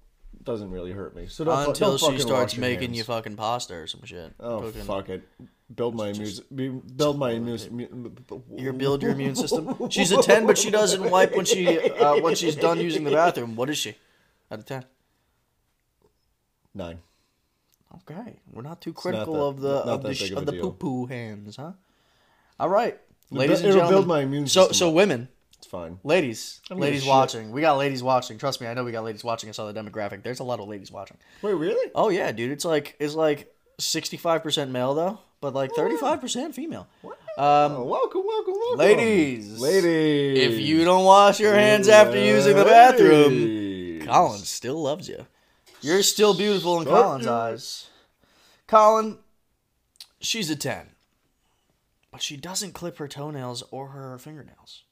Doesn't 0.44 0.72
really 0.72 0.92
hurt 0.92 1.16
me. 1.16 1.28
So 1.28 1.44
don't, 1.44 1.70
until 1.70 1.98
don't 1.98 2.14
she 2.14 2.20
starts 2.20 2.58
making 2.58 2.90
hands. 2.90 2.98
you 2.98 3.04
fucking 3.04 3.36
pasta 3.36 3.76
or 3.76 3.88
some 3.88 4.04
shit? 4.04 4.34
Oh 4.40 4.62
Cooking. 4.62 4.82
fuck 4.84 5.10
it! 5.10 5.28
Build 5.74 5.96
my 5.96 6.10
immune. 6.10 6.82
Build 6.96 7.18
my 7.18 7.32
immune. 7.32 8.18
Your 8.56 8.74
build 8.74 9.02
your 9.04 9.12
immune 9.12 9.36
system. 9.36 9.90
She's 9.90 10.12
a 10.12 10.22
ten, 10.22 10.46
but 10.46 10.58
she 10.58 10.72
doesn't 10.72 11.10
wipe 11.10 11.36
when 11.36 11.46
she 11.46 11.80
uh, 11.92 12.20
when 12.22 12.36
she's 12.36 12.56
done 12.56 12.80
using 12.80 13.04
the 13.04 13.12
bathroom. 13.12 13.56
What 13.56 13.70
is 13.70 13.78
she? 13.78 13.96
Out 14.52 14.60
of 14.60 14.66
ten. 14.66 14.86
Nine. 16.76 17.00
Okay, 18.10 18.36
we're 18.52 18.62
not 18.62 18.82
too 18.82 18.90
not 18.92 18.98
critical 18.98 19.34
that- 19.34 19.40
of 19.40 19.62
the 19.62 19.70
of 19.70 20.04
the, 20.04 20.14
sh- 20.14 20.32
of 20.32 20.40
of 20.40 20.46
the 20.46 20.54
poo 20.54 20.72
poo 20.74 21.06
hands, 21.06 21.56
huh? 21.56 21.72
All 22.60 22.70
right, 22.70 23.00
It'll 23.32 23.38
ladies 23.40 23.60
and 23.62 23.70
it'll 23.70 23.80
gentlemen. 23.82 23.96
build 23.96 24.08
my 24.08 24.20
immune 24.22 24.48
so 24.48 24.62
system 24.68 24.76
so 24.76 24.90
up. 24.90 24.96
women, 24.96 25.30
It's 25.58 25.68
fine. 25.68 26.00
ladies, 26.04 26.60
ladies 26.70 27.02
shit. 27.04 27.10
watching. 27.10 27.52
We 27.52 27.62
got 27.62 27.78
ladies 27.78 28.04
watching. 28.04 28.38
Trust 28.38 28.60
me, 28.60 28.68
I 28.68 28.74
know 28.74 28.84
we 28.84 28.92
got 28.92 29.06
ladies 29.06 29.24
watching. 29.24 29.48
I 29.48 29.54
saw 29.54 29.72
the 29.72 29.80
demographic. 29.82 30.24
There's 30.24 30.40
a 30.42 30.44
lot 30.44 30.60
of 30.60 30.68
ladies 30.68 30.92
watching. 30.92 31.18
Wait, 31.42 31.54
really? 31.54 31.92
Oh 31.96 32.10
yeah, 32.10 32.32
dude. 32.34 32.52
It's 32.52 32.66
like 32.66 32.96
it's 33.00 33.14
like 33.16 33.54
sixty 33.80 34.18
five 34.18 34.44
percent 34.44 34.72
male 34.72 34.94
though, 34.94 35.20
but 35.40 35.54
like 35.54 35.72
thirty 35.72 35.96
five 35.96 36.20
percent 36.20 36.54
female. 36.56 36.88
Um, 37.04 37.14
Oh, 37.38 37.84
welcome, 37.86 38.24
welcome, 38.26 38.54
welcome, 38.54 38.78
Ladies. 38.80 39.60
ladies. 39.60 40.40
if 40.54 40.60
you 40.60 40.84
don't 40.84 41.06
wash 41.06 41.40
your 41.40 41.54
hands 41.54 41.88
after 41.88 42.18
using 42.20 42.56
the 42.58 42.66
bathroom. 42.66 44.02
Colin 44.06 44.40
still 44.40 44.82
loves 44.82 45.08
you. 45.10 45.26
You're 45.86 46.02
still 46.02 46.34
beautiful 46.34 46.80
in 46.80 46.86
Suck 46.88 46.94
Colin's 47.04 47.28
eyes. 47.28 47.88
Colin, 48.66 49.20
she's 50.20 50.50
a 50.50 50.56
10. 50.56 50.88
But 52.12 52.24
she 52.24 52.38
doesn't 52.38 52.74
clip 52.74 52.98
her 52.98 53.08
toenails 53.08 53.64
or 53.70 53.90
her 53.90 54.18
fingernails. 54.18 54.84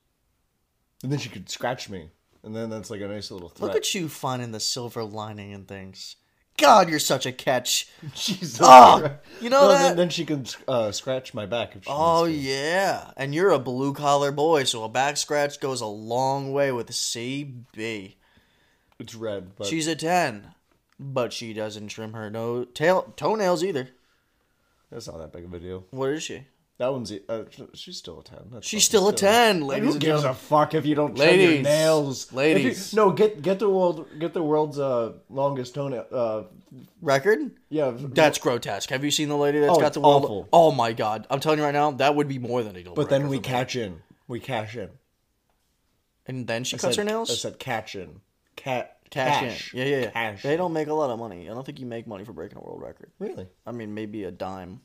And 1.01 1.11
then 1.11 1.17
she 1.17 1.29
could 1.29 1.49
scratch 1.49 1.89
me, 1.89 2.11
and 2.43 2.55
then 2.55 2.69
that's 2.69 2.91
like 2.91 3.01
a 3.01 3.07
nice 3.07 3.31
little 3.31 3.49
threat. 3.49 3.69
Look 3.69 3.75
at 3.75 3.95
you 3.95 4.07
finding 4.07 4.51
the 4.51 4.59
silver 4.59 5.03
lining 5.03 5.49
in 5.49 5.65
things. 5.65 6.15
God, 6.57 6.87
you're 6.89 6.99
such 6.99 7.25
a 7.25 7.31
catch. 7.31 7.87
Jesus. 8.13 8.59
Oh, 8.61 9.17
you 9.41 9.49
know 9.49 9.61
No, 9.63 9.67
that? 9.69 9.81
then, 9.87 9.97
then 9.97 10.09
she 10.09 10.25
can 10.25 10.45
uh, 10.67 10.91
scratch 10.91 11.33
my 11.33 11.47
back 11.47 11.75
if 11.75 11.85
she 11.85 11.89
Oh 11.91 12.25
yeah, 12.25 13.09
and 13.17 13.33
you're 13.33 13.49
a 13.49 13.57
blue 13.57 13.93
collar 13.93 14.31
boy, 14.31 14.63
so 14.65 14.83
a 14.83 14.89
back 14.89 15.17
scratch 15.17 15.59
goes 15.59 15.81
a 15.81 15.87
long 15.87 16.53
way 16.53 16.71
with 16.71 16.91
CB. 16.91 18.13
It's 18.99 19.15
red, 19.15 19.55
but 19.55 19.65
She's 19.65 19.87
a 19.87 19.95
ten, 19.95 20.53
but 20.99 21.33
she 21.33 21.53
doesn't 21.53 21.87
trim 21.87 22.13
her 22.13 22.29
no 22.29 22.63
tail 22.65 23.13
toenails 23.15 23.63
either. 23.63 23.89
that's 24.91 25.07
not 25.07 25.17
that 25.17 25.31
big 25.33 25.45
of 25.45 25.53
a 25.53 25.59
deal. 25.59 25.85
What 25.91 26.09
is 26.11 26.23
she? 26.23 26.45
That 26.79 26.91
one's 26.91 27.11
uh, 27.29 27.43
she's 27.75 27.97
still 27.97 28.19
a 28.19 28.23
ten. 28.23 28.39
That's 28.51 28.67
She's 28.67 28.87
fucking 28.87 28.99
still 28.99 29.07
a 29.09 29.13
ten, 29.13 29.61
Like, 29.61 29.77
ladies 29.81 29.93
who 29.93 29.99
gives 29.99 30.23
a 30.23 30.33
fuck 30.33 30.73
if 30.73 30.87
you 30.87 30.95
don't 30.95 31.15
trim 31.15 31.27
Ladies. 31.29 31.53
your 31.53 31.61
nails? 31.63 32.25
If 32.25 32.31
you- 32.31 32.37
Ladies. 32.37 32.93
no, 32.95 33.11
get 33.11 33.41
get 33.43 33.59
the 33.59 33.69
world 33.69 34.07
get 34.19 34.33
the 34.33 34.41
world's 34.41 34.79
uh, 34.79 35.13
longest 35.29 35.75
toenail. 35.75 36.07
Uh, 36.11 36.43
Record? 36.99 37.51
yeah, 37.69 37.91
That's 37.95 38.39
grotesque. 38.39 38.89
Have 38.89 39.03
you 39.03 39.11
seen 39.11 39.29
the 39.29 39.37
lady 39.37 39.59
that's 39.59 39.77
Oh, 39.77 39.79
got 39.79 39.93
the 39.93 40.01
world? 40.01 40.23
awful. 40.25 40.49
Oh 40.51 40.71
my 40.71 40.93
god! 40.93 41.27
I'm 41.29 41.39
telling 41.39 41.59
you 41.59 41.65
right 41.65 41.73
now, 41.73 41.91
that 41.91 42.15
would 42.15 42.27
be 42.27 42.39
more 42.39 42.63
than 42.63 42.75
a 42.75 42.81
but 42.95 43.07
then 43.09 43.27
we 43.29 43.37
catch 43.39 43.75
in. 43.75 44.01
We 44.27 44.39
cash 44.39 44.75
in. 44.75 44.89
and 46.25 46.47
then 46.47 46.63
she 46.63 46.75
I 46.77 46.79
cuts 46.79 46.95
said- 46.95 47.01
her 47.03 47.05
nails. 47.09 47.29
I 47.29 47.35
said 47.35 47.59
catch 47.59 47.95
in. 47.95 48.21
Cat 48.55 48.92
cash, 49.13 49.39
cash 49.41 49.73
in. 49.73 49.79
Yeah, 49.79 49.85
yeah, 49.85 49.97
yeah. 50.01 50.09
Cash. 50.11 50.43
They 50.43 50.57
don't 50.57 50.73
make 50.73 50.87
a 50.87 50.93
lot 50.93 51.09
of 51.09 51.19
money. 51.19 51.49
I 51.49 51.53
don't 51.53 51.65
think 51.65 51.79
you 51.79 51.85
make 51.85 52.07
money 52.07 52.23
for 52.23 52.33
breaking 52.33 52.57
a 52.57 52.61
world 52.61 52.81
record. 52.81 53.11
really. 53.19 53.47
I 53.65 53.71
mean, 53.71 53.93
maybe 53.93 54.23
a 54.23 54.31
dime. 54.31 54.81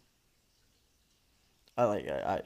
I 1.76 1.84
like. 1.84 2.08
I. 2.08 2.12
I 2.12 2.42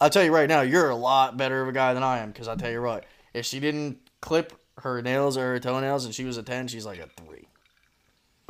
I'll 0.00 0.10
tell 0.10 0.24
you 0.24 0.34
right 0.34 0.48
now, 0.48 0.62
you're 0.62 0.90
a 0.90 0.96
lot 0.96 1.36
better 1.36 1.62
of 1.62 1.68
a 1.68 1.72
guy 1.72 1.94
than 1.94 2.02
I 2.02 2.18
am. 2.18 2.32
Because 2.32 2.48
I'll 2.48 2.56
tell 2.56 2.72
you 2.72 2.82
what, 2.82 3.04
if 3.32 3.46
she 3.46 3.60
didn't 3.60 3.98
clip 4.20 4.52
her 4.78 5.00
nails 5.00 5.36
or 5.36 5.52
her 5.52 5.60
toenails 5.60 6.04
and 6.04 6.12
she 6.12 6.24
was 6.24 6.36
a 6.36 6.42
ten, 6.42 6.66
she's 6.66 6.84
like 6.84 6.98
a 6.98 7.06
three. 7.06 7.46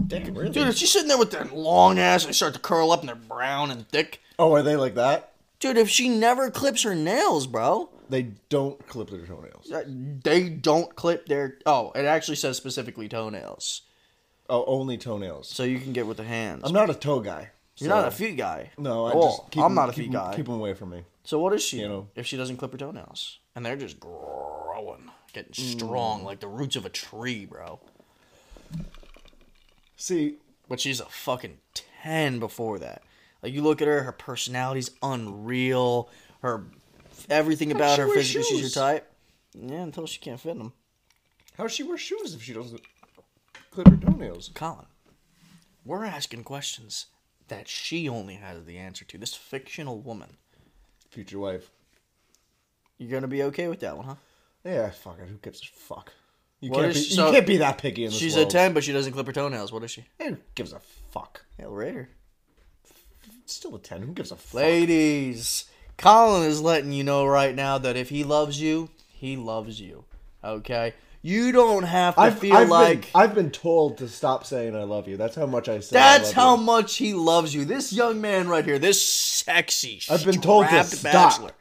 Damn, 0.07 0.35
really? 0.35 0.51
Dude, 0.51 0.69
if 0.69 0.77
she's 0.77 0.91
sitting 0.91 1.09
there 1.09 1.19
with 1.19 1.31
that 1.33 1.55
long 1.55 1.99
ass 1.99 2.25
and 2.25 2.31
they 2.31 2.35
start 2.35 2.55
to 2.55 2.61
curl 2.61 2.91
up 2.91 3.01
and 3.01 3.09
they're 3.09 3.17
brown 3.17 3.71
and 3.71 3.87
thick. 3.89 4.21
oh, 4.39 4.53
are 4.53 4.63
they 4.63 4.77
like 4.77 4.95
that? 4.95 5.33
Dude, 5.61 5.77
if 5.77 5.89
she 5.89 6.09
never 6.09 6.51
clips 6.51 6.83
her 6.83 6.95
nails, 6.95 7.47
bro, 7.47 7.89
They 8.13 8.25
don't 8.51 8.87
clip 8.89 9.09
their 9.09 9.25
toenails. 9.25 9.73
uh, 9.73 9.85
they 9.87 10.51
don't 10.51 10.95
clip 10.95 11.25
their. 11.27 11.57
Oh, 11.65 11.93
it 11.95 12.05
actually 12.05 12.37
says 12.37 12.59
specifically 12.59 13.09
toenails, 13.09 13.83
Oh, 14.51 14.65
only 14.67 14.99
toenails. 14.99 15.49
so 15.49 15.63
you 15.63 15.81
can 15.81 15.95
get 15.95 16.07
with 16.07 16.19
the 16.19 16.25
hands. 16.25 16.61
I'm 16.67 16.75
not 16.75 16.91
a 16.91 16.95
toe 16.95 17.21
guy. 17.21 17.53
You're 17.79 17.89
so- 17.89 17.97
not 17.97 18.07
a 18.09 18.11
feet 18.11 18.37
guy. 18.37 18.71
No, 18.77 19.07
I 19.07 19.13
Oh, 19.15 19.23
just 19.31 19.51
keep 19.51 19.63
I'm 19.63 19.71
'em- 19.71 19.75
not 19.77 19.89
a 19.89 19.93
feet 19.95 20.13
guy. 20.13 20.37
Keep 20.37 20.45
them 20.45 20.57
away 20.57 20.75
from 20.75 20.91
me. 20.91 21.05
So 21.25 21.39
what 21.39 21.55
is 21.55 21.63
she? 21.63 21.81
You 21.81 21.89
know. 21.89 22.09
if 22.15 22.27
she 22.27 22.37
doesn't 22.37 22.59
clip 22.59 22.73
her 22.73 22.77
toenails, 22.79 23.39
and 23.57 23.65
they're 23.65 23.77
just 23.77 23.99
growing, 23.99 25.11
getting 25.33 25.55
strong 25.55 26.23
like 26.23 26.41
the 26.41 26.49
roots 26.49 26.77
of 26.77 26.85
a 26.85 26.91
tree, 26.91 27.47
bro. 27.47 27.81
See, 29.97 30.37
But 30.69 30.81
she's 30.81 31.01
a 31.01 31.07
fucking 31.07 31.59
ten 31.75 32.39
before 32.39 32.79
that. 32.79 33.03
Like 33.43 33.53
you 33.55 33.63
look 33.63 33.81
at 33.83 33.89
her, 33.89 34.03
her 34.05 34.13
personality's 34.13 34.91
unreal. 35.03 36.09
Her 36.43 36.67
everything 37.33 37.73
about 37.73 37.99
her 37.99 38.07
physically, 38.09 38.43
she's 38.45 38.61
your 38.61 38.71
type. 38.71 39.11
Yeah, 39.55 39.83
until 39.83 40.07
she 40.07 40.21
can't 40.21 40.41
fit 40.41 40.57
them. 40.57 40.73
how 41.57 41.65
does 41.65 41.73
she 41.73 41.83
wear 41.83 41.99
shoes 41.99 42.35
if 42.35 42.43
she 42.43 42.53
doesn't 42.55 42.81
clip 43.71 43.89
her 43.89 43.97
toenails? 43.97 44.51
Colin, 44.55 44.87
we're 45.85 46.05
asking 46.05 46.45
questions 46.45 47.07
that 47.49 47.69
she 47.69 48.09
only 48.09 48.35
has 48.37 48.65
the 48.65 48.79
answer 48.79 49.05
to. 49.07 49.19
This 49.19 49.35
fictional 49.35 49.99
woman. 49.99 50.37
Future 51.11 51.39
wife. 51.39 51.71
You're 52.99 53.11
gonna 53.11 53.29
be 53.29 53.43
okay 53.45 53.69
with 53.69 53.81
that 53.81 53.97
one, 53.97 54.07
huh? 54.07 54.15
Yeah, 54.65 54.91
fuck 54.91 55.19
it. 55.21 55.29
Who 55.29 55.37
gives 55.37 55.61
a 55.61 55.67
fuck? 55.67 56.13
You 56.61 56.71
What 56.71 56.83
can't 56.83 56.95
be. 56.95 57.01
so- 57.01 57.27
you 57.27 57.33
can't 57.33 57.47
be 57.47 57.57
that 57.59 57.79
picky 57.79 58.05
in 58.05 58.11
this 58.11 58.19
She's 58.21 58.37
world. 58.37 58.49
a 58.49 58.51
ten, 58.51 58.73
but 58.73 58.85
she 58.85 58.93
doesn't 58.93 59.13
clip 59.13 59.27
her 59.27 59.33
toenails. 59.33 59.73
What 59.73 59.83
is 59.83 59.91
she? 59.91 60.05
Who 60.21 60.37
gives 60.55 60.73
a 60.73 60.79
fuck? 61.11 61.45
Hail 61.59 61.73
Raider. 61.73 62.09
Still 63.47 63.75
a 63.75 63.79
ten. 63.81 64.03
Who 64.03 64.13
gives 64.13 64.31
a 64.31 64.37
fuck? 64.37 64.55
Ladies, 64.55 65.65
Colin 66.03 66.49
is 66.49 66.61
letting 66.61 66.93
you 66.93 67.05
know 67.05 67.25
right 67.25 67.55
now 67.55 67.79
that 67.79 67.97
if 67.97 68.09
he 68.11 68.25
loves 68.25 68.61
you, 68.61 68.91
he 69.09 69.37
loves 69.37 69.81
you. 69.81 70.05
Okay? 70.45 70.95
You 71.23 71.53
don't 71.53 71.85
have 71.85 72.17
to 72.17 72.21
I've, 72.21 72.39
feel 72.41 72.57
I've 72.57 72.69
like 72.69 73.03
been, 73.03 73.11
I've 73.15 73.35
been 73.35 73.51
told 73.53 73.99
to 73.99 74.09
stop 74.09 74.45
saying 74.45 74.75
I 74.75 74.83
love 74.83 75.07
you. 75.07 75.17
That's 75.17 75.37
how 75.37 75.47
much 75.47 75.69
I 75.69 75.79
say. 75.79 75.97
I 75.97 76.19
that's 76.19 76.31
love 76.31 76.35
how 76.35 76.57
you. 76.57 76.63
much 76.65 76.97
he 76.97 77.15
loves 77.15 77.55
you. 77.55 77.65
This 77.65 77.93
young 77.93 78.21
man 78.21 78.49
right 78.49 78.65
here, 78.65 78.81
this 78.81 79.01
sexy, 79.01 80.03
I've 80.11 80.25
been 80.25 80.41
told 80.41 80.69
to 80.69 80.83
stop. 80.83 81.13
bachelor. 81.13 81.53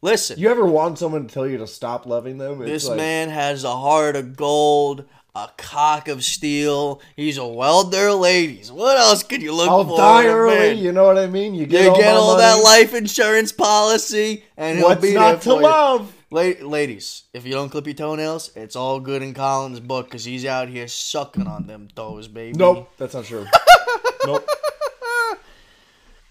Listen, 0.00 0.38
You 0.38 0.50
ever 0.50 0.64
want 0.66 0.98
someone 0.98 1.26
to 1.26 1.32
tell 1.32 1.46
you 1.46 1.58
to 1.58 1.66
stop 1.66 2.06
loving 2.06 2.38
them? 2.38 2.60
It's 2.62 2.70
this 2.70 2.88
like, 2.88 2.96
man 2.96 3.28
has 3.30 3.64
a 3.64 3.76
heart 3.76 4.16
of 4.16 4.36
gold, 4.36 5.04
a 5.36 5.48
cock 5.56 6.08
of 6.08 6.22
steel. 6.24 7.00
He's 7.16 7.38
a 7.38 7.46
welder, 7.46 8.12
ladies. 8.12 8.70
What 8.70 8.96
else 8.96 9.22
could 9.22 9.42
you 9.42 9.52
look 9.52 9.68
I'll 9.68 9.84
for? 9.84 9.96
die 9.96 10.22
in 10.24 10.28
a 10.30 10.32
early. 10.32 10.54
man? 10.56 10.78
You 10.78 10.92
know 10.92 11.04
what 11.04 11.18
I 11.18 11.26
mean? 11.26 11.54
You 11.54 11.66
get 11.66 11.84
You 11.84 11.90
all, 11.90 11.96
get 11.98 12.14
all 12.14 12.36
that 12.36 12.62
life 12.62 12.94
insurance 12.94 13.50
policy, 13.52 14.44
and 14.56 14.78
he'll 14.78 14.88
What's 14.88 15.00
be 15.02 15.10
there 15.10 15.18
not 15.20 15.42
to 15.42 15.54
love? 15.54 16.14
La- 16.30 16.52
ladies, 16.66 17.24
if 17.32 17.44
you 17.46 17.52
don't 17.52 17.68
clip 17.68 17.86
your 17.86 17.94
toenails, 17.94 18.50
it's 18.56 18.74
all 18.76 18.98
good 19.00 19.22
in 19.22 19.34
Colin's 19.34 19.80
book 19.80 20.06
because 20.06 20.24
he's 20.24 20.44
out 20.44 20.68
here 20.68 20.88
sucking 20.88 21.46
on 21.46 21.66
them 21.66 21.88
toes, 21.94 22.26
baby. 22.28 22.56
Nope, 22.58 22.90
that's 22.96 23.14
not 23.14 23.24
true. 23.24 23.46
nope. 24.26 24.48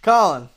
Colin, 0.02 0.50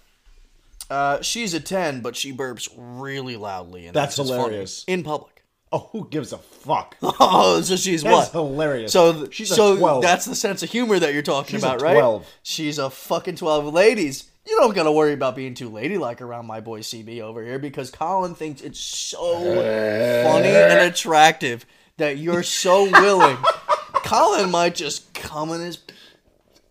uh, 0.90 1.20
she's 1.22 1.54
a 1.54 1.60
10, 1.60 2.00
but 2.00 2.16
she 2.16 2.32
burps 2.32 2.68
really 2.76 3.36
loudly. 3.36 3.86
And 3.86 3.94
That's 3.94 4.16
funny. 4.16 4.30
hilarious. 4.32 4.84
In 4.88 5.04
public. 5.04 5.35
Oh, 5.76 5.88
who 5.92 6.08
gives 6.08 6.32
a 6.32 6.38
fuck? 6.38 6.96
Oh, 7.02 7.60
so 7.60 7.76
she's 7.76 8.02
That's 8.02 8.32
what? 8.32 8.32
hilarious. 8.32 8.92
So, 8.92 9.12
th- 9.12 9.34
she's 9.34 9.50
a 9.50 9.54
so 9.54 9.76
12. 9.76 10.02
that's 10.02 10.24
the 10.24 10.34
sense 10.34 10.62
of 10.62 10.70
humor 10.70 10.98
that 10.98 11.12
you're 11.12 11.22
talking 11.22 11.56
She's 11.56 11.62
about, 11.64 11.82
right? 11.82 11.92
12. 11.94 12.26
She's 12.42 12.78
a 12.78 12.88
fucking 12.88 13.36
12. 13.36 13.72
Ladies, 13.74 14.30
you 14.46 14.56
don't 14.56 14.74
gotta 14.74 14.92
worry 14.92 15.12
about 15.12 15.36
being 15.36 15.54
too 15.54 15.68
ladylike 15.68 16.22
around 16.22 16.46
my 16.46 16.60
boy 16.60 16.80
CB 16.80 17.20
over 17.20 17.42
here 17.44 17.58
because 17.58 17.90
Colin 17.90 18.34
thinks 18.34 18.62
it's 18.62 18.80
so 18.80 19.40
funny 19.44 20.48
and 20.48 20.80
attractive 20.90 21.66
that 21.98 22.16
you're 22.18 22.42
so 22.42 22.90
willing. 22.90 23.36
Colin 24.04 24.50
might 24.50 24.74
just 24.76 25.12
come 25.14 25.50
in 25.52 25.60
his. 25.60 25.78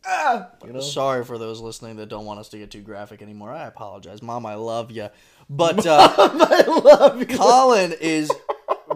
Ah, 0.07 0.49
you 0.65 0.71
know? 0.71 0.79
Sorry 0.81 1.25
for 1.25 1.37
those 1.37 1.59
listening 1.61 1.95
that 1.97 2.09
don't 2.09 2.25
want 2.25 2.39
us 2.39 2.49
to 2.49 2.57
get 2.57 2.69
too 2.71 2.81
graphic 2.81 3.21
anymore. 3.21 3.51
I 3.51 3.65
apologize, 3.65 4.21
Mom. 4.21 4.45
I 4.45 4.53
love 4.53 4.91
you, 4.91 5.09
but 5.49 5.85
uh, 5.85 6.13
I 6.17 6.63
love 6.67 7.19
you. 7.19 7.25
Colin 7.37 7.91
is 7.99 8.31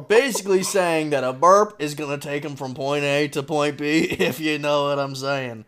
basically 0.09 0.63
saying 0.63 1.11
that 1.11 1.23
a 1.23 1.31
burp 1.31 1.77
is 1.79 1.95
going 1.95 2.19
to 2.19 2.27
take 2.27 2.43
him 2.43 2.57
from 2.57 2.73
point 2.73 3.05
A 3.05 3.29
to 3.29 3.41
point 3.41 3.77
B, 3.77 3.99
if 4.19 4.41
you 4.41 4.59
know 4.59 4.89
what 4.89 4.99
I'm 4.99 5.15
saying. 5.15 5.63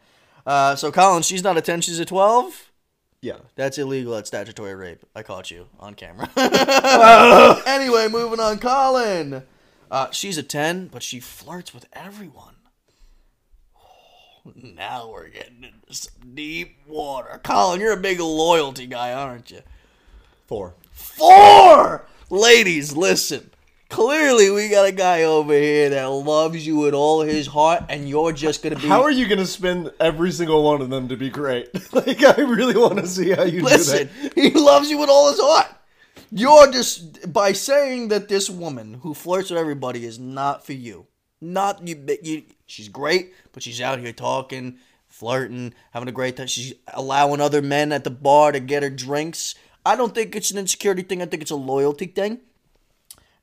Uh, 0.45 0.75
so, 0.75 0.91
Colin, 0.91 1.23
she's 1.23 1.43
not 1.43 1.55
a 1.55 1.61
10, 1.61 1.79
she's 1.79 1.99
a 1.99 2.05
12. 2.05 2.71
Yeah. 3.21 3.37
That's 3.55 3.77
illegal. 3.77 4.15
That's 4.15 4.29
statutory 4.29 4.73
rape. 4.73 5.05
I 5.15 5.21
caught 5.21 5.51
you 5.51 5.67
on 5.79 5.93
camera. 5.93 6.27
anyway, 7.67 8.07
moving 8.07 8.39
on. 8.39 8.57
Colin. 8.57 9.43
Uh, 9.91 10.09
she's 10.09 10.39
a 10.39 10.43
10, 10.43 10.87
but 10.87 11.03
she 11.03 11.19
flirts 11.19 11.73
with 11.73 11.85
everyone. 11.93 12.55
Now 14.55 15.11
we're 15.11 15.27
getting 15.27 15.63
into 15.63 15.93
some 15.93 16.33
deep 16.33 16.77
water. 16.87 17.39
Colin, 17.43 17.79
you're 17.79 17.93
a 17.93 17.97
big 17.97 18.19
loyalty 18.19 18.87
guy, 18.87 19.13
aren't 19.13 19.51
you? 19.51 19.61
Four. 20.47 20.73
Four! 20.89 22.07
Ladies, 22.31 22.97
listen. 22.97 23.50
Clearly, 23.91 24.49
we 24.49 24.69
got 24.69 24.87
a 24.87 24.93
guy 24.93 25.23
over 25.23 25.53
here 25.53 25.89
that 25.89 26.05
loves 26.05 26.65
you 26.65 26.77
with 26.77 26.93
all 26.93 27.23
his 27.23 27.45
heart, 27.45 27.83
and 27.89 28.07
you're 28.07 28.31
just 28.31 28.63
gonna 28.63 28.77
be. 28.77 28.87
How 28.87 29.01
are 29.01 29.11
you 29.11 29.27
gonna 29.27 29.45
spin 29.45 29.91
every 29.99 30.31
single 30.31 30.63
one 30.63 30.81
of 30.81 30.89
them 30.89 31.09
to 31.09 31.17
be 31.17 31.29
great? 31.29 31.69
like, 31.93 32.23
I 32.23 32.39
really 32.39 32.77
want 32.77 32.99
to 32.99 33.07
see 33.07 33.31
how 33.31 33.43
you 33.43 33.61
Listen, 33.61 34.07
do 34.07 34.29
that. 34.29 34.33
he 34.33 34.51
loves 34.51 34.89
you 34.89 34.97
with 34.97 35.09
all 35.09 35.29
his 35.29 35.41
heart. 35.41 35.67
You're 36.31 36.71
just 36.71 37.33
by 37.33 37.51
saying 37.51 38.07
that 38.07 38.29
this 38.29 38.49
woman 38.49 38.93
who 39.01 39.13
flirts 39.13 39.49
with 39.49 39.59
everybody 39.59 40.05
is 40.05 40.17
not 40.17 40.65
for 40.65 40.73
you. 40.73 41.07
Not 41.41 41.85
you. 41.85 42.17
you 42.23 42.43
she's 42.67 42.87
great, 42.87 43.33
but 43.51 43.61
she's 43.61 43.81
out 43.81 43.99
here 43.99 44.13
talking, 44.13 44.77
flirting, 45.09 45.73
having 45.91 46.07
a 46.07 46.13
great 46.13 46.37
time. 46.37 46.47
She's 46.47 46.73
allowing 46.93 47.41
other 47.41 47.61
men 47.61 47.91
at 47.91 48.05
the 48.05 48.09
bar 48.09 48.53
to 48.53 48.61
get 48.61 48.83
her 48.83 48.89
drinks. 48.89 49.53
I 49.85 49.97
don't 49.97 50.15
think 50.15 50.33
it's 50.33 50.51
an 50.51 50.59
insecurity 50.59 51.01
thing. 51.01 51.21
I 51.21 51.25
think 51.25 51.41
it's 51.41 51.51
a 51.51 51.57
loyalty 51.57 52.05
thing. 52.05 52.39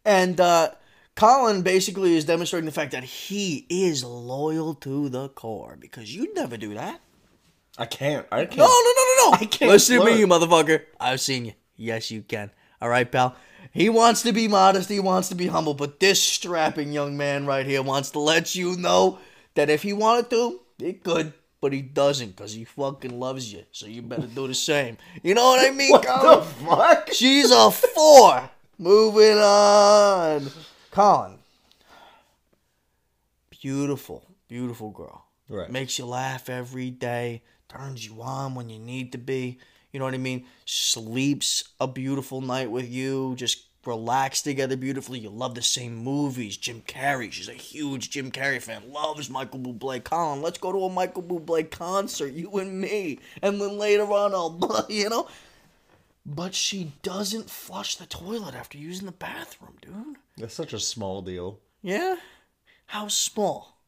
And 0.04 0.40
uh, 0.40 0.70
Colin 1.16 1.62
basically 1.62 2.16
is 2.16 2.24
demonstrating 2.24 2.66
the 2.66 2.72
fact 2.72 2.92
that 2.92 3.04
he 3.04 3.66
is 3.68 4.04
loyal 4.04 4.74
to 4.76 5.08
the 5.08 5.28
core 5.30 5.76
because 5.78 6.14
you'd 6.14 6.34
never 6.34 6.56
do 6.56 6.74
that. 6.74 7.00
I 7.76 7.86
can't. 7.86 8.26
I 8.32 8.44
can't. 8.44 8.58
No, 8.58 8.64
no, 8.66 8.70
no, 8.70 9.04
no, 9.04 9.30
no. 9.30 9.36
I 9.40 9.44
can't 9.44 9.70
Listen 9.70 10.00
to 10.00 10.04
me, 10.06 10.18
you 10.18 10.26
motherfucker. 10.26 10.82
I've 10.98 11.20
seen 11.20 11.44
you. 11.46 11.52
Yes, 11.76 12.10
you 12.10 12.22
can. 12.22 12.50
All 12.80 12.88
right, 12.88 13.10
pal. 13.10 13.36
He 13.72 13.88
wants 13.88 14.22
to 14.22 14.32
be 14.32 14.48
modest. 14.48 14.88
He 14.88 14.98
wants 15.00 15.28
to 15.28 15.34
be 15.34 15.46
humble. 15.46 15.74
But 15.74 16.00
this 16.00 16.20
strapping 16.22 16.92
young 16.92 17.16
man 17.16 17.46
right 17.46 17.66
here 17.66 17.82
wants 17.82 18.10
to 18.12 18.18
let 18.18 18.54
you 18.54 18.76
know 18.76 19.18
that 19.54 19.70
if 19.70 19.82
he 19.82 19.92
wanted 19.92 20.30
to, 20.30 20.60
he 20.78 20.94
could. 20.94 21.34
But 21.60 21.72
he 21.72 21.82
doesn't 21.82 22.36
because 22.36 22.52
he 22.54 22.64
fucking 22.64 23.18
loves 23.18 23.52
you. 23.52 23.64
So 23.72 23.86
you 23.86 24.02
better 24.02 24.28
do 24.28 24.46
the 24.46 24.54
same. 24.54 24.96
You 25.24 25.34
know 25.34 25.44
what 25.44 25.66
I 25.66 25.72
mean, 25.72 25.90
What 25.92 26.06
Colin? 26.06 26.38
the 26.38 26.44
fuck? 26.44 27.12
She's 27.12 27.50
a 27.50 27.70
four. 27.70 28.48
Moving 28.78 29.38
on. 29.38 30.50
Colin. 30.92 31.38
Beautiful, 33.50 34.24
beautiful 34.46 34.90
girl. 34.90 35.24
Right. 35.48 35.68
Makes 35.68 35.98
you 35.98 36.06
laugh 36.06 36.48
every 36.48 36.90
day. 36.90 37.42
Turns 37.68 38.06
you 38.06 38.22
on 38.22 38.54
when 38.54 38.68
you 38.68 38.78
need 38.78 39.10
to 39.12 39.18
be. 39.18 39.58
You 39.92 39.98
know 39.98 40.04
what 40.04 40.14
I 40.14 40.18
mean? 40.18 40.44
Sleeps 40.64 41.64
a 41.80 41.88
beautiful 41.88 42.40
night 42.40 42.70
with 42.70 42.88
you. 42.88 43.34
Just 43.36 43.64
relax 43.84 44.42
together 44.42 44.76
beautifully. 44.76 45.18
You 45.18 45.30
love 45.30 45.56
the 45.56 45.62
same 45.62 45.96
movies. 45.96 46.56
Jim 46.56 46.82
Carrey. 46.82 47.32
She's 47.32 47.48
a 47.48 47.54
huge 47.54 48.10
Jim 48.10 48.30
Carrey 48.30 48.62
fan. 48.62 48.92
Loves 48.92 49.28
Michael 49.28 49.58
Bublé. 49.58 50.04
Colin, 50.04 50.40
let's 50.40 50.58
go 50.58 50.70
to 50.70 50.84
a 50.84 50.90
Michael 50.90 51.24
Bublé 51.24 51.68
concert. 51.68 52.32
You 52.32 52.58
and 52.58 52.80
me. 52.80 53.18
And 53.42 53.60
then 53.60 53.76
later 53.76 54.04
on, 54.04 54.34
I'll, 54.34 54.86
you 54.88 55.08
know 55.08 55.26
but 56.34 56.54
she 56.54 56.92
doesn't 57.02 57.48
flush 57.48 57.96
the 57.96 58.04
toilet 58.06 58.54
after 58.54 58.76
using 58.76 59.06
the 59.06 59.12
bathroom, 59.12 59.76
dude. 59.80 60.16
That's 60.36 60.54
such 60.54 60.72
a 60.74 60.78
small 60.78 61.22
deal. 61.22 61.58
Yeah? 61.82 62.16
How 62.86 63.08
small? 63.08 63.78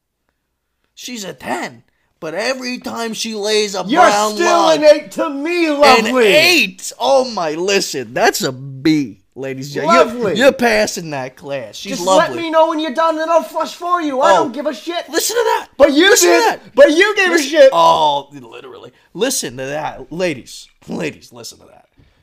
She's 0.94 1.22
a 1.24 1.32
10, 1.34 1.84
but 2.18 2.34
every 2.34 2.78
time 2.78 3.12
she 3.14 3.34
lays 3.34 3.74
a 3.74 3.84
You're 3.86 4.02
brown 4.02 4.34
still 4.34 4.46
log, 4.58 4.78
an 4.78 4.84
eight 4.84 5.10
to 5.12 5.30
me, 5.30 5.70
lovely. 5.70 6.26
an 6.28 6.34
8! 6.34 6.92
Oh 6.98 7.30
my, 7.30 7.52
listen, 7.52 8.12
that's 8.14 8.42
a 8.42 8.52
B, 8.52 9.20
ladies 9.34 9.74
and 9.74 9.86
gentlemen. 9.86 9.96
You're, 10.08 10.14
Lovely. 10.24 10.38
you're 10.40 10.52
passing 10.52 11.10
that 11.10 11.36
class. 11.36 11.76
She's 11.76 11.92
Just 11.92 12.02
lovely. 12.06 12.36
let 12.36 12.42
me 12.42 12.50
know 12.50 12.68
when 12.68 12.80
you're 12.80 12.92
done, 12.94 13.18
and 13.18 13.30
I'll 13.30 13.42
flush 13.42 13.74
for 13.74 14.02
you. 14.02 14.20
I 14.20 14.32
Oh. 14.32 14.44
don't 14.44 14.52
give 14.52 14.66
a 14.66 14.74
shit. 14.74 15.08
Listen 15.08 15.36
to 15.36 15.42
that. 15.44 15.68
But 15.78 15.92
you 15.94 16.10
Listen 16.10 16.28
did. 16.30 16.60
But 16.74 16.90
you 16.90 17.16
gave 17.16 17.32
a 17.32 17.38
shit. 17.38 17.70
Oh, 17.72 18.28
literally. 18.32 18.92
Listen 19.14 19.56
to 19.56 19.64
that. 19.64 20.12
Ladies, 20.12 20.68
ladies, 20.88 21.32
listen 21.32 21.58
to 21.60 21.66
that. 21.66 21.79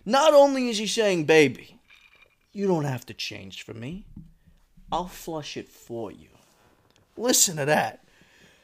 Not 0.08 0.34
only 0.34 0.70
is 0.70 0.78
he 0.78 0.88
saying, 0.88 1.26
baby, 1.26 1.82
you 2.54 2.66
don't 2.66 2.86
have 2.86 3.06
to 3.08 3.14
change 3.14 3.64
for 3.64 3.74
me. 3.74 4.06
I'll 4.90 5.10
flush 5.10 5.58
it 5.58 5.68
for 5.68 6.14
you. 6.14 6.30
Listen 7.18 7.58
to 7.58 7.66
that. 7.66 8.06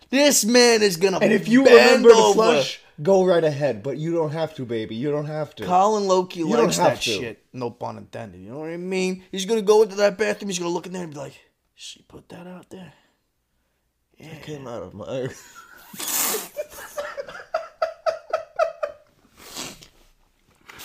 This 0.10 0.46
man 0.46 0.82
is 0.82 0.96
gonna 0.96 1.20
and 1.20 1.34
if 1.34 1.50
you 1.50 1.66
remember 1.66 2.12
to 2.12 2.16
over. 2.16 2.34
flush, 2.34 2.80
go 3.02 3.26
right 3.26 3.44
ahead. 3.44 3.84
But 3.84 3.98
you 3.98 4.14
don't 4.14 4.32
have 4.32 4.56
to, 4.56 4.64
baby. 4.64 4.96
You 4.96 5.12
don't 5.12 5.26
have 5.26 5.54
to. 5.56 5.66
Colin 5.66 6.08
Loki 6.08 6.40
don't 6.40 6.52
likes 6.52 6.78
that 6.78 7.02
to. 7.02 7.10
shit. 7.10 7.44
No 7.52 7.72
pun 7.72 7.98
intended. 7.98 8.40
You 8.40 8.52
know 8.52 8.60
what 8.60 8.70
I 8.70 8.78
mean? 8.78 9.26
He's 9.30 9.46
gonna 9.46 9.62
go 9.62 9.84
into 9.84 9.96
that 9.96 10.18
bathroom. 10.18 10.48
He's 10.48 10.60
gonna 10.60 10.72
look 10.72 10.86
in 10.86 10.94
there 10.94 11.04
and 11.04 11.12
be 11.12 11.20
like, 11.20 11.38
"She 11.76 12.04
put 12.04 12.30
that 12.30 12.48
out 12.48 12.70
there." 12.70 12.94
Yeah. 14.18 14.28
It 14.28 14.44
came 14.44 14.66
out 14.66 14.84
of 14.84 14.94
my. 14.94 15.28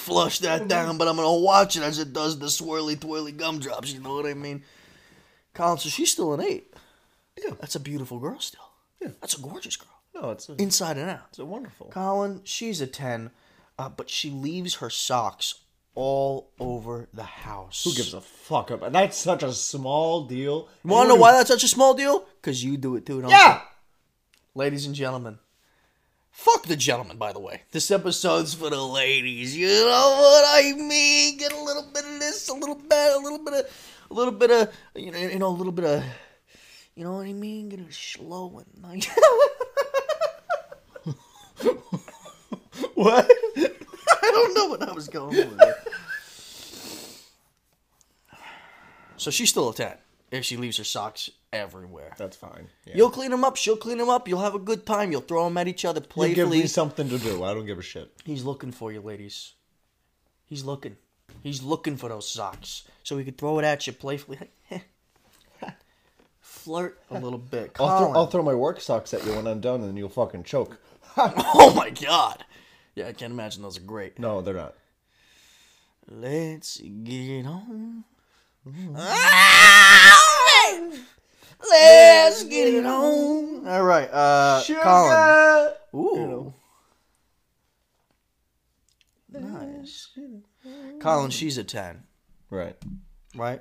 flush 0.09 0.38
that 0.40 0.66
down, 0.68 0.99
but 0.99 1.07
I'm 1.09 1.16
gonna 1.16 1.33
watch 1.38 1.77
it 1.77 1.83
as 1.83 1.99
it 1.99 2.12
does 2.12 2.38
the 2.38 2.47
swirly 2.47 2.99
twirly 2.99 3.33
gumdrops. 3.33 3.92
You 3.92 4.01
know 4.01 4.14
what 4.14 4.27
I 4.27 4.35
mean? 4.35 4.62
Colin, 5.55 5.79
so 5.79 5.88
she's 5.88 6.12
still 6.12 6.35
an 6.35 6.40
eight. 6.40 6.73
Yeah. 7.42 7.55
That's 7.61 7.75
a 7.77 7.81
beautiful 7.81 8.18
girl 8.18 8.38
still. 8.40 8.61
Yeah. 9.01 9.09
That's 9.21 9.37
a 9.38 9.40
gorgeous 9.40 9.77
girl, 9.77 9.88
No, 10.23 10.31
it's 10.31 10.49
a, 10.49 10.55
inside 10.57 10.99
and 10.99 11.11
out. 11.11 11.27
it's 11.31 11.38
a 11.38 11.44
wonderful. 11.44 11.87
Colin, 11.88 12.40
she's 12.44 12.81
a 12.81 12.87
10, 12.87 13.31
uh, 13.79 13.88
but 13.88 14.11
she 14.11 14.31
leaves 14.31 14.77
her 14.77 14.90
socks 14.90 15.61
all 15.94 16.51
over 16.61 17.09
the 17.12 17.23
house. 17.25 17.83
Who 17.85 17.92
gives 17.94 18.14
a 18.14 18.21
fuck 18.21 18.71
about? 18.71 18.92
That's 18.92 19.16
such 19.16 19.42
a 19.42 19.53
small 19.53 20.25
deal. 20.25 20.68
You 20.85 20.90
want 20.90 21.09
to 21.09 21.14
know 21.14 21.21
why 21.21 21.33
that's 21.33 21.49
such 21.51 21.64
a 21.64 21.68
small 21.68 21.94
deal? 21.94 22.25
Because 22.40 22.62
you 22.62 22.77
do 22.77 22.97
it 22.97 23.07
too, 23.07 23.21
don't 23.21 23.31
Yeah. 23.31 23.55
you? 23.57 23.61
Ladies 24.55 24.87
and 24.87 24.94
gentlemen. 24.94 25.38
Fuck 26.38 26.66
the 26.66 26.77
gentleman, 26.77 27.16
by 27.16 27.33
the 27.33 27.40
way. 27.40 27.62
This 27.72 27.90
episode's 27.90 28.55
for 28.55 28.70
the 28.70 28.81
ladies. 28.81 29.57
You 29.57 29.66
know 29.66 30.16
what 30.20 30.44
I 30.46 30.72
mean? 30.72 31.37
Get 31.37 31.53
a 31.53 31.61
little 31.61 31.83
bit 31.92 32.05
of 32.05 32.20
this, 32.20 32.48
a 32.48 32.55
little 32.55 32.77
bit, 32.77 33.16
a 33.16 33.18
little 33.18 33.40
bit 33.40 33.55
of, 33.55 33.66
a 34.09 34.14
little 34.14 34.33
bit 34.33 34.51
of, 34.53 34.72
you 34.94 35.11
know, 35.11 35.18
you 35.18 35.38
know, 35.40 35.48
a 35.48 35.59
little 35.59 35.72
bit 35.72 35.85
of, 35.85 36.05
you 36.94 37.03
know 37.03 37.14
what 37.14 37.27
I 37.27 37.33
mean? 37.33 37.70
Get 37.70 37.81
a 37.81 37.92
slow 37.92 38.62
and 38.62 38.83
nice. 38.83 39.09
What? 42.94 43.29
I 43.57 44.31
don't 44.31 44.55
know 44.55 44.66
what 44.66 44.88
I 44.88 44.92
was 44.92 45.09
going 45.09 45.37
with. 45.37 45.61
So 49.16 49.33
she's 49.33 49.51
still 49.51 49.70
a 49.70 49.74
10 49.74 49.92
if 50.31 50.44
she 50.44 50.57
leaves 50.57 50.77
her 50.77 50.85
socks 50.85 51.31
everywhere. 51.53 52.15
That's 52.17 52.37
fine. 52.37 52.69
Yeah. 52.85 52.95
You'll 52.97 53.11
clean 53.11 53.31
them 53.31 53.45
up. 53.45 53.57
She'll 53.57 53.77
clean 53.77 53.99
them 53.99 54.09
up. 54.09 54.29
You'll 54.29 54.41
have 54.41 54.55
a 54.55 54.59
good 54.59 54.87
time. 54.87 55.13
You'll 55.13 55.21
throw 55.21 55.45
them 55.45 55.57
at 55.57 55.69
each 55.69 55.85
other 55.85 56.03
You 56.17 56.35
give 56.35 56.51
me 56.51 56.67
something 56.67 57.09
to 57.09 57.19
do. 57.19 57.45
I 57.45 57.55
don't 57.55 57.67
give 57.67 57.79
a 57.79 57.83
shit. 57.83 58.13
He's 58.25 58.45
looking 58.45 58.73
for 58.73 58.93
you, 58.93 59.01
ladies. 59.01 59.55
He's 60.45 60.65
looking. 60.65 60.97
He's 61.43 61.63
looking 61.63 61.97
for 61.97 62.09
those 62.09 62.29
socks 62.29 62.85
so 63.03 63.17
he 63.19 63.25
could 63.25 63.39
throw 63.39 63.59
it 63.59 63.65
at 63.65 63.87
you 63.87 63.93
playfully. 63.93 64.39
Flirt 66.41 66.99
a 67.11 67.19
little 67.19 67.39
bit. 67.39 67.77
I'll, 67.79 67.99
throw, 67.99 68.13
I'll 68.13 68.27
throw 68.27 68.43
my 68.43 68.55
work 68.55 68.81
socks 68.81 69.15
at 69.15 69.25
you 69.25 69.35
when 69.35 69.47
I'm 69.47 69.61
done, 69.61 69.83
and 69.83 69.97
you'll 69.97 70.09
fucking 70.09 70.45
choke. 70.45 70.79
oh 71.17 71.73
my 71.77 71.91
god. 71.91 72.45
Yeah, 72.95 73.09
I 73.09 73.13
can't 73.13 73.33
imagine 73.33 73.63
those 73.63 73.79
are 73.79 73.83
great. 73.83 74.19
No, 74.19 74.41
they're 74.41 74.55
not. 74.55 74.75
Let's 76.11 76.79
get 76.79 77.47
on. 77.47 78.05
Mm-hmm. 78.67 80.25
Let's 81.61 82.44
get 82.44 82.68
it 82.75 82.87
on. 82.87 83.66
All 83.66 83.83
right, 83.85 84.09
uh, 84.11 84.62
Colin. 84.83 85.73
Ooh. 85.94 86.55
Nice. 89.31 90.09
Colin, 91.01 91.31
she's 91.31 91.59
a 91.59 91.64
10, 91.64 92.03
Right. 92.51 92.77
right? 93.35 93.61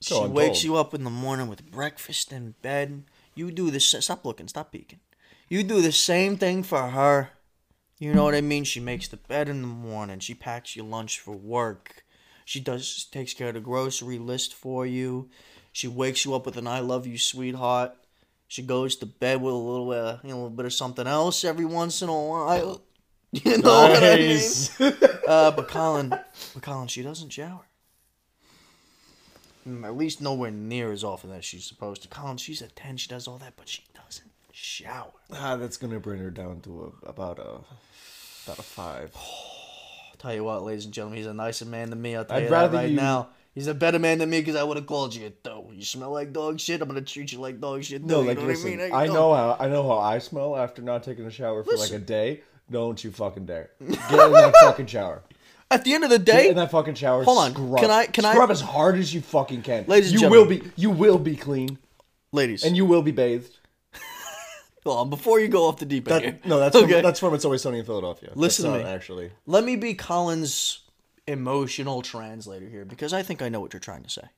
So 0.00 0.16
she 0.20 0.24
I'm 0.24 0.32
wakes 0.32 0.58
told. 0.58 0.64
you 0.64 0.76
up 0.76 0.94
in 0.94 1.04
the 1.04 1.10
morning 1.10 1.48
with 1.48 1.70
breakfast 1.70 2.32
in 2.32 2.54
bed. 2.62 3.04
You 3.34 3.50
do 3.50 3.70
this. 3.70 3.84
Stop 3.84 4.24
looking. 4.24 4.48
Stop 4.48 4.72
peeking. 4.72 5.00
You 5.48 5.62
do 5.62 5.82
the 5.82 5.92
same 5.92 6.36
thing 6.38 6.62
for 6.62 6.88
her. 6.88 7.30
You 7.98 8.14
know 8.14 8.24
what 8.24 8.34
I 8.34 8.40
mean? 8.40 8.64
She 8.64 8.80
makes 8.80 9.08
the 9.08 9.18
bed 9.18 9.48
in 9.50 9.60
the 9.60 9.66
morning. 9.68 10.20
She 10.20 10.32
packs 10.34 10.74
your 10.74 10.86
lunch 10.86 11.20
for 11.20 11.36
work. 11.36 12.04
She 12.46 12.60
does 12.60 13.04
takes 13.04 13.34
care 13.34 13.48
of 13.48 13.54
the 13.54 13.60
grocery 13.60 14.18
list 14.18 14.54
for 14.54 14.86
you. 14.86 15.28
She 15.72 15.88
wakes 15.88 16.24
you 16.24 16.34
up 16.34 16.46
with 16.46 16.56
an 16.56 16.66
"I 16.66 16.80
love 16.80 17.06
you, 17.06 17.18
sweetheart." 17.18 17.92
She 18.48 18.62
goes 18.62 18.96
to 18.96 19.06
bed 19.06 19.40
with 19.40 19.54
a 19.54 19.56
little, 19.56 19.90
uh, 19.92 20.18
you 20.24 20.30
know, 20.30 20.34
a 20.34 20.40
little 20.42 20.50
bit 20.50 20.66
of 20.66 20.72
something 20.72 21.06
else 21.06 21.44
every 21.44 21.64
once 21.64 22.02
in 22.02 22.08
a 22.08 22.12
while. 22.12 22.82
You 23.32 23.58
know 23.58 23.88
what 23.88 24.02
I 24.02 24.16
mean? 24.16 24.40
Uh, 25.28 25.52
but 25.52 25.68
Colin, 25.68 26.08
but 26.08 26.62
Colin, 26.62 26.88
she 26.88 27.00
doesn't 27.04 27.28
shower. 27.30 27.60
Mm, 29.68 29.84
At 29.84 29.96
least 29.96 30.20
nowhere 30.20 30.50
near 30.50 30.90
as 30.90 31.04
often 31.04 31.30
as 31.30 31.44
she's 31.44 31.64
supposed 31.64 32.02
to. 32.02 32.08
Colin, 32.08 32.38
she's 32.38 32.60
a 32.62 32.66
ten. 32.68 32.96
She 32.96 33.08
does 33.08 33.28
all 33.28 33.38
that, 33.38 33.52
but 33.56 33.68
she 33.68 33.84
doesn't 33.94 34.30
shower. 34.52 35.12
ah, 35.32 35.56
that's 35.56 35.76
gonna 35.76 36.00
bring 36.00 36.18
her 36.20 36.30
down 36.30 36.60
to 36.62 36.92
a, 37.04 37.08
about 37.08 37.38
a 37.38 37.60
about 38.46 38.58
a 38.58 38.62
five. 38.62 39.14
Tell 40.18 40.34
you 40.34 40.44
what, 40.44 40.64
ladies 40.64 40.84
and 40.84 40.92
gentlemen, 40.92 41.18
he's 41.18 41.26
a 41.26 41.32
nicer 41.32 41.64
man 41.66 41.90
than 41.90 42.02
me. 42.02 42.16
I'll 42.16 42.24
tell 42.24 42.36
I'd 42.36 42.44
you 42.44 42.48
rather 42.50 42.72
that 42.72 42.78
right 42.78 42.90
you- 42.90 42.96
now. 42.96 43.28
He's 43.54 43.66
a 43.66 43.74
better 43.74 43.98
man 43.98 44.18
than 44.18 44.30
me 44.30 44.40
because 44.40 44.54
I 44.56 44.62
would 44.62 44.76
have 44.76 44.86
called 44.86 45.14
you 45.14 45.32
though. 45.42 45.70
You 45.74 45.82
smell 45.84 46.12
like 46.12 46.32
dog 46.32 46.60
shit. 46.60 46.80
I'm 46.80 46.88
gonna 46.88 47.00
treat 47.02 47.32
you 47.32 47.38
like 47.40 47.60
dog 47.60 47.82
shit. 47.82 48.04
No, 48.04 48.20
like 48.20 48.38
you 48.38 48.42
know 48.42 48.48
listen, 48.48 48.70
what 48.70 48.80
I 48.80 48.84
mean? 48.84 48.92
I, 48.94 49.04
you 49.04 49.12
know 49.12 49.34
how 49.34 49.56
I 49.58 49.68
know 49.68 49.82
how 49.82 49.98
I 49.98 50.18
smell 50.18 50.56
after 50.56 50.82
not 50.82 51.02
taking 51.02 51.26
a 51.26 51.30
shower 51.30 51.64
for 51.64 51.70
Listen. 51.72 51.94
like 51.94 52.02
a 52.02 52.04
day. 52.04 52.40
Don't 52.70 53.02
you 53.02 53.10
fucking 53.10 53.46
dare 53.46 53.70
get 53.80 53.90
in 53.90 54.32
that 54.32 54.54
fucking 54.60 54.86
shower. 54.86 55.22
At 55.72 55.84
the 55.84 55.92
end 55.94 56.04
of 56.04 56.10
the 56.10 56.18
Get 56.18 56.26
day, 56.36 56.48
in 56.50 56.56
that 56.56 56.70
fucking 56.70 56.94
shower. 56.94 57.24
Hold 57.24 57.38
on. 57.38 57.50
Scrub. 57.52 57.78
Can 57.78 57.90
I- 57.90 58.06
can 58.06 58.24
I- 58.24 58.32
scrub 58.32 58.50
as 58.50 58.60
hard 58.60 58.96
as 58.98 59.12
you 59.12 59.20
fucking 59.20 59.62
can, 59.62 59.84
Ladies 59.88 60.12
and 60.12 60.20
You 60.20 60.30
will 60.30 60.46
be 60.46 60.62
you 60.76 60.90
will 60.90 61.18
be 61.18 61.34
clean 61.36 61.78
ladies, 62.32 62.64
and 62.64 62.76
you 62.76 62.84
will 62.86 63.02
be 63.02 63.10
bathed. 63.10 63.56
hold 64.84 64.98
on, 64.98 65.10
before 65.10 65.40
you 65.40 65.48
go 65.48 65.66
off 65.66 65.78
the 65.78 65.86
deep 65.86 66.08
end, 66.10 66.24
That, 66.24 66.46
no, 66.46 66.58
that's 66.60 66.76
okay. 66.76 66.92
from, 66.94 67.02
that's 67.02 67.18
from 67.20 67.34
It's 67.34 67.44
Always 67.44 67.62
Sunny 67.62 67.80
in 67.80 67.84
Philadelphia. 67.84 68.30
Listen 68.36 68.64
That's 68.64 68.76
to 68.76 68.82
not 68.84 68.88
me. 68.90 68.94
Actually, 68.94 69.30
Let 69.46 69.64
me 69.64 69.74
be 69.76 69.94
Colin's 69.94 70.80
emotional 71.30 72.02
translator 72.02 72.68
here 72.68 72.84
because 72.84 73.12
I 73.12 73.22
think 73.22 73.42
I 73.42 73.48
know 73.48 73.60
what 73.60 73.72
you're 73.72 73.80
trying 73.80 74.02
to 74.02 74.10
say. 74.10 74.28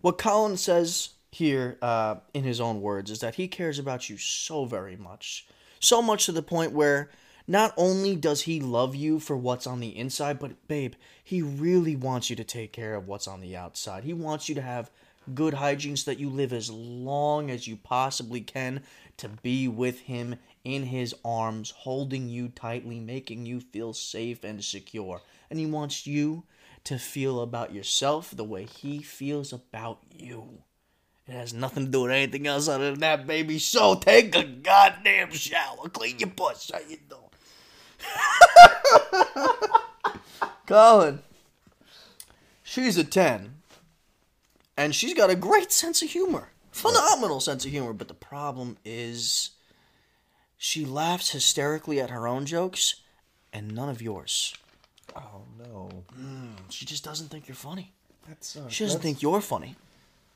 What 0.00 0.18
Colin 0.18 0.56
says 0.56 1.10
here, 1.30 1.78
uh, 1.82 2.16
in 2.34 2.44
his 2.44 2.60
own 2.60 2.80
words, 2.80 3.10
is 3.10 3.20
that 3.20 3.36
he 3.36 3.48
cares 3.48 3.78
about 3.78 4.08
you 4.08 4.16
so 4.16 4.64
very 4.64 4.96
much. 4.96 5.46
So 5.78 6.02
much 6.02 6.26
to 6.26 6.32
the 6.32 6.42
point 6.42 6.72
where 6.72 7.10
not 7.46 7.72
only 7.76 8.16
does 8.16 8.42
he 8.42 8.60
love 8.60 8.94
you 8.94 9.18
for 9.18 9.36
what's 9.36 9.66
on 9.66 9.80
the 9.80 9.96
inside, 9.96 10.38
but 10.38 10.68
babe, 10.68 10.94
he 11.22 11.42
really 11.42 11.96
wants 11.96 12.30
you 12.30 12.36
to 12.36 12.44
take 12.44 12.72
care 12.72 12.94
of 12.94 13.08
what's 13.08 13.28
on 13.28 13.40
the 13.40 13.56
outside. 13.56 14.04
He 14.04 14.12
wants 14.12 14.48
you 14.48 14.54
to 14.54 14.62
have 14.62 14.90
good 15.34 15.54
hygiene 15.54 15.96
so 15.96 16.10
that 16.10 16.20
you 16.20 16.28
live 16.28 16.52
as 16.52 16.70
long 16.70 17.50
as 17.50 17.66
you 17.66 17.76
possibly 17.76 18.40
can 18.40 18.82
to 19.16 19.28
be 19.28 19.68
with 19.68 20.00
him 20.00 20.36
in 20.64 20.84
his 20.84 21.14
arms, 21.24 21.70
holding 21.70 22.28
you 22.28 22.48
tightly, 22.48 23.00
making 23.00 23.46
you 23.46 23.60
feel 23.60 23.92
safe 23.92 24.44
and 24.44 24.62
secure. 24.64 25.20
And 25.50 25.58
he 25.58 25.66
wants 25.66 26.06
you 26.06 26.44
to 26.84 26.98
feel 26.98 27.40
about 27.40 27.74
yourself 27.74 28.30
the 28.34 28.44
way 28.44 28.64
he 28.64 29.02
feels 29.02 29.52
about 29.52 29.98
you. 30.16 30.62
It 31.26 31.32
has 31.32 31.52
nothing 31.52 31.86
to 31.86 31.90
do 31.90 32.02
with 32.02 32.12
anything 32.12 32.46
else 32.46 32.68
other 32.68 32.90
than 32.90 33.00
that, 33.00 33.26
baby. 33.26 33.58
So 33.58 33.94
take 33.94 34.34
a 34.34 34.44
goddamn 34.44 35.32
shower. 35.32 35.88
Clean 35.88 36.18
your 36.18 36.30
puss. 36.30 36.70
How 36.72 36.80
you 36.88 36.98
doing? 37.08 37.22
Colin. 40.66 41.20
She's 42.62 42.96
a 42.96 43.04
10. 43.04 43.56
And 44.76 44.94
she's 44.94 45.14
got 45.14 45.30
a 45.30 45.36
great 45.36 45.70
sense 45.70 46.02
of 46.02 46.10
humor. 46.10 46.50
Phenomenal 46.72 47.40
sense 47.40 47.64
of 47.64 47.70
humor. 47.70 47.92
But 47.92 48.08
the 48.08 48.14
problem 48.14 48.78
is 48.84 49.50
she 50.56 50.84
laughs 50.84 51.30
hysterically 51.30 52.00
at 52.00 52.10
her 52.10 52.26
own 52.26 52.46
jokes 52.46 53.02
and 53.52 53.74
none 53.74 53.88
of 53.88 54.02
yours. 54.02 54.54
Oh 55.16 55.42
no, 55.58 55.90
She 56.68 56.84
just 56.86 57.04
doesn't 57.04 57.28
think 57.28 57.48
you're 57.48 57.54
funny. 57.54 57.92
that's 58.28 58.56
uh, 58.56 58.68
She 58.68 58.84
doesn't 58.84 58.98
that's- 58.98 59.02
think 59.02 59.22
you're 59.22 59.40
funny. 59.40 59.76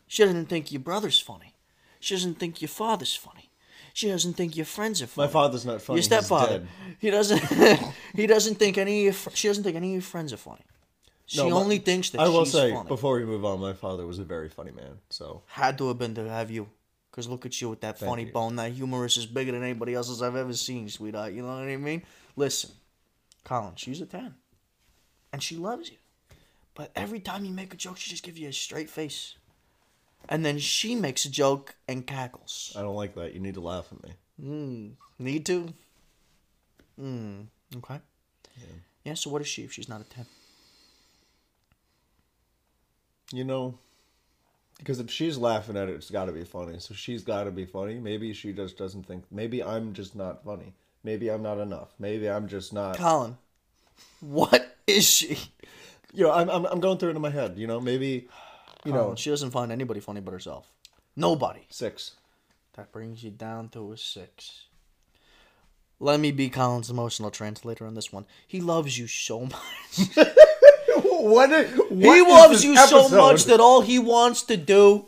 She 0.06 0.22
doesn't 0.24 0.46
think 0.46 0.70
your 0.72 0.80
brother's 0.82 1.18
funny. 1.20 1.54
She 2.00 2.14
doesn't 2.14 2.38
think 2.38 2.60
your 2.60 2.68
father's 2.68 3.14
funny. 3.16 3.50
She 3.94 4.08
doesn't 4.08 4.34
think 4.34 4.56
your 4.56 4.66
friends 4.66 5.00
are 5.00 5.06
funny. 5.06 5.28
my 5.28 5.32
father's 5.32 5.64
not 5.64 5.80
funny. 5.80 5.98
your 5.98 6.02
stepfather. 6.02 6.66
He 6.98 7.10
doesn't. 7.10 7.40
he 8.14 8.26
doesn't 8.26 8.56
think 8.56 8.76
any. 8.76 8.98
Of 9.00 9.04
your, 9.04 9.12
fr- 9.12 9.30
she 9.34 9.48
doesn't 9.48 9.62
think 9.64 9.76
any 9.76 9.88
of 9.90 9.92
your 9.94 10.02
friends 10.02 10.32
are 10.32 10.36
funny. 10.36 10.62
She 11.26 11.38
No, 11.38 11.48
my- 11.50 11.56
only 11.56 11.78
thinks 11.78 12.10
that. 12.10 12.20
I 12.20 12.28
will 12.28 12.44
say 12.44 12.72
funny. 12.72 12.88
before 12.88 13.16
we 13.18 13.24
move 13.24 13.44
on, 13.44 13.60
my 13.60 13.72
father 13.72 14.04
was 14.06 14.18
a 14.18 14.24
very 14.24 14.48
funny 14.50 14.72
man. 14.72 14.98
So 15.10 15.42
Had 15.46 15.78
to 15.78 15.88
have 15.88 15.98
been 15.98 16.14
to 16.16 16.28
have 16.28 16.50
you, 16.50 16.68
because 17.10 17.28
look 17.28 17.46
at 17.46 17.58
you 17.60 17.70
with 17.70 17.80
that 17.80 17.98
funny 17.98 18.24
you. 18.26 18.32
bone. 18.32 18.56
That 18.56 18.72
humorous 18.72 19.16
is 19.16 19.26
bigger 19.26 19.52
than 19.52 19.62
anybody 19.62 19.94
else's 19.94 20.20
I've 20.20 20.36
ever 20.36 20.52
seen, 20.54 20.88
sweetheart. 20.90 21.32
You 21.32 21.42
know 21.42 21.48
what 21.48 21.68
I 21.68 21.76
mean? 21.76 22.02
Listen, 22.36 22.70
Colin, 23.44 23.72
she's 23.76 24.00
a 24.02 24.06
ten, 24.06 24.34
and 25.34 25.42
she 25.42 25.56
loves 25.56 25.90
you. 25.90 25.96
But 26.76 26.92
every 26.94 27.18
time 27.18 27.44
you 27.44 27.50
make 27.50 27.74
a 27.74 27.76
joke, 27.76 27.96
she 27.96 28.08
just 28.08 28.22
gives 28.22 28.38
you 28.38 28.48
a 28.48 28.52
straight 28.52 28.88
face, 28.88 29.34
and 30.28 30.46
then 30.46 30.60
she 30.60 30.94
makes 30.94 31.24
a 31.24 31.28
joke 31.30 31.74
and 31.88 32.06
cackles. 32.06 32.72
I 32.78 32.82
don't 32.82 32.94
like 32.94 33.16
that. 33.16 33.34
You 33.34 33.40
need 33.40 33.54
to 33.54 33.60
laugh 33.60 33.88
at 33.90 34.00
me. 34.04 34.12
Mm, 34.40 34.92
need 35.18 35.44
to? 35.46 35.74
Mm, 37.00 37.46
okay. 37.78 37.98
Yeah. 39.04 39.14
so 39.14 39.28
what 39.28 39.42
is 39.42 39.48
she 39.48 39.64
if 39.64 39.72
she's 39.72 39.88
not 39.88 40.00
a 40.00 40.04
10? 40.04 40.24
You 43.32 43.42
know, 43.42 43.76
because 44.78 45.00
if 45.00 45.10
she's 45.10 45.36
laughing 45.36 45.76
at 45.76 45.88
it, 45.88 45.96
it's 45.96 46.12
got 46.12 46.26
to 46.26 46.32
be 46.32 46.44
funny. 46.44 46.78
So 46.78 46.94
she's 46.94 47.24
got 47.24 47.44
to 47.44 47.50
be 47.50 47.64
funny. 47.64 47.98
Maybe 47.98 48.32
she 48.34 48.52
just 48.52 48.78
doesn't 48.78 49.08
think. 49.08 49.24
Maybe 49.32 49.64
I'm 49.64 49.94
just 49.94 50.14
not 50.14 50.44
funny. 50.44 50.74
Maybe 51.02 51.28
I'm 51.28 51.42
not 51.42 51.58
enough. 51.58 51.88
Maybe 51.98 52.30
I'm 52.30 52.46
just 52.46 52.72
not. 52.72 52.96
Colin, 52.96 53.36
what 54.20 54.73
is 54.86 55.04
she? 55.04 55.38
You 56.12 56.24
know, 56.24 56.32
I'm 56.32 56.48
I'm, 56.48 56.64
I'm 56.66 56.80
going 56.80 56.98
through 56.98 57.10
it 57.10 57.16
in 57.16 57.22
my 57.22 57.30
head. 57.30 57.58
You 57.58 57.66
know, 57.66 57.80
maybe, 57.80 58.28
you 58.84 58.92
know, 58.92 59.04
Colin, 59.04 59.16
she 59.16 59.30
doesn't 59.30 59.50
find 59.50 59.72
anybody 59.72 60.00
funny 60.00 60.20
but 60.20 60.32
herself. 60.32 60.68
Nobody. 61.16 61.60
six. 61.70 62.12
That 62.74 62.90
brings 62.92 63.22
you 63.22 63.30
down 63.30 63.68
to 63.70 63.92
a 63.92 63.96
6. 63.96 64.60
Let 66.00 66.18
me 66.18 66.32
be 66.32 66.50
Colin's 66.50 66.90
emotional 66.90 67.30
translator 67.30 67.86
on 67.86 67.94
this 67.94 68.12
one. 68.12 68.26
He 68.48 68.60
loves 68.60 68.98
you 68.98 69.06
so 69.06 69.42
much. 69.46 70.16
what? 71.04 71.52
i- 71.52 71.64
what 71.64 72.14
he 72.16 72.20
is 72.20 72.26
loves 72.28 72.52
this 72.54 72.64
you 72.64 72.76
so 72.76 73.00
episode? 73.02 73.16
much 73.16 73.44
that 73.44 73.60
all 73.60 73.80
he 73.82 73.98
wants 74.00 74.42
to 74.42 74.56
do 74.56 75.06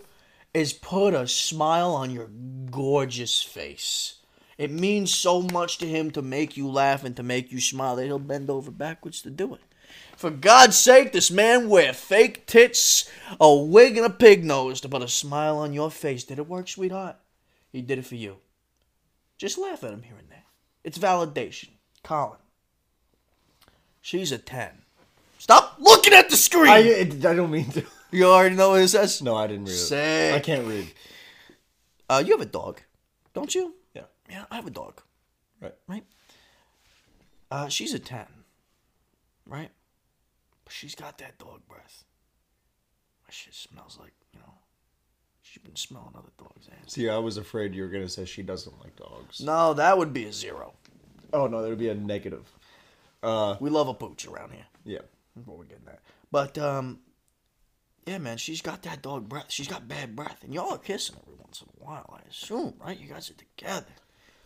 is 0.55 0.73
put 0.73 1.13
a 1.13 1.27
smile 1.27 1.93
on 1.93 2.11
your 2.11 2.29
gorgeous 2.71 3.43
face. 3.43 4.15
It 4.59 4.71
means 4.71 5.13
so 5.13 5.43
much 5.43 5.79
to 5.79 5.87
him 5.87 6.11
to 6.13 6.23
make 6.23 6.57
you 6.57 6.69
laugh 6.69 7.05
and 7.05 7.15
to 7.17 7.23
make 7.23 7.53
you 7.53 7.61
smile 7.61 7.97
that 7.97 8.07
he'll 8.07 8.19
bend 8.19 8.49
over 8.49 8.71
backwards 8.71 9.21
to 9.23 9.31
do 9.31 9.55
it. 9.55 9.61
For 10.17 10.31
God's 10.31 10.77
sake, 10.77 11.13
this 11.13 11.31
man 11.31 11.69
wear 11.69 11.93
fake 11.93 12.47
tits, 12.47 13.11
a 13.39 13.55
wig, 13.55 13.99
and 13.99 14.07
a 14.07 14.11
pig 14.11 14.45
nose 14.45 14.81
to 14.81 14.89
put 14.89 15.03
a 15.03 15.09
smile 15.09 15.59
on 15.59 15.75
your 15.75 15.91
face. 15.91 16.25
Did 16.25 16.39
it 16.39 16.49
work, 16.49 16.69
sweetheart? 16.69 17.17
He 17.71 17.83
did 17.83 17.99
it 17.99 18.07
for 18.07 18.15
you. 18.15 18.39
Just 19.37 19.59
laugh 19.59 19.85
at 19.85 19.93
him 19.93 20.03
here 20.03 20.17
and 20.19 20.31
there. 20.31 20.45
It's 20.83 20.99
validation. 20.99 21.69
Colin. 22.03 22.39
She's 24.01 24.33
a 24.33 24.39
10. 24.39 24.71
Stop 25.39 25.77
looking 25.79 26.15
at 26.15 26.31
the 26.31 26.37
screen! 26.37 26.71
I, 26.71 27.01
I 27.01 27.05
don't 27.05 27.51
mean 27.51 27.71
to. 27.73 27.85
You 28.11 28.27
already 28.27 28.57
know 28.57 28.71
what 28.71 28.81
it 28.81 28.89
says? 28.89 29.21
No, 29.21 29.37
I 29.37 29.47
didn't 29.47 29.67
read 29.67 29.73
it. 29.73 29.77
Sick. 29.77 30.35
I 30.35 30.41
can't 30.41 30.67
read. 30.67 30.91
Uh, 32.09 32.23
you 32.25 32.33
have 32.33 32.41
a 32.41 32.51
dog, 32.51 32.81
don't 33.35 33.55
you? 33.55 33.75
Yeah. 34.31 34.45
I 34.51 34.57
have 34.57 34.67
a 34.67 34.71
dog, 34.71 35.01
Right. 35.61 35.75
right? 35.89 36.05
Uh, 37.51 37.69
she's 37.69 37.95
a 37.95 37.99
10, 37.99 38.27
right? 39.47 39.71
But 40.65 40.73
she's 40.73 40.95
got 40.95 41.19
that 41.19 41.39
dog 41.39 41.61
breath. 41.69 42.05
That 43.27 43.33
shit 43.35 43.55
smells 43.55 43.99
like, 44.01 44.13
you 44.33 44.41
know, 44.41 44.53
she's 45.43 45.63
been 45.63 45.77
smelling 45.77 46.15
other 46.17 46.31
dogs' 46.39 46.69
ass. 46.69 46.93
See, 46.93 47.09
I 47.09 47.19
was 47.19 47.37
afraid 47.37 47.75
you 47.75 47.83
were 47.83 47.89
gonna 47.89 48.09
say 48.09 48.25
she 48.25 48.43
doesn't 48.43 48.79
like 48.81 48.97
dogs. 48.97 49.41
No, 49.41 49.75
that 49.75 49.97
would 49.97 50.13
be 50.13 50.25
a 50.25 50.33
zero. 50.33 50.75
Oh 51.33 51.47
no, 51.47 51.63
that 51.63 51.69
would 51.69 51.79
be 51.79 51.89
a 51.89 51.95
negative. 51.95 52.49
Uh, 53.23 53.57
We 53.61 53.71
love 53.71 53.89
a 53.89 53.95
pooch 53.95 54.27
around 54.27 54.53
here. 54.53 54.67
yeah. 54.85 54.99
That's 55.35 55.47
what 55.47 55.59
we're 55.59 55.65
getting 55.65 55.87
at. 55.89 56.01
But, 56.33 56.57
um, 56.59 57.01
yeah, 58.07 58.19
man, 58.19 58.39
she's 58.39 58.63
got 58.63 58.83
that 58.85 59.03
dog 59.03 59.29
breath. 59.29 59.47
She's 59.51 59.69
got 59.69 59.87
bad 59.87 60.17
breath. 60.17 60.43
And 60.43 60.55
y'all 60.55 60.73
are 60.73 60.79
kissing 60.79 61.17
every 61.23 61.35
once 61.35 61.61
in 61.61 61.69
a 61.69 61.85
while, 61.85 62.19
I 62.19 62.27
assume, 62.29 62.75
right? 62.81 62.99
You 62.99 63.07
guys 63.09 63.29
are 63.31 63.35
together. 63.35 63.87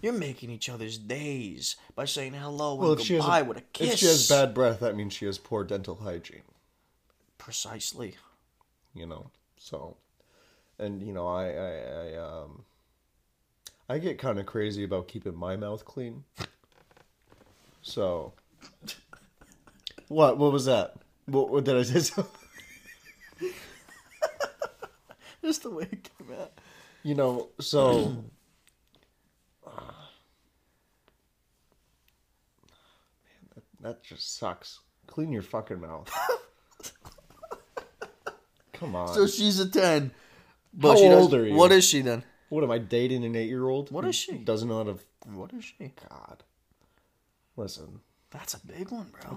You're 0.01 0.13
making 0.15 0.51
each 0.51 0.69
other's 0.69 0.97
days 0.97 1.77
by 1.95 2.07
saying 2.07 2.33
hello 2.33 2.75
Well, 2.77 2.93
and 2.93 3.01
if 3.01 3.07
she 3.07 3.15
has 3.15 3.23
goodbye 3.23 3.41
a, 3.41 3.45
with 3.45 3.57
a 3.59 3.61
kiss. 3.61 3.93
if 3.93 3.99
she 3.99 4.07
has 4.07 4.29
bad 4.29 4.55
breath, 4.55 4.81
that 4.81 4.97
means 4.97 5.13
she 5.13 5.27
has 5.27 5.37
poor 5.39 5.63
dental 5.65 5.97
hygiene. 5.97 6.43
Precisely. 7.37 8.17
You 8.95 9.07
know, 9.07 9.31
so, 9.59 9.97
and 10.79 11.03
you 11.03 11.13
know, 11.13 11.29
I, 11.29 11.51
I, 11.51 11.71
I 11.71 12.17
um, 12.17 12.65
I 13.89 13.99
get 13.99 14.19
kind 14.19 14.39
of 14.39 14.47
crazy 14.47 14.85
about 14.85 15.07
keeping 15.09 15.37
my 15.37 15.57
mouth 15.57 15.85
clean. 15.85 16.25
So, 17.83 18.33
what? 20.09 20.39
What 20.39 20.53
was 20.53 20.65
that? 20.65 20.95
What, 21.27 21.51
what 21.51 21.65
did 21.65 21.77
I 21.77 21.83
say? 21.83 22.01
something? 22.01 22.41
Just 25.45 25.63
the 25.63 25.71
way 25.71 25.89
it 25.91 26.09
came 26.19 26.37
out. 26.41 26.53
You 27.03 27.15
know, 27.15 27.49
so 27.61 27.93
man, 28.07 28.25
that, 33.83 34.03
just 34.03 34.39
sucks. 34.39 34.81
Clean 35.07 35.31
your 35.33 35.43
fucking 35.43 35.81
mouth. 35.81 36.11
Come 38.73 38.97
on. 38.97 39.15
So 39.15 39.27
she's 39.27 39.61
a 39.61 39.69
10. 39.69 40.11
But 40.73 40.91
How 40.93 40.97
she 40.97 41.09
old 41.09 41.31
does- 41.31 41.41
are 41.41 41.47
you? 41.47 41.55
What 41.55 41.73
is 41.73 41.85
she 41.85 42.01
then? 42.01 42.25
what 42.49 42.65
am 42.65 42.71
I 42.71 42.79
dating 42.79 43.25
an 43.25 43.37
eight-year-old? 43.37 43.91
What 43.93 44.05
is 44.05 44.17
she? 44.17 44.39
Doesn't 44.39 44.69
know 44.69 44.79
how 44.79 44.85
to. 44.93 44.99
What 45.33 45.53
is 45.53 45.65
she? 45.65 45.93
God, 46.09 46.43
listen. 47.57 48.01
That's 48.31 48.55
a 48.55 48.67
big 48.67 48.91
one, 48.91 49.07
bro. 49.23 49.37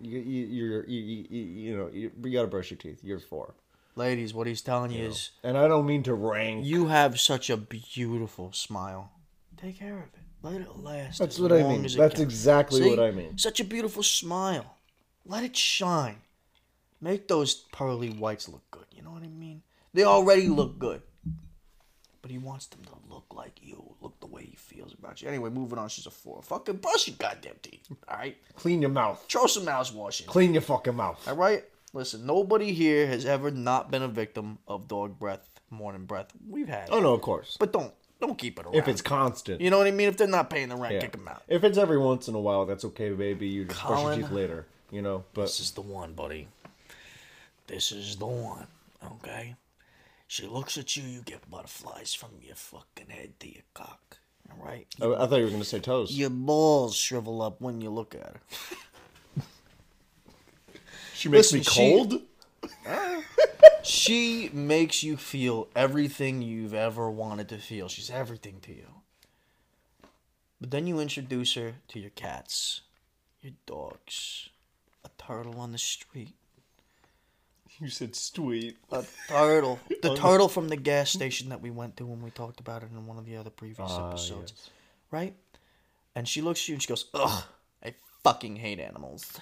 You, 0.00 0.18
you, 0.18 0.46
you're, 0.46 0.86
you, 0.86 1.00
you, 1.00 1.26
you 1.28 1.42
you 1.42 1.76
know, 1.76 1.90
you, 1.92 2.10
you 2.22 2.32
gotta 2.32 2.48
brush 2.48 2.70
your 2.70 2.78
teeth. 2.78 3.00
You're 3.02 3.18
four, 3.18 3.54
Ladies, 3.96 4.32
what 4.32 4.46
he's 4.46 4.62
telling 4.62 4.90
you 4.90 5.08
is 5.08 5.30
and 5.44 5.58
I 5.58 5.68
don't 5.68 5.84
mean 5.86 6.02
to 6.04 6.14
rank. 6.14 6.64
you 6.64 6.86
have 6.86 7.20
such 7.20 7.50
a 7.50 7.56
beautiful 7.58 8.52
smile. 8.52 9.10
Take 9.56 9.78
care 9.78 9.94
of 9.94 10.02
it. 10.02 10.22
Let 10.42 10.60
it 10.60 10.76
last. 10.76 11.18
That's 11.18 11.36
as 11.36 11.40
what 11.40 11.52
I 11.52 11.62
mean. 11.62 11.82
That's 11.82 12.14
can. 12.14 12.22
exactly 12.22 12.82
See? 12.82 12.90
what 12.90 12.98
I 12.98 13.12
mean. 13.12 13.38
Such 13.38 13.60
a 13.60 13.64
beautiful 13.64 14.02
smile. 14.02 14.76
Let 15.24 15.44
it 15.44 15.56
shine. 15.56 16.16
Make 17.00 17.28
those 17.28 17.54
pearly 17.72 18.10
whites 18.10 18.48
look 18.48 18.68
good. 18.70 18.86
You 18.94 19.02
know 19.02 19.10
what 19.10 19.22
I 19.22 19.28
mean? 19.28 19.62
They 19.94 20.04
already 20.04 20.48
look 20.48 20.78
good. 20.78 21.02
But 22.22 22.30
he 22.30 22.38
wants 22.38 22.66
them 22.66 22.84
to 22.84 22.92
look 23.12 23.26
like 23.34 23.58
you, 23.60 23.96
look 24.00 24.18
the 24.20 24.26
way 24.26 24.44
he 24.44 24.56
feels 24.56 24.94
about 24.94 25.20
you. 25.20 25.28
Anyway, 25.28 25.50
moving 25.50 25.78
on. 25.78 25.88
She's 25.88 26.06
a 26.06 26.10
four. 26.10 26.40
Fucking 26.42 26.76
brush 26.76 27.08
your 27.08 27.16
goddamn 27.18 27.56
teeth. 27.62 27.88
All 28.08 28.16
right? 28.16 28.36
Clean 28.54 28.80
your 28.80 28.90
mouth. 28.90 29.24
Throw 29.28 29.46
some 29.46 29.66
mouthwash 29.66 30.20
in. 30.20 30.28
Clean 30.28 30.52
your 30.52 30.62
fucking 30.62 30.94
mouth. 30.94 31.26
All 31.26 31.34
right? 31.34 31.64
Listen, 31.92 32.24
nobody 32.24 32.72
here 32.72 33.06
has 33.06 33.26
ever 33.26 33.50
not 33.50 33.90
been 33.90 34.02
a 34.02 34.08
victim 34.08 34.58
of 34.66 34.88
dog 34.88 35.18
breath, 35.18 35.48
morning 35.68 36.06
breath. 36.06 36.28
We've 36.48 36.68
had 36.68 36.88
oh, 36.90 36.96
it. 36.96 36.98
Oh 36.98 37.02
no, 37.02 37.12
of 37.12 37.20
course. 37.20 37.56
But 37.58 37.72
don't 37.72 37.92
don't 38.22 38.38
keep 38.38 38.58
it 38.58 38.64
around. 38.66 38.74
If 38.74 38.88
it's 38.88 39.02
constant. 39.02 39.60
you 39.60 39.68
know 39.70 39.78
what 39.78 39.86
I 39.86 39.90
mean? 39.90 40.08
If 40.08 40.16
they're 40.16 40.26
not 40.26 40.48
paying 40.48 40.68
the 40.70 40.76
rent, 40.76 40.94
Yeah. 40.94 41.00
kick 41.00 41.12
them 41.12 41.28
out. 41.28 41.42
If 41.48 41.64
it's 41.64 41.76
every 41.76 41.98
once 41.98 42.28
in 42.28 42.34
a 42.34 42.40
while, 42.40 42.64
that's 42.64 42.84
okay, 42.86 43.10
baby. 43.10 43.48
You 43.48 43.64
just 43.66 43.80
brush 43.84 43.98
Colin. 44.00 44.18
your 44.20 44.28
teeth 44.28 44.34
later, 44.36 44.66
you 44.90 45.02
know. 45.02 45.24
But 45.34 45.42
This 45.42 45.60
is 45.60 45.72
the 45.72 45.80
one, 45.82 46.14
buddy. 46.14 46.48
This 47.66 47.92
is 47.92 48.16
the 48.16 48.26
one. 48.26 48.66
Okay? 49.04 49.56
She 50.28 50.46
looks 50.46 50.78
at 50.78 50.96
you, 50.96 51.02
you 51.02 51.20
get 51.20 51.50
butterflies 51.50 52.14
from 52.14 52.30
your 52.42 52.54
fucking 52.56 53.08
head 53.10 53.38
to 53.40 53.48
your 53.52 53.64
cock. 53.74 54.18
All 54.50 54.64
right? 54.66 54.86
I, 55.00 55.06
I 55.06 55.26
thought 55.26 55.36
you 55.36 55.44
were 55.44 55.50
gonna 55.50 55.64
say 55.64 55.80
toes. 55.80 56.12
Your 56.12 56.30
balls 56.30 56.94
shrivel 56.96 57.42
up 57.42 57.60
when 57.60 57.80
you 57.80 57.90
look 57.90 58.14
at 58.14 58.22
her. 58.22 58.40
she 61.14 61.28
makes 61.28 61.52
Listen, 61.52 61.58
me 61.58 61.64
she- 61.64 61.70
cold. 61.90 62.22
She 63.82 64.48
makes 64.52 65.02
you 65.02 65.16
feel 65.16 65.68
everything 65.74 66.40
you've 66.42 66.74
ever 66.74 67.10
wanted 67.10 67.48
to 67.48 67.58
feel. 67.58 67.88
She's 67.88 68.10
everything 68.10 68.60
to 68.62 68.72
you. 68.72 68.86
But 70.60 70.70
then 70.70 70.86
you 70.86 71.00
introduce 71.00 71.54
her 71.54 71.74
to 71.88 71.98
your 71.98 72.10
cats, 72.10 72.82
your 73.40 73.54
dogs, 73.66 74.48
a 75.04 75.08
turtle 75.20 75.58
on 75.58 75.72
the 75.72 75.78
street, 75.78 76.34
You 77.80 77.88
said 77.88 78.14
sweet. 78.14 78.76
a 78.92 79.04
turtle, 79.26 79.80
the 80.02 80.14
turtle 80.16 80.48
from 80.48 80.68
the 80.68 80.76
gas 80.76 81.10
station 81.10 81.48
that 81.48 81.60
we 81.60 81.70
went 81.70 81.96
to 81.96 82.06
when 82.06 82.22
we 82.22 82.30
talked 82.30 82.60
about 82.60 82.84
it 82.84 82.90
in 82.92 83.06
one 83.06 83.18
of 83.18 83.26
the 83.26 83.36
other 83.36 83.50
previous 83.50 83.90
Ah, 83.90 84.10
episodes, 84.10 84.52
yes. 84.56 84.70
right? 85.10 85.34
And 86.14 86.28
she 86.28 86.40
looks 86.40 86.60
at 86.62 86.68
you 86.68 86.74
and 86.74 86.82
she 86.82 86.88
goes, 86.88 87.06
"Ugh, 87.14 87.42
I 87.84 87.94
fucking 88.22 88.56
hate 88.56 88.78
animals. 88.78 89.40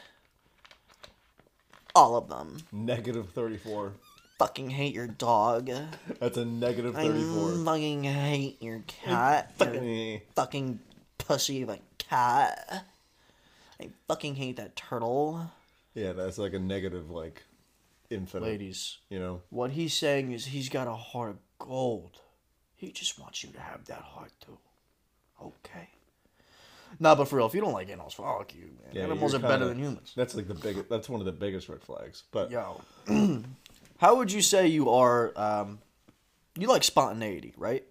All 1.94 2.16
of 2.16 2.28
them. 2.28 2.62
Negative 2.72 3.28
thirty-four. 3.28 3.92
Fucking 4.40 4.70
hate 4.70 4.94
your 4.94 5.06
dog." 5.06 5.70
That's 6.18 6.38
a 6.38 6.46
negative 6.46 6.96
I 6.96 7.06
thirty-four. 7.08 7.64
fucking 7.64 8.04
hate 8.04 8.62
your 8.62 8.82
cat. 8.86 9.54
Fucking- 9.58 10.22
fucking 10.34 10.80
pussy 11.18 11.60
of 11.60 11.68
a 11.68 11.78
cat. 11.98 12.86
I 13.78 13.90
fucking 14.08 14.36
hate 14.36 14.56
that 14.56 14.76
turtle. 14.76 15.50
Yeah, 15.94 16.12
that's 16.12 16.38
like 16.38 16.54
a 16.54 16.58
negative, 16.58 17.10
like 17.10 17.42
infinite. 18.08 18.46
Ladies, 18.46 18.96
You 19.10 19.18
know. 19.18 19.42
what 19.50 19.72
he's 19.72 19.92
saying 19.94 20.32
is 20.32 20.46
he's 20.46 20.70
got 20.70 20.88
a 20.88 20.94
heart 20.94 21.30
of 21.30 21.38
gold. 21.58 22.20
He 22.76 22.92
just 22.92 23.18
wants 23.18 23.44
you 23.44 23.50
to 23.50 23.60
have 23.60 23.84
that 23.86 24.00
heart 24.00 24.32
too. 24.40 24.56
Okay. 25.42 25.90
Nah, 26.98 27.14
but 27.14 27.26
for 27.28 27.36
real, 27.36 27.46
if 27.46 27.54
you 27.54 27.60
don't 27.60 27.72
like 27.74 27.88
animals, 27.90 28.14
fuck 28.14 28.54
you, 28.54 28.62
man. 28.82 28.92
Yeah, 28.92 29.02
animals 29.04 29.34
are 29.34 29.38
you're 29.38 29.48
better 29.48 29.66
than 29.68 29.78
humans. 29.78 30.12
That's 30.16 30.34
like 30.34 30.48
the 30.48 30.54
big. 30.54 30.88
That's 30.88 31.08
one 31.10 31.20
of 31.20 31.26
the 31.26 31.32
biggest 31.32 31.68
red 31.68 31.82
flags. 31.82 32.22
But 32.32 32.50
Yo. 32.50 32.80
How 34.00 34.16
would 34.16 34.32
you 34.32 34.40
say 34.40 34.66
you 34.66 34.88
are, 34.90 35.32
um, 35.36 35.78
you 36.58 36.66
like 36.68 36.84
spontaneity, 36.84 37.52
right? 37.58 37.84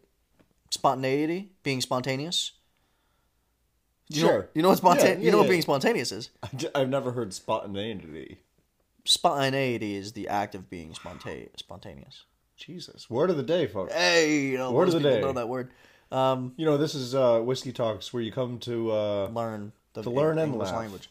Spontaneity? 0.72 1.52
Being 1.63 1.82
spontaneous? 1.82 2.52
You 4.10 4.24
Know, 4.24 4.28
Sure. 4.28 4.50
you 4.56 4.62
know 4.63 4.69
what 4.69 4.80
spontaneous? 4.80 5.19
Yeah, 5.19 5.26
you 5.26 5.32
know 5.32 5.38
yeah, 5.38 5.43
what 5.43 5.50
being 5.50 5.62
spontaneous 5.62 6.12
is? 6.12 6.30
I 6.41 6.50
I've 6.74 6.89
never 6.89 7.12
heard 7.12 7.32
spontaneity. 7.34 8.39
Spontaneity 9.06 9.95
is 9.95 10.13
the 10.13 10.28
act 10.28 10.56
of 10.56 10.67
being 10.69 10.93
sponta- 10.93 11.50
spontaneous. 11.58 12.24
Jesus, 12.58 13.08
word 13.10 13.30
of 13.30 13.38
the 13.38 13.43
day, 13.43 13.67
folks. 13.67 13.93
Hey, 13.93 14.39
you 14.48 14.58
know, 14.58 14.72
Word 14.72 14.88
of 14.89 14.95
the 14.95 15.00
day. 15.00 15.22
know 15.22 15.32
that 15.34 15.48
word. 15.48 15.69
Um, 16.12 16.54
You 16.58 16.65
know, 16.65 16.78
this 16.78 16.95
is 16.95 17.13
uh, 17.15 17.39
whiskey 17.39 17.72
talks 17.72 18.12
where 18.12 18.22
you 18.24 18.32
come 18.32 18.58
to. 18.62 18.91
Uh, 18.91 19.28
learn 19.28 19.72
the 19.93 20.02
To 20.02 20.10
learn 20.10 20.40
and 20.40 20.52
English 20.54 20.69
laugh. 20.69 20.77
language. 20.79 21.10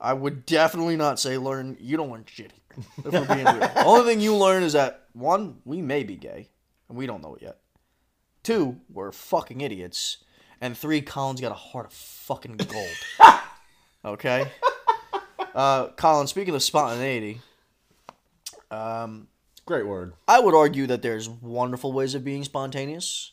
I 0.00 0.12
would 0.12 0.44
definitely 0.44 0.96
not 0.96 1.18
say 1.18 1.38
learn. 1.38 1.76
You 1.80 1.96
don't 1.96 2.10
learn 2.10 2.24
shit 2.26 2.52
here. 2.52 2.84
If 3.04 3.12
we're 3.12 3.34
being 3.34 3.46
real. 3.46 3.58
The 3.58 3.84
only 3.84 4.04
thing 4.04 4.20
you 4.20 4.36
learn 4.36 4.62
is 4.62 4.72
that 4.72 5.06
one, 5.12 5.58
we 5.64 5.80
may 5.80 6.02
be 6.02 6.16
gay, 6.16 6.48
and 6.88 6.98
we 6.98 7.06
don't 7.06 7.22
know 7.22 7.34
it 7.36 7.42
yet. 7.42 7.58
Two, 8.42 8.80
we're 8.92 9.12
fucking 9.12 9.60
idiots, 9.60 10.18
and 10.60 10.76
three, 10.76 11.00
Colin's 11.00 11.40
got 11.40 11.52
a 11.52 11.54
heart 11.54 11.86
of 11.86 11.92
fucking 11.92 12.56
gold. 12.56 13.40
okay. 14.04 14.50
Uh, 15.54 15.88
Colin, 15.90 16.26
speaking 16.26 16.54
of 16.54 16.62
spontaneity, 16.62 17.40
um, 18.70 19.28
great 19.66 19.86
word. 19.86 20.14
I 20.26 20.40
would 20.40 20.54
argue 20.54 20.86
that 20.88 21.00
there's 21.00 21.28
wonderful 21.28 21.92
ways 21.92 22.14
of 22.14 22.24
being 22.24 22.44
spontaneous, 22.44 23.32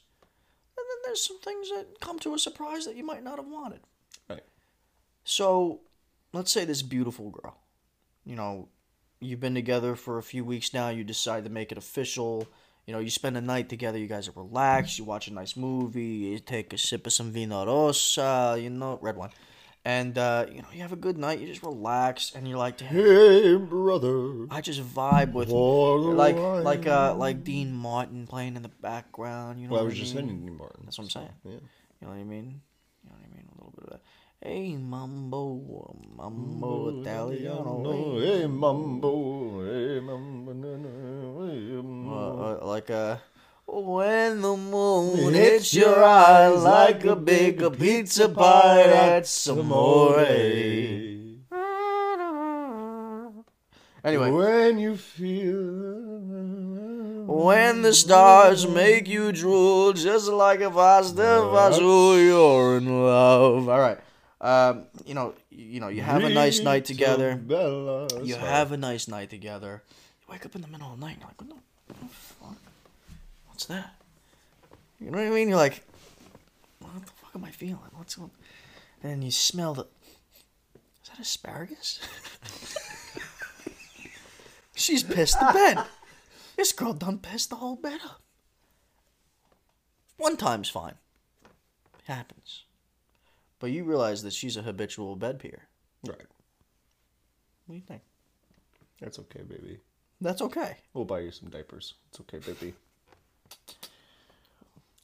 and 0.77 0.85
then 0.87 0.97
there's 1.03 1.25
some 1.25 1.39
things 1.39 1.69
that 1.69 1.99
come 1.99 2.19
to 2.19 2.35
a 2.35 2.39
surprise 2.39 2.85
that 2.85 2.95
you 2.95 3.05
might 3.05 3.23
not 3.23 3.37
have 3.37 3.47
wanted. 3.47 3.81
Right. 4.29 4.43
So, 5.23 5.81
let's 6.33 6.51
say 6.51 6.65
this 6.65 6.81
beautiful 6.81 7.29
girl, 7.29 7.57
you 8.25 8.35
know, 8.35 8.69
you've 9.19 9.39
been 9.39 9.55
together 9.55 9.95
for 9.95 10.17
a 10.17 10.23
few 10.23 10.43
weeks 10.43 10.73
now, 10.73 10.89
you 10.89 11.03
decide 11.03 11.43
to 11.45 11.49
make 11.49 11.71
it 11.71 11.77
official. 11.77 12.47
You 12.87 12.93
know, 12.93 12.99
you 12.99 13.11
spend 13.11 13.37
a 13.37 13.41
night 13.41 13.69
together, 13.69 13.97
you 13.99 14.07
guys 14.07 14.27
are 14.27 14.31
relaxed, 14.35 14.97
you 14.97 15.05
watch 15.05 15.27
a 15.27 15.33
nice 15.33 15.55
movie, 15.55 16.03
you 16.33 16.39
take 16.39 16.73
a 16.73 16.77
sip 16.77 17.05
of 17.05 17.13
some 17.13 17.31
vino 17.31 17.63
rosa, 17.65 18.57
you 18.59 18.69
know, 18.71 18.97
red 19.01 19.15
wine. 19.15 19.29
And, 19.85 20.17
uh, 20.17 20.45
you 20.51 20.61
know, 20.61 20.67
you 20.73 20.81
have 20.81 20.91
a 20.91 20.95
good 20.95 21.17
night, 21.17 21.39
you 21.39 21.47
just 21.47 21.63
relax, 21.63 22.33
and 22.35 22.47
you're 22.47 22.57
like, 22.57 22.79
Hey, 22.81 23.55
brother. 23.55 24.47
I 24.49 24.61
just 24.61 24.81
vibe 24.81 25.33
with 25.33 25.49
like 25.49 26.35
like 26.37 26.87
uh 26.87 27.15
like 27.15 27.43
Dean 27.43 27.73
Martin 27.73 28.25
playing 28.27 28.55
in 28.55 28.61
the 28.63 28.69
background. 28.69 29.59
You 29.59 29.67
know, 29.67 29.73
Well, 29.73 29.81
I 29.83 29.85
was 29.85 29.97
just 29.97 30.15
mean? 30.15 30.27
saying 30.27 30.39
Dean 30.45 30.57
Martin. 30.57 30.81
That's 30.85 30.97
what 30.97 31.05
I'm 31.05 31.09
saying. 31.11 31.29
Yeah. 31.45 31.51
You 31.53 31.59
know 32.01 32.09
what 32.09 32.19
I 32.19 32.23
mean? 32.23 32.61
You 33.03 33.09
know 33.09 33.15
what 33.15 33.25
I 33.31 33.35
mean? 33.35 33.45
A 33.47 33.55
little 33.57 33.73
bit 33.75 33.83
of 33.85 33.89
that. 33.91 34.01
Hey, 34.43 34.75
mambo, 34.75 35.93
mambo 36.17 36.89
Italiano. 37.01 38.17
Hey, 38.19 38.47
mambo. 38.47 39.61
Hey, 39.63 39.99
mambo. 39.99 40.51
hey, 41.45 41.77
Uh, 41.77 41.83
mambo. 41.83 42.59
uh, 42.61 42.65
like 42.65 42.89
a 42.89 43.21
when 43.67 44.41
the 44.41 44.57
moon 44.57 45.33
hits 45.33 45.73
your 45.75 46.03
eyes 46.03 46.63
like 46.63 47.05
a 47.05 47.15
big 47.15 47.61
pizza 47.77 48.27
pie, 48.29 48.83
that's 48.87 49.47
amore. 49.47 50.25
Anyway, 54.03 54.31
When 54.31 54.79
you 54.79 54.97
feel. 54.97 55.61
when 57.29 57.83
the 57.83 57.93
stars 57.93 58.65
make 58.67 59.07
you 59.07 59.31
drool, 59.31 59.93
just 59.93 60.27
like 60.29 60.61
a 60.61 60.71
pasta 60.71 61.21
you're 62.17 62.77
in 62.77 63.05
love. 63.05 63.69
All 63.69 63.79
right. 63.79 63.99
Um, 64.41 64.85
you 65.05 65.13
know, 65.13 65.35
you 65.51 65.79
know, 65.79 65.87
you 65.87 66.01
have 66.01 66.23
a 66.23 66.29
nice 66.29 66.59
night 66.61 66.85
together. 66.85 67.39
You 68.23 68.35
have 68.35 68.71
a 68.71 68.77
nice 68.77 69.07
night 69.07 69.29
together. 69.29 69.83
You 70.21 70.33
wake 70.33 70.45
up 70.47 70.55
in 70.55 70.61
the 70.61 70.67
middle 70.67 70.91
of 70.91 70.99
the 70.99 71.05
night 71.05 71.13
and 71.13 71.21
you're 71.21 71.29
like, 71.29 71.39
what 71.39 71.49
the, 71.49 71.55
what 71.87 71.99
the 71.99 72.07
fuck? 72.07 72.57
What's 73.47 73.65
that? 73.65 73.95
You 74.99 75.11
know 75.11 75.19
what 75.19 75.27
I 75.27 75.29
mean? 75.29 75.47
You're 75.47 75.57
like, 75.57 75.83
what 76.79 77.05
the 77.05 77.11
fuck 77.11 77.35
am 77.35 77.45
I 77.45 77.51
feeling? 77.51 77.77
What's 77.93 78.15
going 78.15 78.31
And 79.03 79.23
you 79.23 79.29
smell 79.29 79.75
the. 79.75 79.83
Is 81.03 81.09
that 81.09 81.19
asparagus? 81.19 81.99
She's 84.73 85.03
pissed 85.03 85.39
the 85.39 85.51
bed. 85.53 85.85
This 86.57 86.71
girl 86.71 86.93
done 86.93 87.19
pissed 87.19 87.51
the 87.51 87.57
whole 87.57 87.75
bed 87.75 87.99
up. 88.03 88.21
One 90.17 90.37
time's 90.37 90.69
fine. 90.69 90.95
It 91.99 92.11
happens. 92.11 92.63
But 93.61 93.69
you 93.71 93.83
realize 93.83 94.23
that 94.23 94.33
she's 94.33 94.57
a 94.57 94.63
habitual 94.63 95.15
bed 95.15 95.37
peer. 95.39 95.69
Right. 96.05 96.17
What 97.67 97.69
do 97.69 97.75
you 97.75 97.81
think? 97.81 98.01
That's 98.99 99.19
okay, 99.19 99.43
baby. 99.43 99.79
That's 100.19 100.41
okay. 100.41 100.77
We'll 100.93 101.05
buy 101.05 101.19
you 101.19 101.31
some 101.31 101.49
diapers. 101.49 101.93
It's 102.09 102.19
okay, 102.21 102.39
baby. 102.39 102.73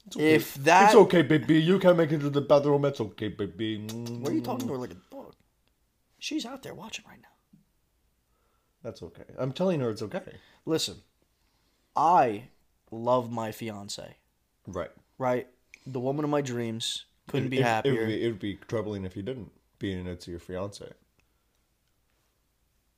It's 0.06 0.16
If 0.16 0.54
that. 0.64 0.86
It's 0.86 0.94
okay, 0.96 1.22
baby. 1.22 1.60
You 1.60 1.78
can 1.78 1.96
make 1.96 2.10
it 2.10 2.18
to 2.18 2.30
the 2.30 2.40
bathroom. 2.40 2.84
It's 2.84 3.00
okay, 3.00 3.28
baby. 3.28 3.78
Why 3.86 4.30
are 4.30 4.34
you 4.34 4.40
talking 4.40 4.66
to 4.66 4.74
her 4.74 4.78
like 4.78 4.90
a 4.90 4.96
dog? 5.14 5.34
She's 6.18 6.44
out 6.44 6.64
there 6.64 6.74
watching 6.74 7.04
right 7.08 7.20
now. 7.22 7.28
That's 8.82 9.02
okay. 9.04 9.24
I'm 9.38 9.52
telling 9.52 9.78
her 9.80 9.90
it's 9.90 10.02
okay. 10.02 10.36
Listen, 10.66 10.96
I 11.94 12.44
love 12.90 13.30
my 13.30 13.52
fiance, 13.52 14.16
Right. 14.66 14.90
right? 15.16 15.46
The 15.86 16.00
woman 16.00 16.24
of 16.24 16.30
my 16.30 16.40
dreams. 16.40 17.04
Couldn't 17.28 17.50
be 17.50 17.58
It- 17.58 17.62
happier. 17.64 17.92
It 17.92 17.98
would 18.00 18.06
be, 18.08 18.22
it 18.24 18.26
would 18.28 18.38
be 18.40 18.54
troubling 18.68 19.04
if 19.04 19.16
you 19.16 19.22
didn't, 19.22 19.52
being 19.78 20.06
it's 20.06 20.26
your 20.26 20.40
fiance. 20.40 20.92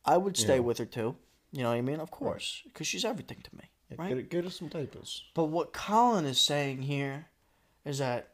I 0.04 0.16
would 0.16 0.36
stay 0.36 0.54
Yeah. 0.54 0.60
with 0.60 0.78
her 0.78 0.86
too. 0.86 1.16
You 1.52 1.62
know 1.62 1.70
what 1.70 1.76
I 1.76 1.80
mean? 1.82 2.00
Of 2.00 2.10
course, 2.10 2.62
because 2.64 2.86
she's 2.86 3.04
everything 3.04 3.38
to 3.42 3.56
me, 3.56 3.64
right? 3.98 4.14
Get, 4.16 4.30
get 4.30 4.46
us 4.46 4.56
some 4.56 4.68
diapers. 4.68 5.24
But 5.34 5.46
what 5.46 5.72
Colin 5.72 6.24
is 6.24 6.40
saying 6.40 6.82
here 6.82 7.26
is 7.84 7.98
that 7.98 8.28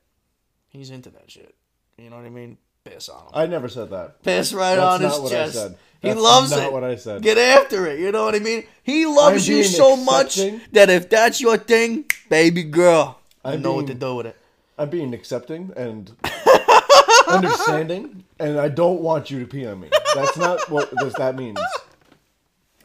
he's 0.69 0.91
into 0.91 1.11
that 1.11 1.31
shit. 1.31 1.55
You 1.97 2.11
know 2.11 2.17
what 2.17 2.27
I 2.27 2.31
mean? 2.31 2.59
Piss 2.85 3.09
on 3.09 3.25
him. 3.25 3.31
I 3.35 3.47
never 3.47 3.69
said 3.69 3.91
that. 3.91 4.23
Piss 4.23 4.53
right 4.53 4.77
That's 4.77 4.95
on 4.97 5.03
not 5.03 5.11
his 5.13 5.21
what 5.21 5.33
chest. 5.33 5.57
I 5.57 5.61
said. 5.61 5.79
He 6.03 6.09
That's 6.09 6.21
loves 6.21 6.51
not 6.53 6.63
it. 6.63 6.73
what 6.73 6.85
I 6.85 6.97
said. 6.97 7.23
Get 7.23 7.39
after 7.39 7.87
it. 7.87 7.99
You 7.99 8.13
know 8.13 8.25
what 8.27 8.35
I 8.35 8.39
mean? 8.39 8.65
He 8.85 9.07
loves 9.07 9.49
you 9.49 9.65
so 9.65 9.97
much 9.97 10.37
that 10.73 10.91
if 10.91 11.09
that's 11.09 11.41
your 11.41 11.57
thing, 11.57 12.05
baby 12.29 12.63
girl, 12.63 13.19
I 13.43 13.57
know 13.57 13.73
what 13.73 13.87
to 13.89 13.95
do 13.95 14.15
with 14.17 14.27
it. 14.27 14.37
I'm 14.79 14.91
being 14.91 15.15
accepting 15.15 15.73
and 15.77 16.13
understanding, 17.29 18.25
and 18.39 18.59
I 18.59 18.69
don't 18.69 19.01
want 19.01 19.31
you 19.31 19.41
to 19.41 19.47
pee 19.47 19.67
on 19.67 19.81
me. 19.81 19.89
That's 20.15 20.37
not 20.37 20.71
what 20.71 20.91
this, 21.01 21.15
that 21.15 21.37
means. 21.37 21.59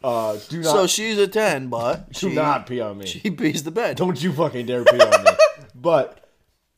Uh, 0.03 0.37
do 0.49 0.61
not, 0.61 0.71
So 0.71 0.87
she's 0.87 1.17
a 1.17 1.27
ten, 1.27 1.67
but 1.67 2.11
do 2.13 2.29
she, 2.29 2.35
not 2.35 2.65
pee 2.65 2.79
on 2.81 2.97
me. 2.97 3.05
she 3.05 3.29
pees 3.29 3.63
the 3.63 3.71
bed. 3.71 3.97
Don't 3.97 4.21
you 4.21 4.33
fucking 4.33 4.65
dare 4.65 4.83
pee 4.83 4.99
on 4.99 5.23
me. 5.23 5.31
But 5.75 6.29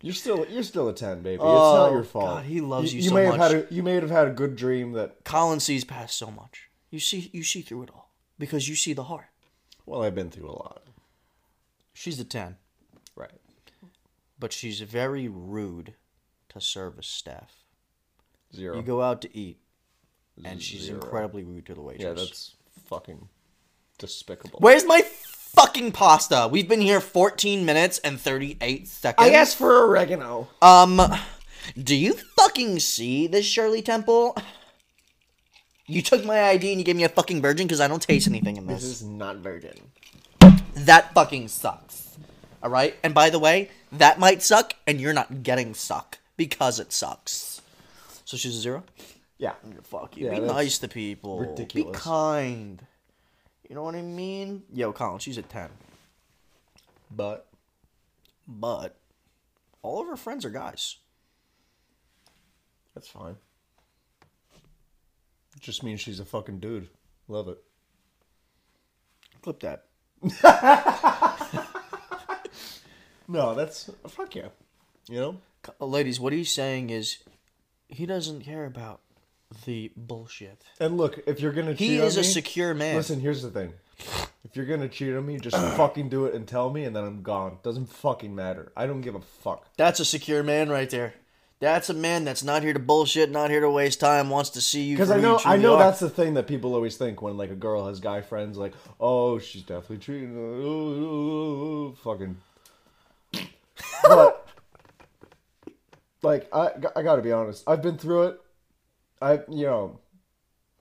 you're 0.02 0.14
still 0.14 0.46
you're 0.50 0.64
still 0.64 0.88
a 0.90 0.94
ten, 0.94 1.22
baby. 1.24 1.36
it's 1.36 1.44
Oh, 1.44 1.76
not 1.88 1.92
your 1.92 2.04
fault. 2.04 2.26
God, 2.26 2.46
he 2.46 2.62
loves 2.62 2.94
you 2.94 3.02
You 3.02 3.10
so 3.10 3.16
may 3.16 3.24
have 3.26 3.36
had 3.38 3.52
a, 3.54 3.68
you 3.70 3.84
may 3.84 3.96
have 3.96 4.10
had 4.10 4.28
a 4.28 4.32
good 4.32 4.56
dream 4.56 4.94
that. 4.94 5.24
Colin 5.26 5.60
sees 5.60 5.84
past 5.84 6.18
so 6.18 6.30
much. 6.32 6.70
You 6.90 7.00
see, 7.00 7.30
you 7.34 7.44
see 7.44 7.62
through 7.62 7.84
it 7.84 7.90
all 7.94 8.10
because 8.40 8.70
you 8.70 8.76
see 8.76 8.94
the 8.94 9.04
heart. 9.06 9.26
Well, 9.86 10.04
I've 10.04 10.16
been 10.16 10.30
through 10.30 10.50
a 10.50 10.52
lot. 10.52 10.84
She's 11.94 12.20
a 12.20 12.24
ten. 12.24 12.58
But 14.44 14.52
she's 14.52 14.82
very 14.82 15.30
rude 15.30 15.94
to 16.50 16.60
service 16.60 17.08
staff. 17.08 17.54
Zero. 18.54 18.76
You 18.76 18.82
go 18.82 19.02
out 19.02 19.22
to 19.22 19.34
eat, 19.34 19.58
and 20.44 20.62
she's 20.62 20.82
Zero. 20.82 21.00
incredibly 21.00 21.46
rude 21.46 21.66
to 21.68 21.74
the 21.74 21.82
waitress. 21.82 22.04
Yeah, 22.04 22.12
that's 22.14 22.56
fucking 22.90 23.30
despicable. 24.00 24.60
Where's 24.60 24.84
my 24.84 25.00
fucking 25.02 25.94
pasta? 25.94 26.50
We've 26.52 26.68
been 26.68 26.82
here 26.82 27.00
14 27.00 27.64
minutes 27.64 28.00
and 28.00 28.20
38 28.20 28.86
seconds. 28.86 29.30
I 29.30 29.32
asked 29.32 29.56
for 29.56 29.86
oregano. 29.86 30.50
Um, 30.62 31.00
do 31.82 31.96
you 31.96 32.12
fucking 32.36 32.82
see 32.82 33.28
this 33.28 33.46
Shirley 33.46 33.82
Temple? 33.82 34.36
You 35.88 36.02
took 36.02 36.26
my 36.26 36.50
ID 36.50 36.70
and 36.74 36.82
you 36.82 36.86
gave 36.86 36.98
me 36.98 37.06
a 37.06 37.10
fucking 37.10 37.42
virgin 37.42 37.66
because 37.66 37.80
I 37.80 37.88
don't 37.88 38.02
taste 38.02 38.28
anything 38.28 38.58
in 38.58 38.68
This 38.68 38.82
this. 38.82 38.92
is 39.02 39.04
not 39.04 39.38
virgin. 39.38 39.92
That 40.76 41.14
fucking 41.14 41.48
sucks. 41.48 42.04
All 42.64 42.70
right? 42.72 42.96
And 43.04 43.14
by 43.14 43.30
the 43.30 43.38
way, 43.40 43.70
that 43.92 44.18
might 44.20 44.42
suck 44.42 44.74
and 44.88 45.00
you're 45.00 45.14
not 45.14 45.44
getting 45.44 45.74
suck 45.76 46.18
because 46.38 46.80
it 46.80 46.92
sucks. 46.92 47.62
So 48.26 48.38
she's 48.38 48.56
a 48.58 48.62
zero? 48.62 48.84
Yeah. 49.38 49.54
Fuck 49.84 50.16
you. 50.18 50.28
Yeah, 50.28 50.40
Be 50.40 50.46
nice 50.48 50.80
to 50.80 50.88
people. 50.88 51.40
ridiculous. 51.40 51.92
Be 51.98 52.00
kind. 52.00 52.82
You 53.70 53.76
know 53.76 53.84
what 53.84 53.96
I 53.96 54.02
mean? 54.02 54.64
Yo, 54.74 54.94
Colin, 54.94 55.20
she's 55.20 55.38
a 55.38 55.42
10. 55.42 55.70
But 57.12 57.46
But 58.48 58.96
all 59.82 60.02
of 60.02 60.08
her 60.08 60.16
friends 60.18 60.46
are 60.46 60.50
guys. 60.50 60.96
that's 62.96 63.08
fine. 63.10 63.36
It 65.56 65.62
just 65.62 65.84
means 65.84 66.00
she's 66.00 66.20
a 66.22 66.26
fucking 66.26 66.60
dude. 66.60 66.88
Love 67.28 67.48
it. 67.50 67.58
Clip 69.42 69.60
that. 69.60 69.86
No, 73.28 73.56
that's 73.56 73.90
fuck 74.08 74.36
yeah. 74.36 74.48
You 75.10 75.20
know? 75.20 75.38
Ladies, 75.80 76.20
what 76.20 76.34
he's 76.34 76.52
saying 76.52 76.90
is 76.90 77.20
he 77.88 78.06
doesn't 78.06 78.42
care 78.42 78.66
about 78.66 79.02
the 79.66 79.92
bullshit. 79.96 80.62
And 80.80 80.98
look, 80.98 81.20
if 81.28 81.40
you're 81.40 81.52
gonna 81.54 81.76
cheat 81.76 81.90
He 81.92 82.02
on 82.02 82.08
is 82.08 82.18
a 82.18 82.22
me- 82.22 82.28
secure 82.28 82.74
man. 82.74 82.96
Listen, 82.96 83.20
here's 83.20 83.42
the 83.42 83.52
thing. 83.52 83.74
If 84.44 84.56
you're 84.56 84.66
gonna 84.66 84.90
cheat 84.90 85.14
on 85.16 85.26
me, 85.26 85.38
just 85.40 85.56
fucking 85.78 86.10
do 86.10 86.26
it 86.26 86.34
and 86.34 86.48
tell 86.48 86.70
me, 86.70 86.84
and 86.86 86.96
then 86.96 87.04
I'm 87.04 87.22
gone. 87.22 87.60
Doesn't 87.64 87.86
fucking 87.88 88.34
matter. 88.36 88.72
I 88.76 88.88
don't 88.88 89.02
give 89.02 89.16
a 89.16 89.22
fuck. 89.22 89.68
That's 89.78 90.00
a 90.00 90.06
secure 90.06 90.44
man 90.44 90.70
right 90.70 90.90
there. 90.90 91.14
That's 91.60 91.90
a 91.90 91.94
man 91.94 92.26
that's 92.26 92.44
not 92.44 92.62
here 92.62 92.74
to 92.74 92.80
bullshit, 92.80 93.32
not 93.32 93.50
here 93.50 93.62
to 93.62 93.70
waste 93.70 94.02
time, 94.02 94.30
wants 94.30 94.50
to 94.50 94.60
see 94.62 94.84
you. 94.84 94.96
Because 94.98 95.08
for 95.08 95.14
I 95.14 95.18
who 95.18 95.22
know, 95.22 95.32
you 95.34 95.38
I 95.38 95.42
truly 95.42 95.60
know 95.60 95.74
are. 95.76 95.80
that's 95.80 96.00
the 96.02 96.10
thing 96.10 96.34
that 96.34 96.46
people 96.46 96.74
always 96.76 96.98
think 96.98 97.22
when 97.22 97.38
like 97.38 97.52
a 97.52 97.56
girl 97.56 97.88
has 97.88 98.02
guy 98.02 98.20
friends, 98.22 98.58
like, 98.58 98.74
oh, 99.00 99.40
she's 99.40 99.62
definitely 99.62 100.00
cheating. 100.00 100.36
Oh, 100.38 100.66
oh, 100.66 101.92
oh, 101.94 101.96
fucking. 102.04 102.36
But 104.04 104.48
like, 106.22 106.48
I 106.54 106.72
I 106.96 107.02
gotta 107.04 107.22
be 107.22 107.32
honest. 107.32 107.64
I've 107.68 107.82
been 107.82 107.98
through 107.98 108.24
it. 108.24 108.42
I 109.22 109.34
you 109.50 109.66
know, 109.66 110.00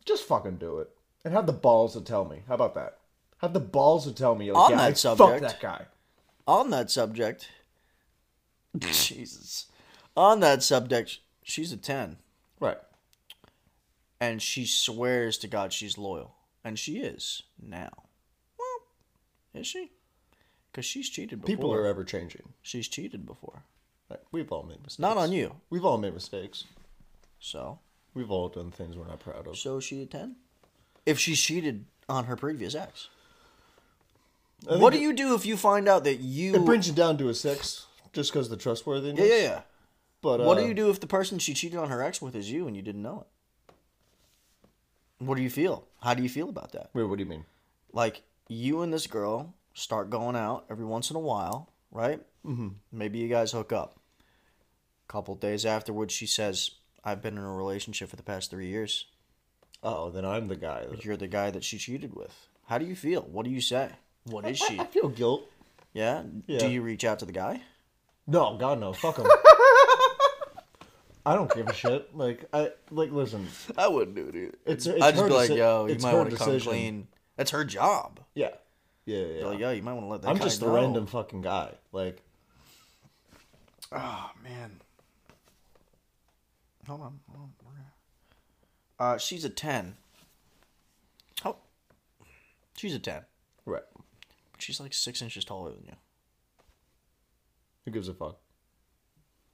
just 0.05 0.25
fucking 0.27 0.57
do 0.57 0.79
it 0.79 0.91
and 1.25 1.33
have 1.35 1.47
the 1.47 1.53
balls 1.53 1.95
to 1.95 2.01
tell 2.01 2.25
me. 2.25 2.43
How 2.49 2.55
about 2.55 2.75
that? 2.75 2.99
Have 3.39 3.53
the 3.53 3.61
balls 3.61 4.05
to 4.05 4.12
tell 4.12 4.35
me. 4.35 4.53
Like, 4.53 4.64
On 4.64 4.70
yeah, 4.70 4.77
that 4.79 4.91
I 4.91 4.93
subject- 4.95 5.41
that 5.43 5.61
guy. 5.61 5.87
on 6.47 6.70
that 6.70 6.91
subject. 6.91 7.49
Jesus. 8.79 9.66
On 10.16 10.41
that 10.41 10.62
subject, 10.62 11.18
she's 11.43 11.73
a 11.73 11.77
10. 11.77 12.16
Right. 12.61 12.79
And 14.20 14.41
she 14.41 14.64
swears 14.66 15.37
to 15.39 15.49
God 15.49 15.73
she's 15.73 15.99
loyal. 15.99 16.35
And 16.64 16.79
she 16.79 16.99
is 16.99 17.43
now. 17.61 17.91
Well, 18.59 19.61
is 19.61 19.66
she? 19.66 19.91
Because 20.73 20.87
she's 20.87 21.09
cheated 21.11 21.41
before. 21.43 21.55
People 21.55 21.75
are 21.75 21.85
ever 21.87 22.03
changing. 22.03 22.55
She's 22.62 22.89
cheated 22.89 23.27
before. 23.27 23.62
We've 24.31 24.51
all 24.53 24.62
made 24.62 24.79
mistakes. 24.83 24.99
Not 24.99 25.16
on 25.16 25.33
you. 25.33 25.55
We've 25.70 25.85
all 25.85 25.97
made 25.99 26.12
mistakes. 26.14 26.64
So, 27.41 27.79
We've 28.14 28.31
all 28.31 28.49
done 28.51 28.70
things 28.70 28.97
we're 28.97 29.07
not 29.07 29.20
proud 29.20 29.47
of. 29.47 29.57
so 29.57 29.79
is 29.79 29.85
she 29.85 30.03
a 30.03 30.07
ten? 30.07 30.37
If 31.07 31.18
she 31.18 31.35
cheated 31.35 31.87
on 32.11 32.25
her 32.27 32.37
previous 32.37 32.75
ex, 32.75 33.09
what 34.66 34.91
do 34.93 34.99
it- 34.99 35.03
you 35.03 35.12
do 35.14 35.35
if 35.35 35.47
you 35.47 35.57
find 35.57 35.89
out 35.89 36.05
that 36.05 36.16
you? 36.20 36.55
It 36.55 36.64
brings 36.64 36.87
you 36.87 36.93
down 36.95 37.16
to 37.18 37.29
a 37.31 37.35
six, 37.35 37.87
just 38.12 38.31
because 38.33 38.49
the 38.51 38.57
trustworthiness. 38.59 39.18
yeah, 39.27 39.35
yeah, 39.35 39.43
yeah. 39.43 39.61
But 40.20 40.41
uh, 40.41 40.45
What 40.45 40.59
do 40.59 40.66
you 40.66 40.75
do 40.75 40.91
if 40.91 41.01
the 41.01 41.07
person 41.07 41.39
she 41.39 41.53
cheated 41.55 41.79
on 41.79 41.89
her 41.89 42.03
ex 42.03 42.20
with 42.23 42.35
is 42.37 42.51
you 42.51 42.66
and 42.68 42.77
you 42.77 42.83
didn't 42.83 43.03
know 43.03 43.25
it? 43.27 43.75
What 45.25 45.37
do 45.37 45.43
you 45.43 45.51
feel? 45.51 45.87
How 46.03 46.14
do 46.14 46.23
you 46.23 46.29
feel 46.29 46.49
about 46.49 46.73
that? 46.73 46.91
Wait, 46.95 47.05
what 47.05 47.16
do 47.18 47.25
you 47.25 47.31
mean? 47.31 47.45
Like 47.93 48.23
you 48.49 48.83
and 48.83 48.93
this 48.93 49.07
girl 49.07 49.55
start 49.75 50.11
going 50.11 50.37
out 50.37 50.64
every 50.70 50.85
once 50.85 51.11
in 51.11 51.16
a 51.16 51.20
while, 51.20 51.73
right? 51.91 52.20
Mm-hmm. 52.47 52.68
Maybe 52.91 53.18
you 53.18 53.29
guys 53.29 53.53
hook 53.53 53.73
up. 53.73 53.99
A 55.09 55.12
couple 55.12 55.35
days 55.35 55.66
afterwards, 55.66 56.14
she 56.14 56.27
says, 56.27 56.70
"I've 57.05 57.23
been 57.23 57.37
in 57.37 57.45
a 57.45 57.53
relationship 57.53 58.09
for 58.11 58.16
the 58.16 58.23
past 58.23 58.51
three 58.51 58.68
years. 58.68 59.07
Oh, 59.83 60.11
then 60.11 60.25
I'm 60.25 60.49
the 60.49 60.57
guy. 60.57 60.87
That... 60.87 61.05
You're 61.05 61.16
the 61.16 61.29
guy 61.29 61.51
that 61.51 61.64
she 61.64 61.79
cheated 61.79 62.14
with. 62.14 62.35
How 62.66 62.79
do 62.79 62.85
you 62.85 62.95
feel? 62.95 63.23
What 63.23 63.45
do 63.45 63.51
you 63.51 63.61
say? 63.61 63.91
What 64.25 64.49
is 64.49 64.59
she? 64.59 64.79
I 64.79 64.87
feel 64.87 65.09
guilt. 65.09 65.51
Yeah. 65.93 66.23
Yeah. 66.47 66.61
Do 66.61 66.68
you 66.68 66.83
reach 66.83 67.05
out 67.05 67.18
to 67.18 67.27
the 67.27 67.33
guy? 67.33 67.62
No, 68.27 68.57
God 68.57 68.79
no, 68.81 68.93
fuck 68.93 69.18
him. 69.18 69.27
I 71.25 71.35
don't 71.35 71.53
give 71.55 71.68
a 71.68 71.73
shit. 71.73 72.16
Like 72.16 72.45
I 72.53 72.70
like 72.91 73.11
listen. 73.11 73.47
I 73.77 73.89
wouldn't 73.89 74.16
do 74.16 74.29
it 74.29 74.35
either. 74.35 74.55
It's, 74.66 74.87
it's 74.87 75.03
I'd 75.03 75.11
just 75.14 75.23
her 75.23 75.29
be 75.29 75.35
like, 75.35 75.51
deci- 75.51 75.57
"Yo, 75.57 75.87
you 75.87 75.93
it's 75.95 76.03
might 76.03 76.12
her 76.12 76.18
want 76.18 76.31
to 76.31 76.37
come 76.37 76.49
decision. 76.49 76.70
clean." 76.70 77.09
That's 77.37 77.51
her 77.51 77.64
job. 77.64 78.20
Yeah, 78.35 78.51
yeah, 79.05 79.18
yeah. 79.18 79.26
They're 79.26 79.46
like, 79.46 79.59
"Yo, 79.59 79.70
you 79.70 79.82
might 79.82 79.92
want 79.94 80.07
to 80.07 80.11
let 80.11 80.22
that." 80.22 80.28
I'm 80.28 80.38
just 80.38 80.62
a 80.62 80.66
know." 80.66 80.74
random 80.74 81.07
fucking 81.07 81.42
guy. 81.42 81.72
Like 81.92 82.22
Oh 83.94 84.30
man. 84.42 84.80
Hold 86.86 87.00
on. 87.03 87.20
Hold 87.30 87.50
on. 87.66 89.07
Uh, 89.07 89.18
she's 89.18 89.44
a 89.44 89.50
ten. 89.50 89.96
Oh, 91.44 91.57
she's 92.76 92.94
a 92.94 92.98
ten. 92.98 93.22
right. 93.66 93.82
But 94.53 94.62
she's 94.62 94.78
like 94.80 94.94
six 94.94 95.20
inches 95.22 95.44
taller 95.44 95.72
than 95.72 95.84
you. 95.84 95.94
Who 97.84 97.90
gives 97.90 98.09
a 98.09 98.14
fuck? 98.14 98.38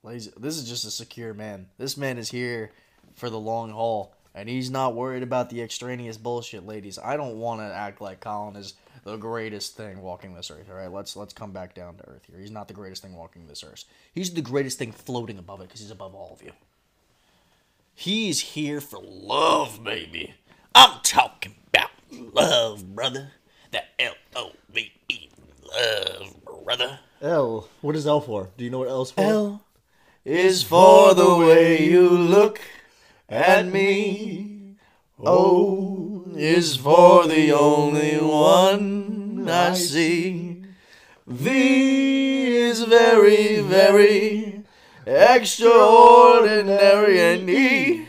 Ladies, 0.03 0.30
this 0.38 0.57
is 0.59 0.68
just 0.68 0.84
a 0.84 0.90
secure 0.90 1.32
man. 1.34 1.66
This 1.78 1.96
man 1.96 2.18
is 2.18 2.30
here 2.30 2.72
for 3.14 3.30
the 3.30 3.38
long 3.38 3.70
haul, 3.70 4.14
and 4.35 4.49
he's 4.49 4.70
not 4.70 4.95
worried 4.95 5.22
about 5.22 5.51
the 5.51 5.62
extraneous 5.62 6.16
bullshit, 6.16 6.66
ladies. 6.66 6.99
I 6.99 7.16
don't 7.16 7.37
want 7.37 7.61
to 7.61 7.74
act 7.74 8.01
like 8.01 8.20
Colin 8.20 8.57
is 8.57 8.74
the 9.05 9.16
greatest 9.16 9.76
thing 9.76 10.03
walking 10.03 10.35
this 10.35 10.51
earth. 10.51 10.68
All 10.70 10.76
right, 10.76 10.91
let's 10.91 11.16
let's 11.16 11.33
come 11.33 11.53
back 11.53 11.74
down 11.74 11.97
to 11.97 12.09
earth 12.09 12.26
here. 12.29 12.39
He's 12.39 12.51
not 12.51 12.68
the 12.68 12.74
greatest 12.74 13.03
thing 13.03 13.14
walking 13.14 13.47
this 13.47 13.64
earth. 13.64 13.85
He's 14.12 14.33
the 14.33 14.43
greatest 14.43 14.79
thing 14.79 14.93
floating 14.93 15.39
above 15.39 15.61
it 15.61 15.68
because 15.68 15.81
he's 15.81 15.91
above 15.91 16.14
all 16.14 16.33
of 16.33 16.43
you. 16.43 16.53
He's 17.95 18.41
here 18.41 18.81
for 18.81 19.01
love, 19.03 19.83
baby. 19.83 20.35
I'm 20.74 21.01
talking 21.03 21.57
about 21.68 21.91
love, 22.12 22.95
brother. 22.95 23.33
The 23.72 23.83
L 23.99 24.14
O 24.37 24.53
V 24.70 24.93
E, 25.09 25.29
love, 25.74 26.37
brother. 26.64 27.01
L. 27.20 27.68
What 27.81 27.97
is 27.97 28.07
L 28.07 28.20
for? 28.20 28.51
Do 28.57 28.64
you 28.64 28.70
know 28.70 28.79
what 28.79 28.89
L's 28.89 29.11
for? 29.11 29.20
L 29.20 29.64
is 30.24 30.62
for 30.62 31.14
the 31.14 31.37
way 31.37 31.83
you 31.85 32.09
look 32.09 32.61
at 33.29 33.66
me. 33.66 34.76
O 35.24 36.24
is 36.37 36.76
for 36.76 37.26
the 37.26 37.53
only 37.53 38.18
one 38.18 39.49
I 39.49 39.74
see. 39.74 40.62
V 41.26 42.57
is 42.57 42.83
very, 42.83 43.61
very 43.61 44.62
extraordinary, 45.07 47.20
and 47.20 47.51
E 47.51 48.07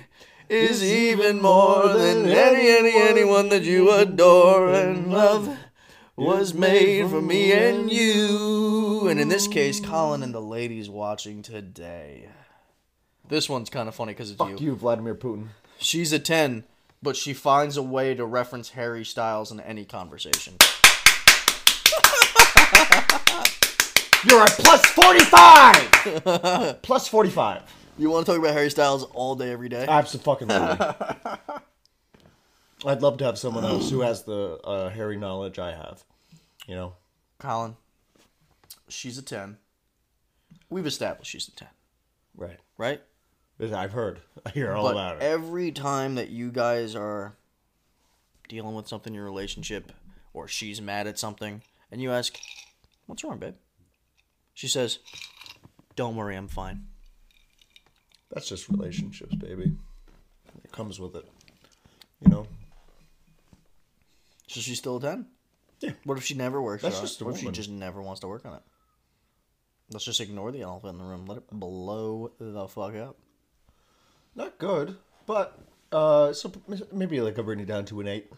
is 0.48 0.84
even 0.84 1.42
more 1.42 1.88
than 1.90 2.28
any, 2.28 2.70
any, 2.70 2.96
anyone 2.96 3.50
that 3.50 3.64
you 3.64 3.92
adore 3.92 4.74
and 4.74 5.12
love 5.12 5.58
was 6.16 6.54
made 6.54 7.10
for 7.10 7.22
me 7.22 7.52
and 7.52 7.92
you. 7.92 9.08
And 9.08 9.20
in 9.20 9.30
this 9.30 9.48
case, 9.48 9.80
Colin 9.80 10.24
and 10.24 10.34
the 10.34 10.42
ladies 10.42 10.90
watching 10.90 11.42
today. 11.42 12.30
This 13.30 13.48
one's 13.48 13.70
kind 13.70 13.88
of 13.88 13.94
funny 13.96 14.12
because 14.14 14.32
it's 14.32 14.38
Fuck 14.40 14.60
you, 14.60 14.76
Vladimir 14.76 15.14
Putin. 15.16 15.50
She's 15.78 16.12
a 16.12 16.20
10, 16.20 16.64
but 17.02 17.16
she 17.16 17.34
finds 17.34 17.78
a 17.78 17.84
way 17.84 18.16
to 18.16 18.26
reference 18.26 18.70
Harry 18.72 19.06
Styles 19.06 19.52
in 19.52 19.60
any 19.60 19.86
conversation. 19.86 20.56
You're 24.28 24.44
a 24.44 24.48
plus 24.50 24.86
forty-five. 24.88 26.82
plus 26.82 27.08
forty-five. 27.08 27.62
You 27.98 28.10
want 28.10 28.26
to 28.26 28.32
talk 28.34 28.40
about 28.40 28.54
Harry 28.54 28.70
Styles 28.70 29.04
all 29.04 29.36
day, 29.36 29.52
every 29.52 29.70
day? 29.70 29.86
Absolutely. 29.88 30.48
I'd 32.86 33.02
love 33.02 33.18
to 33.20 33.26
have 33.26 33.38
someone 33.38 33.64
else 33.64 33.90
who 33.90 34.02
has 34.02 34.24
the 34.24 34.60
uh, 34.64 34.90
hairy 34.90 35.18
knowledge 35.18 35.58
I 35.60 35.72
have. 35.72 36.04
You 36.68 36.76
know. 36.76 36.94
Colin, 37.38 37.76
she's 38.90 39.18
a 39.18 39.22
10. 39.22 39.58
We've 40.70 40.86
established 40.86 41.32
she's 41.32 41.48
a 41.48 41.52
10, 41.52 41.68
Right. 42.36 42.60
right? 42.78 43.02
I've 43.62 43.92
heard. 43.92 44.22
I 44.46 44.50
hear 44.52 44.74
all 44.74 44.84
But 44.84 44.92
about 44.92 45.16
it. 45.18 45.24
every 45.24 45.72
time 45.72 46.16
that 46.16 46.30
you 46.30 46.52
guys 46.52 46.96
are 46.96 47.36
dealing 48.48 48.74
with 48.76 48.88
something 48.88 49.12
in 49.12 49.16
your 49.16 49.26
relationship, 49.26 49.92
or 50.34 50.48
she's 50.48 50.82
mad 50.82 51.08
at 51.08 51.20
something, 51.20 51.62
and 51.92 52.02
you 52.02 52.12
ask, 52.12 52.38
What's 53.06 53.24
wrong, 53.24 53.40
babe? 53.40 53.56
She 54.54 54.68
says, 54.68 55.00
Don't 55.96 56.16
worry, 56.16 56.36
I'm 56.36 56.48
fine. 56.48 56.86
That's 58.32 58.48
just 58.48 58.70
relationships, 58.70 59.34
baby. 59.36 59.72
It 60.64 60.72
comes 60.72 61.00
with 61.00 61.16
it. 61.16 61.26
You 62.22 62.30
know. 62.30 62.48
So 64.48 64.62
she's 64.62 64.78
still 64.78 64.98
a 64.98 65.02
10? 65.02 65.26
Yeah. 65.80 65.92
What 66.04 66.18
if 66.18 66.26
she 66.26 66.34
never 66.34 66.62
works 66.62 66.84
That's 66.84 66.98
on 66.98 67.02
just 67.02 67.22
it? 67.22 67.26
What 67.26 67.36
if 67.36 67.42
she 67.42 67.50
just 67.52 67.70
never 67.70 68.02
wants 68.02 68.20
to 68.22 68.28
work 68.28 68.46
on 68.46 68.54
it? 68.56 68.62
Let's 69.92 70.06
just 70.06 70.20
ignore 70.22 70.52
the 70.52 70.62
elephant 70.62 70.94
in 70.94 70.98
the 71.00 71.04
room. 71.06 71.26
Let 71.26 71.38
it 71.40 71.50
blow 71.52 72.32
the 72.40 72.68
fuck 72.68 72.96
up. 72.96 73.18
Not 74.40 74.58
good, 74.58 74.96
but 75.26 75.60
uh, 75.92 76.32
so 76.32 76.50
maybe 76.94 77.20
like 77.20 77.38
I 77.38 77.42
bring 77.42 77.60
it 77.60 77.68
down 77.68 77.84
to 77.86 78.00
an 78.00 78.08
eight. 78.08 78.32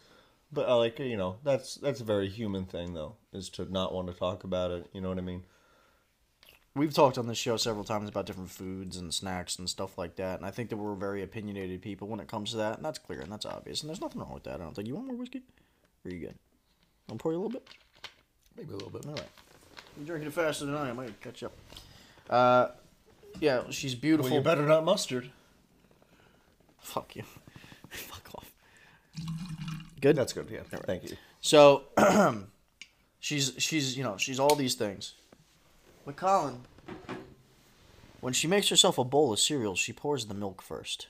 But 0.52 0.68
uh, 0.68 0.76
like 0.78 0.98
you 0.98 1.16
know, 1.16 1.38
that's 1.44 1.76
that's 1.76 2.02
a 2.02 2.04
very 2.04 2.28
human 2.28 2.66
thing 2.66 2.96
though, 2.96 3.18
is 3.32 3.50
to 3.52 3.72
not 3.72 3.94
want 3.94 4.08
to 4.08 4.14
talk 4.14 4.44
about 4.44 4.72
it. 4.72 4.90
You 4.94 5.02
know 5.02 5.10
what 5.10 5.20
I 5.20 5.22
mean? 5.22 5.44
We've 6.74 6.92
talked 6.92 7.20
on 7.20 7.28
this 7.28 7.38
show 7.38 7.56
several 7.56 7.84
times 7.84 8.10
about 8.10 8.26
different 8.26 8.50
foods 8.50 8.98
and 8.98 9.14
snacks 9.14 9.60
and 9.60 9.70
stuff 9.70 9.96
like 10.00 10.16
that, 10.16 10.40
and 10.40 10.46
I 10.46 10.50
think 10.50 10.70
that 10.70 10.78
we're 10.78 10.96
very 10.96 11.22
opinionated 11.22 11.84
people 11.84 12.08
when 12.08 12.20
it 12.20 12.28
comes 12.28 12.50
to 12.52 12.58
that, 12.58 12.78
and 12.78 12.84
that's 12.84 12.98
clear 12.98 13.20
and 13.22 13.32
that's 13.32 13.46
obvious, 13.46 13.82
and 13.82 13.90
there's 13.90 14.02
nothing 14.02 14.22
wrong 14.22 14.34
with 14.34 14.46
that. 14.46 14.56
I 14.56 14.64
don't 14.64 14.76
think. 14.76 14.88
You 14.88 14.96
want 14.96 15.06
more 15.06 15.18
whiskey? 15.18 15.44
Are 16.04 16.10
you 16.10 16.20
good? 16.20 16.36
I'll 17.12 17.18
pour 17.18 17.32
you 17.32 17.38
a 17.38 17.42
little 17.42 17.52
bit. 17.52 17.68
Maybe 18.58 18.72
a 18.72 18.74
little 18.74 18.90
bit. 18.90 19.06
All 19.06 19.14
right. 19.14 19.30
You're 19.98 20.08
drinking 20.08 20.30
it 20.30 20.34
faster 20.34 20.66
than 20.66 20.74
I 20.74 20.90
am. 20.90 21.00
I 21.00 21.04
might 21.04 21.22
catch 21.22 21.44
up. 21.44 21.54
Uh, 22.28 22.70
yeah, 23.40 23.70
she's 23.70 23.94
beautiful. 23.94 24.32
Well, 24.32 24.40
you 24.40 24.44
better 24.44 24.66
not 24.66 24.84
mustard. 24.84 25.30
Fuck 26.82 27.16
you. 27.16 27.24
Fuck 27.90 28.30
off. 28.36 28.52
Good. 30.02 30.16
That's 30.16 30.34
good. 30.34 30.48
Yeah. 30.52 30.62
Thank 30.86 31.10
you. 31.10 31.18
So 31.42 31.84
she's 33.20 33.54
she's 33.58 33.98
you 33.98 34.04
know 34.04 34.18
she's 34.18 34.40
all 34.40 34.56
these 34.56 34.76
things. 34.76 35.14
But 36.06 36.16
Colin, 36.16 36.62
when 38.20 38.34
she 38.34 38.48
makes 38.48 38.70
herself 38.70 38.98
a 38.98 39.04
bowl 39.04 39.32
of 39.34 39.40
cereal, 39.40 39.76
she 39.76 39.94
pours 39.94 40.26
the 40.26 40.34
milk 40.34 40.62
first. 40.62 41.08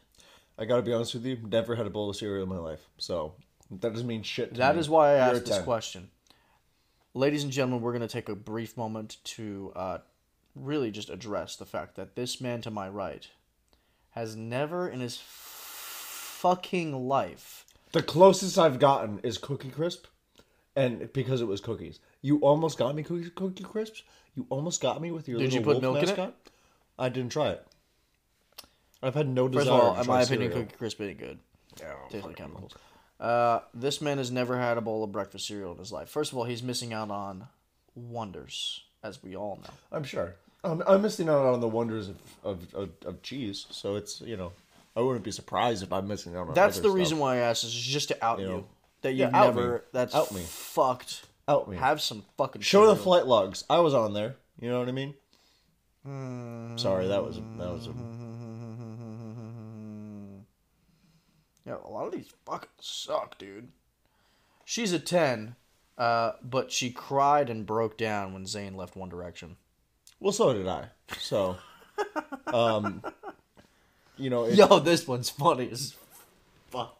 I 0.57 0.65
gotta 0.65 0.81
be 0.81 0.93
honest 0.93 1.13
with 1.13 1.25
you. 1.25 1.37
Never 1.49 1.75
had 1.75 1.85
a 1.87 1.89
bowl 1.89 2.09
of 2.09 2.15
cereal 2.15 2.43
in 2.43 2.49
my 2.49 2.57
life, 2.57 2.87
so 2.97 3.33
that 3.69 3.93
doesn't 3.93 4.07
mean 4.07 4.23
shit. 4.23 4.53
To 4.53 4.57
That 4.59 4.75
me. 4.75 4.81
is 4.81 4.89
why 4.89 5.11
I 5.11 5.27
You're 5.27 5.35
asked 5.37 5.45
this 5.45 5.55
10. 5.55 5.63
question. 5.63 6.09
Ladies 7.13 7.43
and 7.43 7.51
gentlemen, 7.51 7.81
we're 7.81 7.91
going 7.91 8.07
to 8.07 8.07
take 8.07 8.29
a 8.29 8.35
brief 8.35 8.77
moment 8.77 9.17
to 9.25 9.73
uh, 9.75 9.97
really 10.55 10.91
just 10.91 11.09
address 11.09 11.55
the 11.57 11.65
fact 11.65 11.95
that 11.95 12.15
this 12.15 12.39
man 12.39 12.61
to 12.61 12.71
my 12.71 12.87
right 12.87 13.27
has 14.11 14.35
never 14.35 14.87
in 14.87 14.99
his 15.01 15.17
fucking 16.41 17.07
life. 17.07 17.65
The 17.91 18.01
closest 18.01 18.57
I've 18.57 18.79
gotten 18.79 19.19
is 19.19 19.37
Cookie 19.37 19.69
Crisp, 19.69 20.07
and 20.75 21.11
because 21.13 21.41
it 21.41 21.45
was 21.47 21.61
cookies, 21.61 21.99
you 22.21 22.39
almost 22.39 22.77
got 22.77 22.95
me 22.95 23.03
cookie 23.03 23.29
Cookie 23.29 23.63
Crisps. 23.63 24.03
You 24.35 24.47
almost 24.49 24.81
got 24.81 25.01
me 25.01 25.11
with 25.11 25.27
your 25.27 25.37
Did 25.37 25.53
little 25.53 25.59
you 25.59 25.65
put 25.65 25.71
wolf 25.73 25.81
milk 25.81 25.97
in 25.97 26.03
it? 26.03 26.07
mascot. 26.07 26.35
I 26.97 27.09
didn't 27.09 27.31
try 27.31 27.49
it. 27.49 27.67
I've 29.03 29.13
had 29.13 29.27
no 29.27 29.47
First 29.47 29.65
desire. 29.65 29.73
of 29.73 29.81
all, 29.83 29.93
to 29.93 29.99
in 29.99 30.05
try 30.05 30.15
my 30.15 30.21
opinion, 30.23 30.51
cereal. 30.51 30.65
Cookie 30.65 30.77
Crisp 30.77 31.01
ain't 31.01 31.19
good. 31.19 31.39
Yeah, 31.79 31.93
Tastes 32.09 32.25
like 32.27 32.37
chemicals. 32.37 32.73
Uh, 33.19 33.59
this 33.73 34.01
man 34.01 34.17
has 34.17 34.31
never 34.31 34.57
had 34.57 34.77
a 34.77 34.81
bowl 34.81 35.03
of 35.03 35.11
breakfast 35.11 35.47
cereal 35.47 35.73
in 35.73 35.77
his 35.77 35.91
life. 35.91 36.09
First 36.09 36.31
of 36.31 36.37
all, 36.37 36.45
he's 36.45 36.63
missing 36.63 36.91
out 36.93 37.11
on 37.11 37.47
wonders, 37.93 38.83
as 39.03 39.21
we 39.21 39.35
all 39.35 39.59
know. 39.63 39.73
I'm 39.91 40.03
sure. 40.03 40.35
I'm, 40.63 40.81
I'm 40.87 41.01
missing 41.01 41.29
out 41.29 41.45
on 41.45 41.59
the 41.59 41.67
wonders 41.67 42.07
of, 42.09 42.17
of, 42.43 42.73
of, 42.73 42.89
of 43.05 43.21
cheese, 43.21 43.65
so 43.69 43.95
it's 43.95 44.21
you 44.21 44.37
know, 44.37 44.53
I 44.95 45.01
wouldn't 45.01 45.23
be 45.23 45.31
surprised 45.31 45.83
if 45.83 45.93
I'm 45.93 46.07
missing 46.07 46.35
out 46.35 46.47
on. 46.49 46.53
That's 46.53 46.79
the 46.79 46.89
reason 46.89 47.17
stuff. 47.17 47.21
why 47.21 47.35
I 47.35 47.39
asked 47.39 47.63
is 47.63 47.73
just 47.73 48.09
to 48.09 48.25
out 48.25 48.39
you, 48.39 48.47
know. 48.47 48.65
that 49.01 49.13
you've 49.13 49.33
out 49.33 49.55
me. 49.55 49.61
never. 49.61 49.85
That's 49.93 50.13
Out 50.13 50.31
me. 50.33 50.41
fucked. 50.41 51.25
Out 51.47 51.69
me. 51.69 51.77
Have 51.77 52.01
some 52.01 52.23
fucking 52.37 52.61
Show 52.61 52.87
the 52.87 52.95
flight 52.95 53.25
logs. 53.25 53.63
I 53.69 53.79
was 53.79 53.93
on 53.93 54.13
there. 54.13 54.35
You 54.59 54.69
know 54.69 54.79
what 54.79 54.89
I 54.89 54.91
mean? 54.91 55.13
Sorry, 56.77 57.07
that 57.07 57.23
was 57.23 57.37
that 57.37 57.71
was 57.71 57.87
a, 57.87 57.91
Yeah, 61.65 61.75
a 61.83 61.87
lot 61.89 62.07
of 62.07 62.11
these 62.11 62.29
fucking 62.45 62.69
suck, 62.79 63.37
dude. 63.37 63.69
She's 64.65 64.93
a 64.93 64.99
10, 64.99 65.55
uh, 65.97 66.33
but 66.43 66.71
she 66.71 66.91
cried 66.91 67.49
and 67.49 67.65
broke 67.65 67.97
down 67.97 68.33
when 68.33 68.45
Zayn 68.45 68.75
left 68.75 68.95
One 68.95 69.09
Direction. 69.09 69.57
well. 70.19 70.31
So 70.31 70.53
did 70.53 70.67
I. 70.67 70.85
So, 71.19 71.57
um, 72.47 73.03
you 74.17 74.29
know, 74.29 74.45
it, 74.45 74.55
Yo, 74.55 74.79
this 74.79 75.07
one's 75.07 75.29
funny 75.29 75.69
as 75.71 75.95
fuck. 76.69 76.97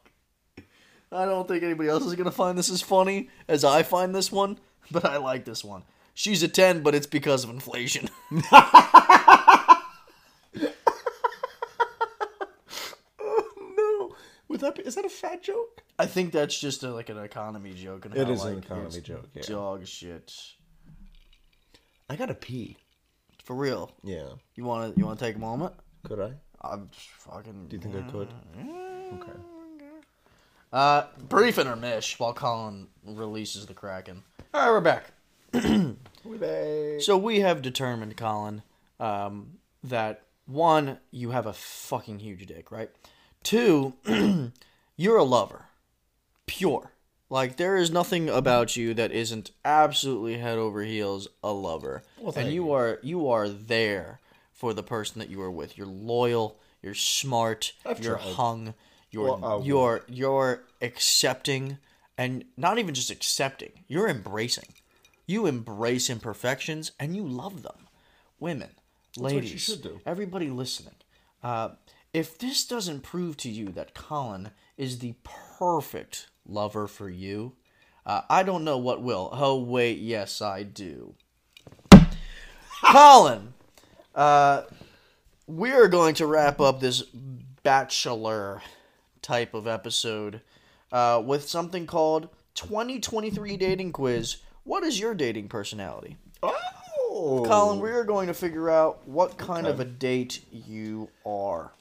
I 1.12 1.26
don't 1.26 1.48
think 1.48 1.64
anybody 1.64 1.90
else 1.90 2.06
is 2.06 2.16
gonna 2.16 2.32
find 2.32 2.58
this 2.58 2.70
as 2.70 2.82
funny 2.82 3.30
as 3.48 3.64
I 3.64 3.84
find 3.84 4.16
this 4.16 4.32
one, 4.32 4.58
but 4.92 5.06
I 5.06 5.18
like 5.18 5.46
this 5.46 5.64
one. 5.64 5.84
She's 6.14 6.44
a 6.44 6.48
10, 6.48 6.84
but 6.84 6.96
it's 6.96 7.08
because 7.08 7.44
of 7.44 7.50
inflation. 7.50 8.10
no. 8.32 8.42
Would 14.48 14.60
that 14.60 14.76
be, 14.76 14.84
is 14.84 14.96
that 14.96 15.06
a 15.06 15.10
fat 15.10 15.44
joke? 15.44 15.82
I 15.98 16.06
think 16.06 16.32
that's 16.32 16.60
just 16.60 16.84
a, 16.84 16.92
like 16.92 17.10
an 17.10 17.18
economy 17.18 17.74
joke. 17.74 18.06
And 18.06 18.16
It 18.16 18.30
is 18.30 18.44
an 18.44 18.60
economy 18.60 19.02
joke, 19.02 19.30
yeah. 19.34 19.44
Dog 19.44 19.88
shit. 19.88 20.34
I 22.10 22.16
gotta 22.16 22.34
pee. 22.34 22.78
For 23.44 23.56
real. 23.56 23.92
Yeah. 24.04 24.28
You 24.56 24.66
wanna 24.66 24.94
you 24.96 25.06
wanna 25.06 25.20
take 25.20 25.36
a 25.36 25.40
moment? 25.40 25.74
Could 26.04 26.20
I? 26.20 26.34
I'm 26.64 26.90
just 26.92 27.10
fucking. 27.10 27.68
Do 27.70 27.76
you 27.76 27.82
think 27.82 27.96
I 27.96 28.12
could? 28.12 28.28
Okay. 29.14 29.32
Uh, 30.72 31.04
brief 31.28 31.58
intermish 31.58 32.20
while 32.20 32.34
Colin 32.34 32.88
releases 33.06 33.66
the 33.66 33.74
Kraken. 33.74 34.24
All 34.54 34.62
right, 34.62 34.72
we're 34.72 34.82
back. 34.82 35.12
We 36.24 36.38
may. 36.38 37.00
So 37.00 37.18
we 37.18 37.40
have 37.40 37.62
determined, 37.62 38.16
Colin, 38.16 38.62
um, 39.00 39.54
that 39.84 40.24
one, 40.46 41.00
you 41.10 41.32
have 41.32 41.46
a 41.46 41.54
fucking 41.54 42.20
huge 42.20 42.46
dick, 42.46 42.72
right? 42.72 42.92
Two, 43.44 43.94
you're 44.96 45.18
a 45.18 45.24
lover, 45.24 45.66
pure. 46.46 46.92
Like 47.30 47.58
there 47.58 47.76
is 47.76 47.90
nothing 47.90 48.30
about 48.30 48.76
you 48.76 48.94
that 48.94 49.12
isn't 49.12 49.52
absolutely 49.66 50.38
head 50.38 50.58
over 50.58 50.84
heels 50.84 51.28
a 51.44 51.52
lover, 51.52 52.04
and 52.24 52.34
thank 52.34 52.52
you, 52.52 52.72
are 52.72 53.00
you 53.02 53.30
are 53.30 53.48
there 53.48 54.20
for 54.62 54.76
the 54.76 54.84
person 54.84 55.18
that 55.18 55.32
you 55.32 55.42
are 55.42 55.50
with. 55.50 55.76
You're 55.76 55.88
loyal. 55.88 56.60
You're 56.84 56.94
smart. 56.94 57.74
I've 57.84 58.00
you're 58.00 58.18
tried. 58.18 58.34
hung. 58.34 58.74
You're 59.10 59.38
Well, 59.38 59.64
you're 59.66 60.06
you're 60.08 60.66
accepting, 60.82 61.80
and 62.16 62.46
not 62.56 62.78
even 62.78 62.94
just 62.94 63.10
accepting. 63.10 63.72
You're 63.88 64.08
embracing. 64.08 64.76
You 65.26 65.48
embrace 65.48 66.12
imperfections 66.12 66.92
and 67.00 67.16
you 67.16 67.24
love 67.24 67.64
them. 67.64 67.88
Women, 68.40 68.70
ladies, 69.18 69.80
everybody 70.06 70.52
listening. 70.52 70.96
Uh, 71.42 71.70
if 72.14 72.38
this 72.38 72.64
doesn't 72.64 73.02
prove 73.02 73.38
to 73.38 73.50
you 73.50 73.70
that 73.70 73.96
Colin 73.96 74.52
is 74.78 75.00
the 75.00 75.16
perfect 75.24 76.28
lover 76.46 76.86
for 76.86 77.10
you, 77.10 77.54
uh, 78.06 78.22
I 78.30 78.44
don't 78.44 78.64
know 78.64 78.78
what 78.78 79.02
will. 79.02 79.30
Oh, 79.32 79.60
wait, 79.60 79.98
yes, 79.98 80.40
I 80.40 80.62
do. 80.62 81.16
Colin, 82.84 83.54
uh, 84.16 84.64
we're 85.48 85.88
going 85.88 86.16
to 86.16 86.26
wrap 86.26 86.60
up 86.60 86.80
this 86.80 87.04
bachelor 87.64 88.62
type 89.22 89.54
of 89.54 89.68
episode 89.68 90.42
uh, 90.92 91.22
with 91.24 91.48
something 91.48 91.86
called 91.86 92.30
2023 92.56 93.58
Dating 93.58 93.92
Quiz. 93.92 94.38
What 94.64 94.84
is 94.84 95.00
your 95.00 95.14
dating 95.14 95.48
personality? 95.50 96.18
Oh. 96.44 97.44
Colin, 97.46 97.80
we 97.80 97.92
are 97.92 98.04
going 98.04 98.28
to 98.28 98.34
figure 98.34 98.70
out 98.70 99.08
what 99.08 99.38
kind 99.38 99.68
of 99.68 99.80
a 99.80 99.86
date 99.86 100.44
you 100.52 101.10
are. 101.26 101.72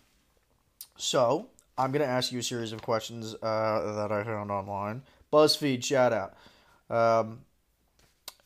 So, 0.97 1.47
I'm 1.79 1.93
going 1.93 2.03
to 2.03 2.09
ask 2.09 2.31
you 2.31 2.41
a 2.41 2.43
series 2.43 2.73
of 2.73 2.83
questions 2.83 3.35
uh, 3.35 3.93
that 3.95 4.13
I 4.13 4.23
found 4.25 4.51
online. 4.51 5.03
BuzzFeed, 5.33 5.83
shout 5.83 6.13
out. 6.13 6.35
Um, 6.91 7.41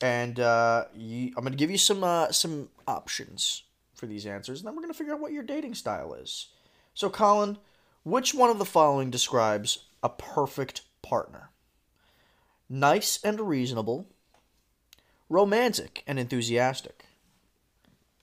and 0.01 0.39
uh, 0.39 0.85
you, 0.95 1.32
I'm 1.37 1.43
going 1.43 1.53
to 1.53 1.59
give 1.59 1.70
you 1.70 1.78
some 1.78 2.05
uh, 2.05 2.30
some 2.30 2.68
options 2.87 3.63
for 3.95 4.07
these 4.07 4.26
answers, 4.26 4.61
and 4.61 4.66
then 4.66 4.74
we're 4.74 4.82
going 4.82 4.92
to 4.92 4.99
figure 4.99 5.14
out 5.14 5.20
what 5.20 5.32
your 5.32 5.42
dating 5.42 5.74
style 5.74 6.14
is. 6.14 6.49
So, 6.92 7.09
Colin, 7.09 7.59
which 8.03 8.34
one 8.34 8.51
of 8.51 8.59
the 8.59 8.64
following 8.64 9.11
describes 9.11 9.86
a 10.03 10.09
perfect 10.09 10.82
partner? 11.03 11.51
Nice 12.68 13.18
and 13.22 13.40
reasonable, 13.40 14.09
romantic 15.28 16.03
and 16.07 16.18
enthusiastic, 16.18 17.07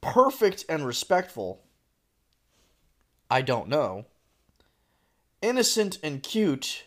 perfect 0.01 0.65
and 0.69 0.85
respectful. 0.85 1.61
I 3.29 3.41
don't 3.41 3.69
know. 3.69 4.05
Innocent 5.41 5.97
and 6.03 6.21
cute, 6.21 6.83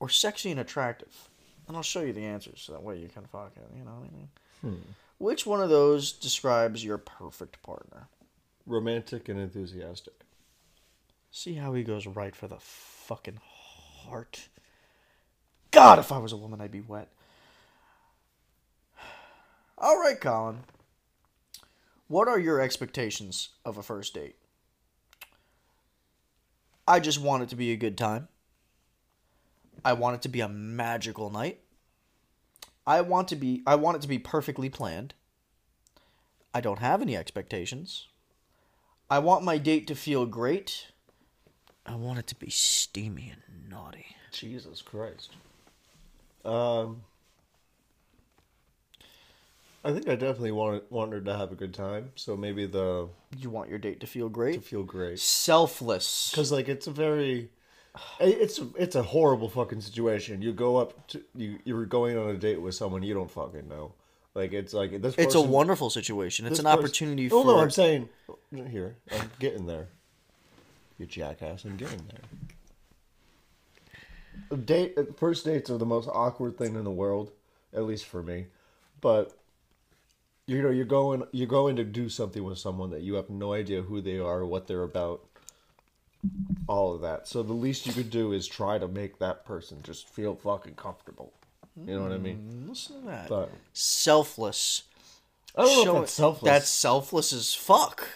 or 0.00 0.08
sexy 0.08 0.50
and 0.50 0.58
attractive. 0.58 1.28
And 1.68 1.76
I'll 1.76 1.82
show 1.82 2.00
you 2.00 2.12
the 2.12 2.24
answers 2.24 2.60
so 2.60 2.72
that 2.72 2.82
way 2.82 2.98
you 2.98 3.08
can 3.08 3.24
fuck 3.26 3.52
it, 3.56 3.70
you 3.76 3.84
know 3.84 3.92
what 3.92 4.08
I 4.08 4.16
mean? 4.16 4.28
Hmm. 4.60 4.90
Which 5.18 5.46
one 5.46 5.60
of 5.60 5.70
those 5.70 6.12
describes 6.12 6.84
your 6.84 6.98
perfect 6.98 7.62
partner? 7.62 8.08
Romantic 8.66 9.28
and 9.28 9.38
enthusiastic. 9.38 10.14
See 11.30 11.54
how 11.54 11.74
he 11.74 11.82
goes 11.82 12.06
right 12.06 12.34
for 12.34 12.48
the 12.48 12.58
fucking 12.58 13.40
heart. 13.42 14.48
God, 15.70 15.98
if 15.98 16.12
I 16.12 16.18
was 16.18 16.32
a 16.32 16.36
woman, 16.36 16.60
I'd 16.60 16.70
be 16.70 16.80
wet. 16.80 17.08
All 19.76 19.98
right, 19.98 20.20
Colin. 20.20 20.60
What 22.06 22.28
are 22.28 22.38
your 22.38 22.60
expectations 22.60 23.50
of 23.64 23.76
a 23.76 23.82
first 23.82 24.14
date? 24.14 24.36
I 26.86 27.00
just 27.00 27.20
want 27.20 27.42
it 27.42 27.48
to 27.48 27.56
be 27.56 27.72
a 27.72 27.76
good 27.76 27.98
time. 27.98 28.28
I 29.84 29.94
want 29.94 30.16
it 30.16 30.22
to 30.22 30.28
be 30.28 30.40
a 30.40 30.48
magical 30.48 31.30
night. 31.30 31.60
I 32.86 33.00
want 33.00 33.28
to 33.28 33.36
be 33.36 33.62
I 33.66 33.74
want 33.76 33.96
it 33.96 34.02
to 34.02 34.08
be 34.08 34.18
perfectly 34.18 34.68
planned. 34.68 35.14
I 36.52 36.60
don't 36.60 36.78
have 36.78 37.02
any 37.02 37.16
expectations. 37.16 38.08
I 39.10 39.18
want 39.18 39.44
my 39.44 39.58
date 39.58 39.86
to 39.88 39.94
feel 39.94 40.26
great. 40.26 40.88
I 41.86 41.94
want 41.96 42.18
it 42.18 42.26
to 42.28 42.34
be 42.34 42.48
steamy 42.50 43.32
and 43.32 43.68
naughty. 43.70 44.06
Jesus 44.32 44.82
Christ. 44.82 45.30
Um, 46.44 47.02
I 49.84 49.92
think 49.92 50.08
I 50.08 50.14
definitely 50.14 50.52
want 50.52 50.90
want 50.90 51.12
her 51.12 51.20
to 51.20 51.36
have 51.36 51.52
a 51.52 51.54
good 51.54 51.74
time. 51.74 52.12
So 52.16 52.36
maybe 52.36 52.66
the 52.66 53.08
You 53.38 53.50
want 53.50 53.68
your 53.68 53.78
date 53.78 54.00
to 54.00 54.06
feel 54.06 54.28
great. 54.28 54.54
to 54.54 54.60
feel 54.60 54.82
great 54.82 55.18
Selfless. 55.18 56.30
because 56.30 56.50
like 56.52 56.68
it's 56.68 56.86
a 56.86 56.90
very 56.90 57.50
it's 58.20 58.60
it's 58.76 58.96
a 58.96 59.02
horrible 59.02 59.48
fucking 59.48 59.80
situation. 59.80 60.42
You 60.42 60.52
go 60.52 60.76
up 60.76 61.06
to 61.08 61.22
you 61.34 61.58
you're 61.64 61.86
going 61.86 62.16
on 62.16 62.30
a 62.30 62.36
date 62.36 62.60
with 62.60 62.74
someone 62.74 63.02
you 63.02 63.14
don't 63.14 63.30
fucking 63.30 63.68
know. 63.68 63.92
Like 64.34 64.52
it's 64.52 64.74
like 64.74 65.00
this. 65.00 65.14
It's 65.16 65.34
a 65.34 65.40
wonderful 65.40 65.90
situation. 65.90 66.46
It's 66.46 66.58
an 66.58 66.64
person- 66.64 66.78
opportunity 66.78 67.30
Oh 67.30 67.42
for 67.42 67.46
no, 67.46 67.60
I'm 67.60 67.70
saying 67.70 68.08
uh, 68.28 68.64
here. 68.64 68.96
I'm 69.12 69.30
getting 69.38 69.66
there. 69.66 69.88
You 70.98 71.06
jackass! 71.06 71.64
I'm 71.64 71.76
getting 71.76 72.02
there. 72.08 72.20
Date 74.58 74.94
uh, 74.96 75.04
first 75.16 75.44
dates 75.44 75.70
are 75.70 75.78
the 75.78 75.86
most 75.86 76.08
awkward 76.08 76.56
thing 76.56 76.74
in 76.74 76.84
the 76.84 76.90
world, 76.90 77.32
at 77.72 77.84
least 77.84 78.06
for 78.06 78.22
me. 78.22 78.46
But 79.00 79.36
you 80.46 80.62
know, 80.62 80.70
you're 80.70 80.84
going 80.84 81.24
you're 81.32 81.46
going 81.46 81.76
to 81.76 81.84
do 81.84 82.08
something 82.08 82.42
with 82.42 82.58
someone 82.58 82.90
that 82.90 83.02
you 83.02 83.14
have 83.14 83.30
no 83.30 83.52
idea 83.52 83.82
who 83.82 84.00
they 84.00 84.18
are, 84.18 84.44
what 84.44 84.66
they're 84.66 84.82
about, 84.82 85.24
all 86.66 86.94
of 86.94 87.00
that. 87.02 87.28
So 87.28 87.42
the 87.42 87.52
least 87.52 87.86
you 87.86 87.92
could 87.92 88.10
do 88.10 88.32
is 88.32 88.46
try 88.46 88.78
to 88.78 88.88
make 88.88 89.18
that 89.18 89.44
person 89.44 89.78
just 89.82 90.08
feel 90.08 90.34
fucking 90.34 90.74
comfortable. 90.74 91.32
You 91.76 91.96
know 91.96 92.02
what 92.04 92.12
I 92.12 92.18
mean? 92.18 92.38
Mm, 92.64 92.68
listen 92.68 93.00
to 93.00 93.06
that. 93.08 93.28
But 93.28 93.50
selfless. 93.72 94.84
I 95.56 95.62
don't 95.62 95.76
know 95.76 95.84
Show 95.84 95.90
if 95.90 95.96
it- 95.96 96.00
that's 96.02 96.12
selfless. 96.12 96.50
That's 96.50 96.68
selfless 96.68 97.32
as 97.32 97.54
fuck. 97.54 98.08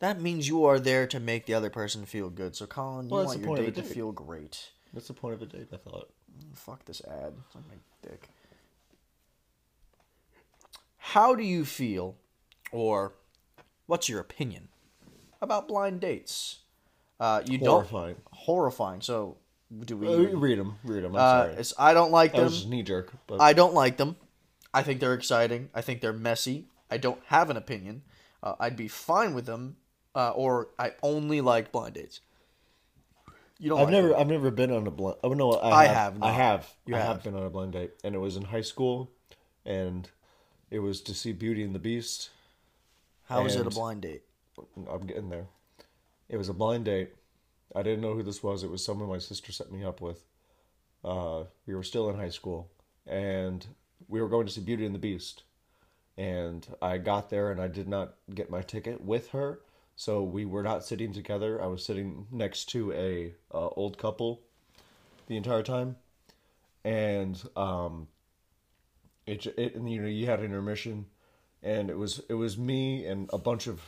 That 0.00 0.20
means 0.20 0.46
you 0.46 0.64
are 0.64 0.78
there 0.78 1.08
to 1.08 1.18
make 1.18 1.46
the 1.46 1.54
other 1.54 1.70
person 1.70 2.06
feel 2.06 2.30
good. 2.30 2.54
So, 2.54 2.66
Colin, 2.66 3.06
you 3.08 3.14
Well, 3.14 3.22
that's 3.24 3.30
want 3.30 3.40
the 3.40 3.40
your 3.40 3.48
point 3.48 3.58
of 3.60 3.74
date 3.74 3.78
a 3.78 3.82
to 3.82 3.88
date. 3.88 3.94
feel 3.94 4.12
great. 4.12 4.70
That's 4.94 5.08
the 5.08 5.14
point 5.14 5.34
of 5.34 5.42
a 5.42 5.46
date. 5.46 5.68
I 5.72 5.76
thought. 5.76 6.08
Mm, 6.38 6.56
fuck 6.56 6.84
this 6.84 7.02
ad. 7.04 7.32
It's 7.46 7.56
on 7.56 7.64
my 7.68 7.74
dick. 8.08 8.28
How 10.98 11.34
do 11.34 11.42
you 11.42 11.64
feel, 11.64 12.16
or 12.70 13.14
what's 13.86 14.08
your 14.08 14.20
opinion 14.20 14.68
about 15.40 15.66
blind 15.66 16.00
dates? 16.00 16.60
Uh, 17.20 17.42
you 17.46 17.58
Horrifying. 17.58 18.14
don't 18.14 18.24
horrifying. 18.32 19.00
So, 19.00 19.36
do 19.84 19.96
we? 19.96 20.06
Uh, 20.08 20.36
read 20.36 20.58
them. 20.58 20.76
Read 20.84 21.02
them. 21.04 21.16
I'm 21.16 21.20
uh, 21.20 21.62
sorry. 21.62 21.90
I 21.90 21.94
don't 21.94 22.12
like 22.12 22.32
That 22.32 22.38
them. 22.38 22.44
was 22.46 22.66
knee 22.66 22.82
jerk. 22.82 23.12
But 23.26 23.40
I 23.40 23.52
don't 23.52 23.74
like 23.74 23.96
them. 23.96 24.16
I 24.72 24.82
think 24.82 25.00
they're 25.00 25.14
exciting. 25.14 25.70
I 25.74 25.80
think 25.80 26.00
they're 26.00 26.12
messy. 26.12 26.66
I 26.90 26.98
don't 26.98 27.20
have 27.26 27.50
an 27.50 27.56
opinion. 27.56 28.02
Uh, 28.42 28.54
I'd 28.60 28.76
be 28.76 28.88
fine 28.88 29.34
with 29.34 29.46
them, 29.46 29.76
uh, 30.14 30.30
or 30.30 30.68
I 30.78 30.92
only 31.02 31.40
like 31.40 31.72
blind 31.72 31.94
dates. 31.94 32.20
You 33.58 33.70
don't. 33.70 33.80
I've 33.80 33.86
like 33.86 33.92
never, 33.92 34.08
them. 34.08 34.20
I've 34.20 34.28
never 34.28 34.50
been 34.50 34.70
on 34.70 34.86
a 34.86 34.90
blind. 34.90 35.16
Oh 35.24 35.32
no, 35.32 35.52
I, 35.52 35.70
I 35.70 35.84
have. 35.86 36.14
have 36.14 36.22
I 36.22 36.30
have. 36.30 36.74
You 36.86 36.94
I 36.94 36.98
have. 36.98 37.08
have 37.08 37.22
been 37.24 37.34
on 37.34 37.42
a 37.42 37.50
blind 37.50 37.72
date, 37.72 37.92
and 38.04 38.14
it 38.14 38.18
was 38.18 38.36
in 38.36 38.44
high 38.44 38.60
school, 38.60 39.10
and 39.66 40.08
it 40.70 40.78
was 40.78 41.00
to 41.02 41.14
see 41.14 41.32
Beauty 41.32 41.64
and 41.64 41.74
the 41.74 41.80
Beast. 41.80 42.30
How 43.24 43.44
is 43.44 43.56
it 43.56 43.66
a 43.66 43.70
blind 43.70 44.02
date? 44.02 44.22
I'm 44.88 45.06
getting 45.06 45.28
there. 45.28 45.48
It 46.28 46.36
was 46.36 46.48
a 46.48 46.54
blind 46.54 46.84
date. 46.84 47.10
I 47.74 47.82
didn't 47.82 48.00
know 48.00 48.14
who 48.14 48.22
this 48.22 48.42
was. 48.42 48.62
It 48.62 48.70
was 48.70 48.84
someone 48.84 49.08
my 49.08 49.18
sister 49.18 49.52
set 49.52 49.72
me 49.72 49.84
up 49.84 50.00
with. 50.00 50.24
Uh, 51.04 51.44
we 51.66 51.74
were 51.74 51.82
still 51.82 52.08
in 52.10 52.16
high 52.16 52.28
school, 52.28 52.70
and 53.06 53.66
we 54.08 54.20
were 54.20 54.28
going 54.28 54.46
to 54.46 54.52
see 54.52 54.60
Beauty 54.60 54.84
and 54.84 54.94
the 54.94 54.98
Beast. 54.98 55.42
And 56.16 56.66
I 56.82 56.98
got 56.98 57.30
there, 57.30 57.50
and 57.50 57.60
I 57.60 57.68
did 57.68 57.88
not 57.88 58.14
get 58.34 58.50
my 58.50 58.62
ticket 58.62 59.00
with 59.00 59.28
her, 59.28 59.60
so 59.96 60.22
we 60.22 60.44
were 60.44 60.62
not 60.62 60.84
sitting 60.84 61.12
together. 61.12 61.62
I 61.62 61.66
was 61.66 61.84
sitting 61.84 62.26
next 62.30 62.66
to 62.70 62.92
a 62.92 63.34
uh, 63.54 63.68
old 63.68 63.98
couple 63.98 64.40
the 65.28 65.36
entire 65.36 65.62
time, 65.62 65.96
and 66.84 67.40
um, 67.54 68.08
it, 69.26 69.46
it 69.46 69.76
and, 69.76 69.90
you 69.90 70.02
know 70.02 70.08
you 70.08 70.26
had 70.26 70.42
intermission 70.42 71.06
and 71.62 71.90
it 71.90 71.96
was 71.98 72.20
it 72.28 72.34
was 72.34 72.56
me 72.58 73.04
and 73.06 73.28
a 73.32 73.38
bunch 73.38 73.66
of 73.66 73.80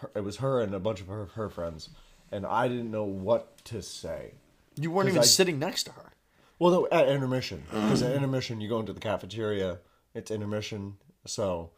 her, 0.00 0.10
it 0.16 0.24
was 0.24 0.36
her 0.38 0.60
and 0.62 0.74
a 0.74 0.78
bunch 0.80 1.00
of 1.00 1.06
her 1.08 1.26
her 1.34 1.48
friends 1.48 1.90
and 2.32 2.44
I 2.46 2.68
didn't 2.68 2.90
know 2.90 3.04
what 3.04 3.64
to 3.66 3.80
say. 3.82 4.32
You 4.76 4.90
weren't 4.90 5.08
even 5.08 5.20
I- 5.22 5.24
sitting 5.24 5.58
next 5.58 5.84
to 5.84 5.92
her. 5.92 6.12
Well, 6.58 6.72
no, 6.72 6.88
at 6.90 7.08
intermission 7.08 7.62
because 7.70 8.02
at 8.02 8.12
intermission 8.14 8.60
you 8.60 8.68
go 8.68 8.80
into 8.80 8.92
the 8.92 9.00
cafeteria. 9.00 9.78
It's 10.14 10.30
intermission, 10.30 10.96
so 11.26 11.70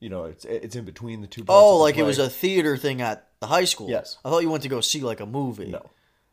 you 0.00 0.08
know 0.10 0.24
it's 0.24 0.44
it's 0.44 0.76
in 0.76 0.84
between 0.84 1.20
the 1.22 1.26
two. 1.26 1.44
parts 1.44 1.58
Oh, 1.62 1.78
like 1.78 1.96
it 1.96 2.02
was 2.02 2.18
a 2.18 2.28
theater 2.28 2.76
thing 2.76 3.00
at 3.00 3.26
the 3.40 3.46
high 3.46 3.64
school. 3.64 3.88
Yes. 3.88 4.18
I 4.24 4.28
thought 4.28 4.42
you 4.42 4.50
went 4.50 4.64
to 4.64 4.68
go 4.68 4.80
see 4.80 5.00
like 5.00 5.20
a 5.20 5.26
movie. 5.26 5.70
no, 5.70 5.88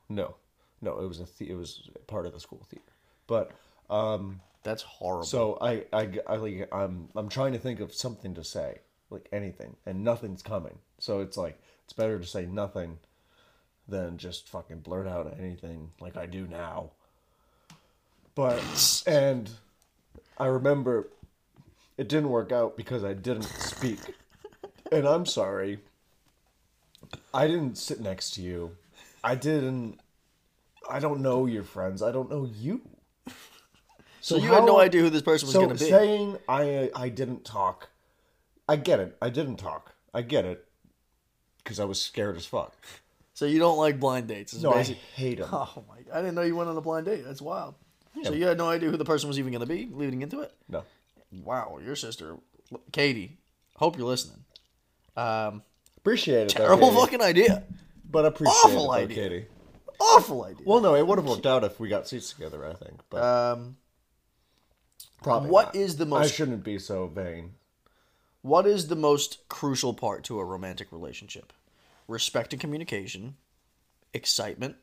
no, 0.09 0.36
no. 0.81 0.99
It 0.99 1.07
was 1.07 1.19
a 1.21 1.25
the, 1.39 1.49
it 1.51 1.55
was 1.55 1.89
part 2.07 2.25
of 2.25 2.33
the 2.33 2.39
school 2.39 2.65
theater, 2.69 2.91
but 3.27 3.51
um. 3.89 4.41
That's 4.66 4.82
horrible. 4.82 5.28
So 5.28 5.59
I, 5.61 5.84
I, 5.93 6.09
I 6.26 6.36
like 6.38 6.68
I'm 6.72 7.07
I'm 7.16 7.30
trying 7.30 7.53
to 7.53 7.59
think 7.59 7.80
of 7.80 7.93
something 7.93 8.34
to 8.34 8.43
say, 8.43 8.80
like 9.11 9.30
anything, 9.32 9.76
and 9.86 10.03
nothing's 10.03 10.41
coming. 10.41 10.80
So 10.97 11.20
it's 11.20 11.38
like 11.38 11.61
it's 11.84 11.93
better 11.93 12.18
to 12.18 12.26
say 12.26 12.47
nothing 12.47 12.97
than 13.88 14.18
just 14.18 14.49
fucking 14.49 14.80
blurt 14.80 15.07
out 15.07 15.32
anything 15.39 15.91
like 16.01 16.18
I 16.18 16.26
do 16.26 16.47
now. 16.47 16.89
But 18.34 19.03
and 19.05 19.51
I 20.39 20.47
remember 20.47 21.09
it 21.95 22.09
didn't 22.09 22.30
work 22.30 22.51
out 22.51 22.76
because 22.76 23.03
I 23.03 23.13
didn't 23.13 23.43
speak. 23.43 23.99
and 24.91 25.07
I'm 25.07 25.28
sorry. 25.28 25.78
I 27.36 27.45
didn't 27.45 27.78
sit 27.78 28.01
next 28.01 28.32
to 28.32 28.41
you. 28.41 28.72
I 29.24 29.36
didn't 29.36 29.99
I 30.89 30.97
don't 30.97 31.22
know 31.22 31.45
your 31.45 31.63
friends. 31.63 32.01
I 32.01 32.11
don't 32.11 32.32
know 32.32 32.49
you. 32.51 32.82
So 34.26 34.38
you 34.38 34.51
had 34.53 34.65
no 34.65 34.80
idea 34.80 35.01
who 35.01 35.09
this 35.09 35.21
person 35.21 35.47
was 35.47 35.53
so 35.53 35.65
going 35.65 35.78
to 35.78 35.84
be. 35.84 35.89
saying 35.89 36.38
I 36.49 36.89
I 36.95 37.09
didn't 37.09 37.45
talk, 37.45 37.89
I 38.67 38.76
get 38.76 38.99
it. 38.99 39.15
I 39.21 39.30
didn't 39.30 39.57
talk. 39.57 39.93
I 40.13 40.21
get 40.21 40.45
it, 40.45 40.65
because 41.63 41.80
I 41.80 41.86
was 41.86 42.01
scared 42.01 42.38
as 42.38 42.45
fuck. 42.45 42.73
so 43.34 43.45
you 43.45 43.59
don't 43.59 43.78
like 43.78 43.99
blind 43.99 44.28
dates. 44.28 44.53
No, 44.61 44.73
I 44.73 44.84
hate 44.84 45.39
them. 45.39 45.49
Oh 45.51 45.84
my! 45.88 45.97
I 46.13 46.21
didn't 46.21 46.36
know 46.36 46.41
you 46.41 46.55
went 46.55 46.69
on 46.69 46.78
a 46.78 46.82
blind 46.82 47.05
date. 47.05 47.23
That's 47.26 47.41
wild. 47.41 47.76
So 48.23 48.32
you 48.34 48.47
had 48.47 48.57
no 48.57 48.69
idea 48.69 48.89
who 48.89 48.95
the 48.97 49.03
person 49.05 49.28
was 49.28 49.38
even 49.38 49.51
going 49.51 49.59
to 49.59 49.67
be 49.67 49.89
leading 49.91 50.21
into 50.21 50.39
it. 50.39 50.53
No, 50.69 50.84
Wow, 51.43 51.80
your 51.84 51.97
sister, 51.97 52.38
Katie. 52.93 53.38
Hope 53.76 53.97
you're 53.97 54.07
listening. 54.07 54.45
Um, 55.17 55.63
appreciate 55.97 56.43
it. 56.47 56.55
though, 56.55 56.63
terrible 56.63 56.88
Katie. 56.89 56.99
fucking 57.01 57.21
idea. 57.21 57.63
but 58.09 58.26
appreciate 58.26 58.53
awful 58.63 58.93
it, 58.93 58.97
though, 58.97 59.03
idea. 59.03 59.15
Katie. 59.15 59.45
Awful 59.99 60.43
idea. 60.45 60.63
Well, 60.65 60.80
no, 60.82 60.95
it 60.95 61.05
would 61.05 61.17
have 61.17 61.28
worked 61.28 61.45
out 61.45 61.63
if 61.65 61.78
we 61.80 61.89
got 61.89 62.07
seats 62.07 62.32
together. 62.32 62.65
I 62.65 62.73
think, 62.73 63.01
but 63.09 63.21
Um, 63.21 63.76
probably 65.26 65.49
what 65.49 65.73
not. 65.73 65.76
is 65.76 65.97
the 65.97 66.15
I 66.15 66.28
shouldn't 66.28 66.63
be 66.63 66.80
so 66.80 67.07
vain. 67.07 67.55
what 68.41 68.65
is 68.65 68.88
the 68.88 68.95
most 68.95 69.47
crucial 69.49 69.93
part 69.93 70.23
to 70.26 70.39
a 70.39 70.45
romantic 70.45 70.91
relationship? 70.91 71.51
Respect 72.07 72.53
and 72.53 72.59
communication, 72.59 73.36
excitement, 74.13 74.76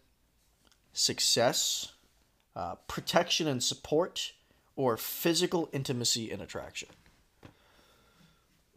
success, 0.93 1.93
uh, 2.57 2.75
protection 2.89 3.47
and 3.47 3.63
support, 3.63 4.33
or 4.75 4.97
physical 4.97 5.69
intimacy 5.73 6.31
and 6.31 6.43
attraction. 6.43 6.89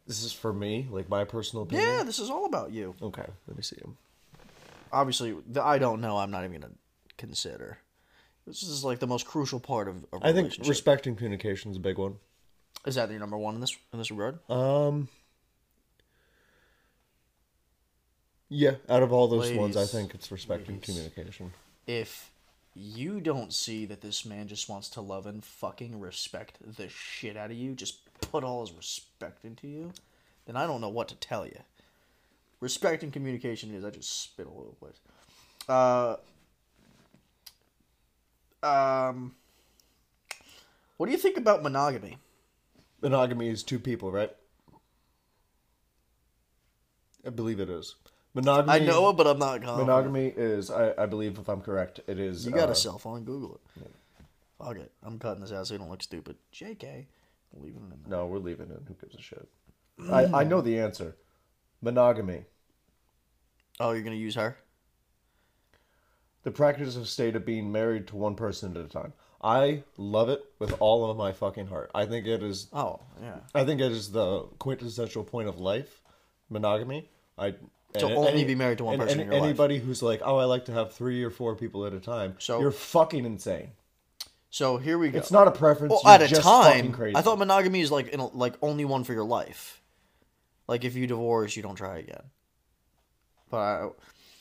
This 0.07 0.24
is 0.24 0.32
for 0.32 0.53
me, 0.53 0.88
like 0.91 1.09
my 1.09 1.24
personal 1.24 1.63
opinion. 1.63 1.89
Yeah, 1.89 2.03
this 2.03 2.20
is 2.20 2.30
all 2.30 2.45
about 2.45 2.72
you. 2.72 2.93
Okay, 3.01 3.26
let 3.47 3.57
me 3.57 3.63
see 3.63 3.78
him. 3.78 3.97
Obviously, 4.93 5.36
the 5.47 5.63
I 5.63 5.80
don't 5.80 5.99
know. 5.99 6.18
I'm 6.18 6.30
not 6.30 6.43
even 6.45 6.61
gonna 6.61 6.74
consider. 7.18 7.80
This 8.48 8.64
is 8.64 8.84
like 8.84 9.00
the 9.00 9.08
most 9.08 9.26
crucial 9.26 9.60
part 9.60 9.88
of 9.88 10.06
a 10.14 10.20
I 10.22 10.34
think 10.34 10.54
respecting 10.68 11.16
communication 11.16 11.72
is 11.72 11.78
a 11.78 11.80
big 11.80 11.98
one. 11.98 12.16
is 12.86 12.96
that 12.96 13.10
your 13.10 13.20
number 13.20 13.38
one 13.38 13.56
in 13.56 13.62
this 13.62 13.76
in 13.91 14.00
this 14.00 14.12
regard? 14.12 14.39
Um. 14.50 15.10
Yeah, 18.48 18.76
out 18.88 19.02
of 19.02 19.12
all 19.12 19.28
those 19.28 19.52
ones, 19.54 19.76
I 19.76 19.86
think 19.86 20.14
it's 20.14 20.32
respecting 20.32 20.76
ladies. 20.76 20.86
communication. 20.86 21.52
if 21.88 22.30
you 22.76 23.20
don't 23.22 23.54
see 23.54 23.86
that 23.86 24.02
this 24.02 24.26
man 24.26 24.48
just 24.48 24.70
wants 24.70 24.89
to 24.89 25.02
love 25.02 25.26
and 25.26 25.43
fucking 25.43 26.00
respect 26.00 26.58
the 26.78 26.89
shit 26.89 27.38
out 27.38 27.50
of 27.50 27.58
you, 27.58 27.74
just 27.74 28.00
put 28.20 28.43
all 28.43 28.62
his 28.66 28.76
respect 28.76 29.46
into 29.46 29.66
you, 29.68 29.93
then 30.46 30.56
I 30.58 30.68
don't 30.68 30.82
know 30.82 30.89
what 30.89 31.08
to 31.08 31.16
tell 31.16 31.46
you. 31.46 31.58
Respect 32.60 33.02
and 33.02 33.12
communication 33.14 33.74
is 33.74 33.84
I 33.84 33.89
just 33.89 34.24
spit 34.24 34.46
all 34.46 34.60
over 34.60 34.70
the 34.70 34.76
place. 34.76 35.00
Uh, 35.68 36.18
um, 38.64 39.36
what 40.97 41.08
do 41.08 41.12
you 41.12 41.18
think 41.18 41.38
about 41.38 41.64
monogamy? 41.64 42.18
Monogamy 43.01 43.49
is 43.49 43.64
two 43.64 43.80
people, 43.80 44.12
right? 44.12 44.32
I 47.26 47.30
believe 47.30 47.60
it 47.60 47.70
is. 47.70 47.95
Monogamy. 48.34 48.74
I 48.74 48.80
know 48.80 49.10
it, 49.10 49.14
but 49.14 49.28
I'm 49.28 49.39
not 49.39 49.62
confident. 49.62 49.88
Monogamy 49.88 50.28
is, 50.28 50.70
I, 50.70 50.93
I 50.97 51.06
believe, 51.06 51.39
if 51.39 51.47
I'm 51.47 51.62
correct, 51.62 52.01
it 52.08 52.20
is. 52.20 52.45
You 52.45 52.51
got 52.51 52.70
uh, 52.70 52.74
a 52.74 52.76
cell 52.76 52.97
phone? 52.97 53.24
Google 53.24 53.56
it. 53.56 53.91
Fuck 54.58 54.78
it. 54.78 54.91
I'm 55.03 55.20
cutting 55.20 55.41
this 55.41 55.51
out 55.51 55.68
so 55.68 55.74
you 55.74 55.80
don't 55.80 55.89
look 55.89 56.03
stupid. 56.03 56.36
JK. 56.53 57.06
Leaving 57.58 57.91
it. 57.91 58.10
No, 58.10 58.26
we're 58.26 58.39
leaving 58.39 58.70
it. 58.70 58.82
Who 58.88 58.93
gives 58.95 59.16
a 59.16 59.22
shit? 59.22 59.47
I, 60.12 60.41
I 60.41 60.43
know 60.43 60.62
the 60.62 60.80
answer. 60.80 61.16
Monogamy. 61.82 62.43
Oh, 63.80 63.91
you're 63.91 64.03
gonna 64.03 64.16
use 64.16 64.36
her? 64.36 64.58
The 66.46 66.52
practice 66.52 66.96
of 66.96 67.08
state 67.10 67.36
of 67.36 67.46
being 67.46 67.72
married 67.72 68.08
to 68.08 68.16
one 68.16 68.36
person 68.36 68.78
at 68.78 68.86
a 68.86 68.88
time. 68.88 69.12
I 69.43 69.84
love 69.98 70.30
it 70.30 70.41
with 70.60 70.76
all 70.80 71.10
of 71.12 71.18
my 71.18 71.32
fucking 71.34 71.68
heart. 71.68 71.91
I 71.93 72.06
think 72.06 72.26
it 72.28 72.41
is 72.41 72.68
Oh, 72.72 73.02
yeah. 73.22 73.39
I 73.54 73.66
think 73.66 73.82
it 73.82 73.91
is 73.91 74.12
the 74.12 74.43
quintessential 74.60 75.24
point 75.24 75.50
of 75.50 75.60
life, 75.60 76.02
monogamy. 76.50 77.10
I 77.38 77.52
To 77.98 78.06
and 78.08 78.16
only 78.16 78.43
be 78.46 78.56
married 78.56 78.78
to 78.78 78.86
one 78.86 78.93
and 78.93 79.04
person 79.04 79.20
any- 79.20 79.26
in 79.28 79.32
your 79.32 79.41
life. 79.41 79.50
anybody 79.50 79.80
who's 79.80 80.02
like, 80.02 80.22
oh, 80.24 80.38
I 80.38 80.46
like 80.46 80.66
to 80.66 80.72
have 80.72 80.93
three 80.93 81.24
or 81.24 81.30
four 81.30 81.56
people 81.56 81.86
at 81.86 81.93
a 81.93 82.00
time. 82.00 82.36
So- 82.39 82.60
you're 82.60 82.72
fucking 82.72 83.26
insane. 83.26 83.72
So 84.52 84.78
here 84.78 84.98
we 84.98 85.10
go. 85.10 85.18
It's 85.18 85.32
not 85.32 85.48
a 85.50 85.52
preference. 85.52 85.91
well, 85.91 86.02
you're 86.06 86.14
at 86.14 86.22
a 86.22 86.28
just 86.28 86.43
fucking 86.43 86.84
time, 86.84 86.91
crazy. 86.93 87.16
I 87.18 87.22
thought 87.22 87.38
monogamy 87.39 87.82
is 87.82 87.91
like 87.91 88.08
in 88.10 88.20
a, 88.22 88.28
like 88.28 88.54
only 88.62 88.86
one 88.86 89.04
for 89.04 89.14
your 89.14 89.26
life. 89.26 89.82
Like 90.68 90.86
if 90.86 90.96
you 90.96 91.08
divorce, 91.08 91.56
you 91.58 91.62
don't 91.64 91.76
try 91.76 91.98
again. 91.98 92.24
But 93.50 93.58
I, 93.58 93.89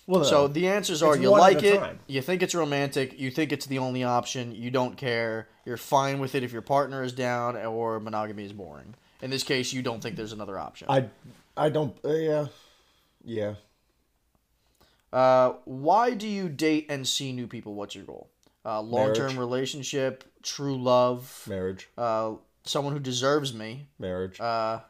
well, 0.07 0.25
so 0.25 0.49
the 0.49 0.69
answers 0.69 1.03
are 1.03 1.17
you 1.17 1.31
like 1.31 1.63
it, 1.63 1.79
time. 1.79 1.99
you 2.07 2.21
think 2.21 2.43
it's 2.43 2.55
romantic, 2.55 3.19
you 3.19 3.31
think 3.31 3.53
it's 3.53 3.67
the 3.67 3.79
only 3.79 4.05
option, 4.05 4.55
you 4.55 4.71
don't 4.71 4.97
care, 4.97 5.49
you're 5.65 5.77
fine 5.77 6.19
with 6.19 6.35
it 6.35 6.43
if 6.43 6.53
your 6.53 6.63
partner 6.63 7.03
is 7.03 7.13
down, 7.13 7.57
or 7.57 8.01
monogamy 8.01 8.45
is 8.45 8.53
boring. 8.53 8.95
In 9.23 9.31
this 9.31 9.43
case, 9.43 9.73
you 9.73 9.81
don't 9.83 10.03
think 10.03 10.17
there's 10.17 10.33
another 10.33 10.59
option. 10.59 10.87
I 10.91 11.09
I 11.57 11.69
don't. 11.71 11.97
Uh, 12.05 12.13
yeah, 12.13 12.47
yeah. 13.25 13.55
Uh, 15.13 15.55
why 15.65 16.13
do 16.13 16.27
you 16.27 16.49
date 16.49 16.87
and 16.91 17.07
see 17.07 17.33
new 17.33 17.47
people? 17.47 17.75
What's 17.75 17.95
your 17.95 18.05
goal? 18.05 18.29
Uh, 18.67 18.81
long-term 18.81 19.27
Marriage. 19.27 19.37
relationship, 19.39 20.25
true 20.43 20.77
love, 20.77 21.45
Marriage, 21.47 21.89
uh, 21.97 22.33
someone 22.65 22.93
who 22.95 22.99
deserves 22.99 23.53
me, 23.55 23.87
marriage, 23.99 24.41
uh, 24.41 24.81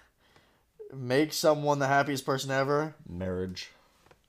make 0.94 1.32
someone 1.32 1.78
the 1.80 1.88
happiest 1.88 2.24
person 2.24 2.50
ever. 2.50 2.94
marriage. 3.08 3.70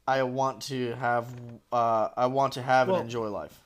I 0.08 0.24
want 0.24 0.62
to 0.64 0.94
have, 0.96 1.28
uh, 1.72 2.10
I 2.16 2.28
want 2.28 2.54
to 2.54 2.62
have 2.62 2.88
Well- 2.88 2.98
and 2.98 3.06
enjoy 3.06 3.28
life. 3.30 3.62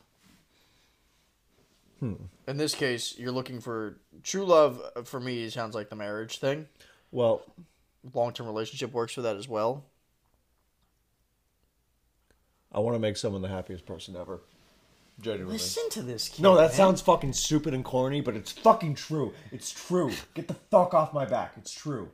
In 2.01 2.57
this 2.57 2.73
case, 2.73 3.15
you're 3.19 3.31
looking 3.31 3.61
for 3.61 3.99
true 4.23 4.43
love. 4.43 4.81
uh, 4.95 5.03
For 5.03 5.19
me, 5.19 5.47
sounds 5.51 5.75
like 5.75 5.89
the 5.89 5.95
marriage 5.95 6.39
thing. 6.39 6.67
Well, 7.11 7.43
Long-term 8.15 8.47
relationship 8.47 8.91
works 8.91 9.13
for 9.13 9.21
that 9.21 9.35
as 9.35 9.47
well. 9.47 9.85
I 12.71 12.79
want 12.79 12.95
to 12.95 12.99
make 12.99 13.17
someone 13.17 13.43
the 13.43 13.49
happiest 13.49 13.85
person 13.85 14.15
ever. 14.15 14.41
Genuinely. 15.19 15.59
to 15.91 16.01
this 16.01 16.29
kid. 16.29 16.41
No, 16.41 16.55
that 16.55 16.73
sounds 16.73 17.01
fucking 17.01 17.33
stupid 17.33 17.75
and 17.75 17.85
corny, 17.85 18.21
but 18.21 18.35
it's 18.35 18.51
fucking 18.51 18.95
true. 18.95 19.35
It's 19.51 19.69
true. 19.71 20.11
Get 20.33 20.47
the 20.47 20.55
fuck 20.55 20.95
off 20.95 21.13
my 21.13 21.25
back. 21.25 21.53
It's 21.57 21.71
true. 21.71 22.09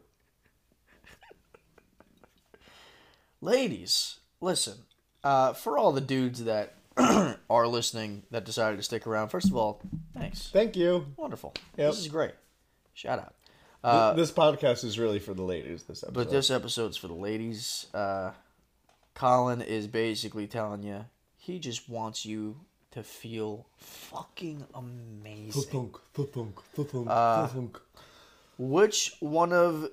Ladies, 3.48 4.20
listen. 4.42 4.80
Uh, 5.24 5.54
for 5.54 5.78
all 5.78 5.92
the 5.92 6.02
dudes 6.02 6.44
that 6.44 6.76
are 7.50 7.68
listening 7.68 8.24
that 8.32 8.46
decided 8.46 8.78
to 8.78 8.84
stick 8.84 9.08
around, 9.08 9.30
first 9.30 9.48
of 9.48 9.56
all, 9.56 9.82
thanks. 10.14 10.50
Thank 10.52 10.76
you. 10.76 11.08
Wonderful. 11.16 11.54
Yep. 11.78 11.92
This 11.92 12.00
is 12.00 12.08
great. 12.08 12.34
Shout 12.94 13.20
out. 13.20 13.34
Uh, 13.84 14.14
this 14.14 14.32
podcast 14.32 14.84
is 14.84 15.00
really 15.00 15.20
for 15.20 15.34
the 15.34 15.44
ladies. 15.44 15.84
This 15.84 16.04
episode. 16.04 16.14
But 16.14 16.30
this 16.30 16.52
episode's 16.52 16.98
for 16.98 17.08
the 17.08 17.14
ladies. 17.14 17.88
Uh, 17.94 18.32
Colin 19.16 19.62
is 19.62 19.88
basically 19.88 20.48
telling 20.48 20.84
you 20.84 21.06
he 21.38 21.60
just 21.60 21.88
wants 21.88 22.26
you 22.26 22.60
to 22.92 23.04
feel 23.04 23.68
fucking 23.78 24.66
amazing. 24.74 25.62
Thunk, 25.64 25.98
thunk, 26.14 26.62
thunk, 26.76 27.08
Uh, 27.08 27.48
thunk. 27.48 27.80
Which 28.58 29.16
one 29.20 29.54
of 29.54 29.90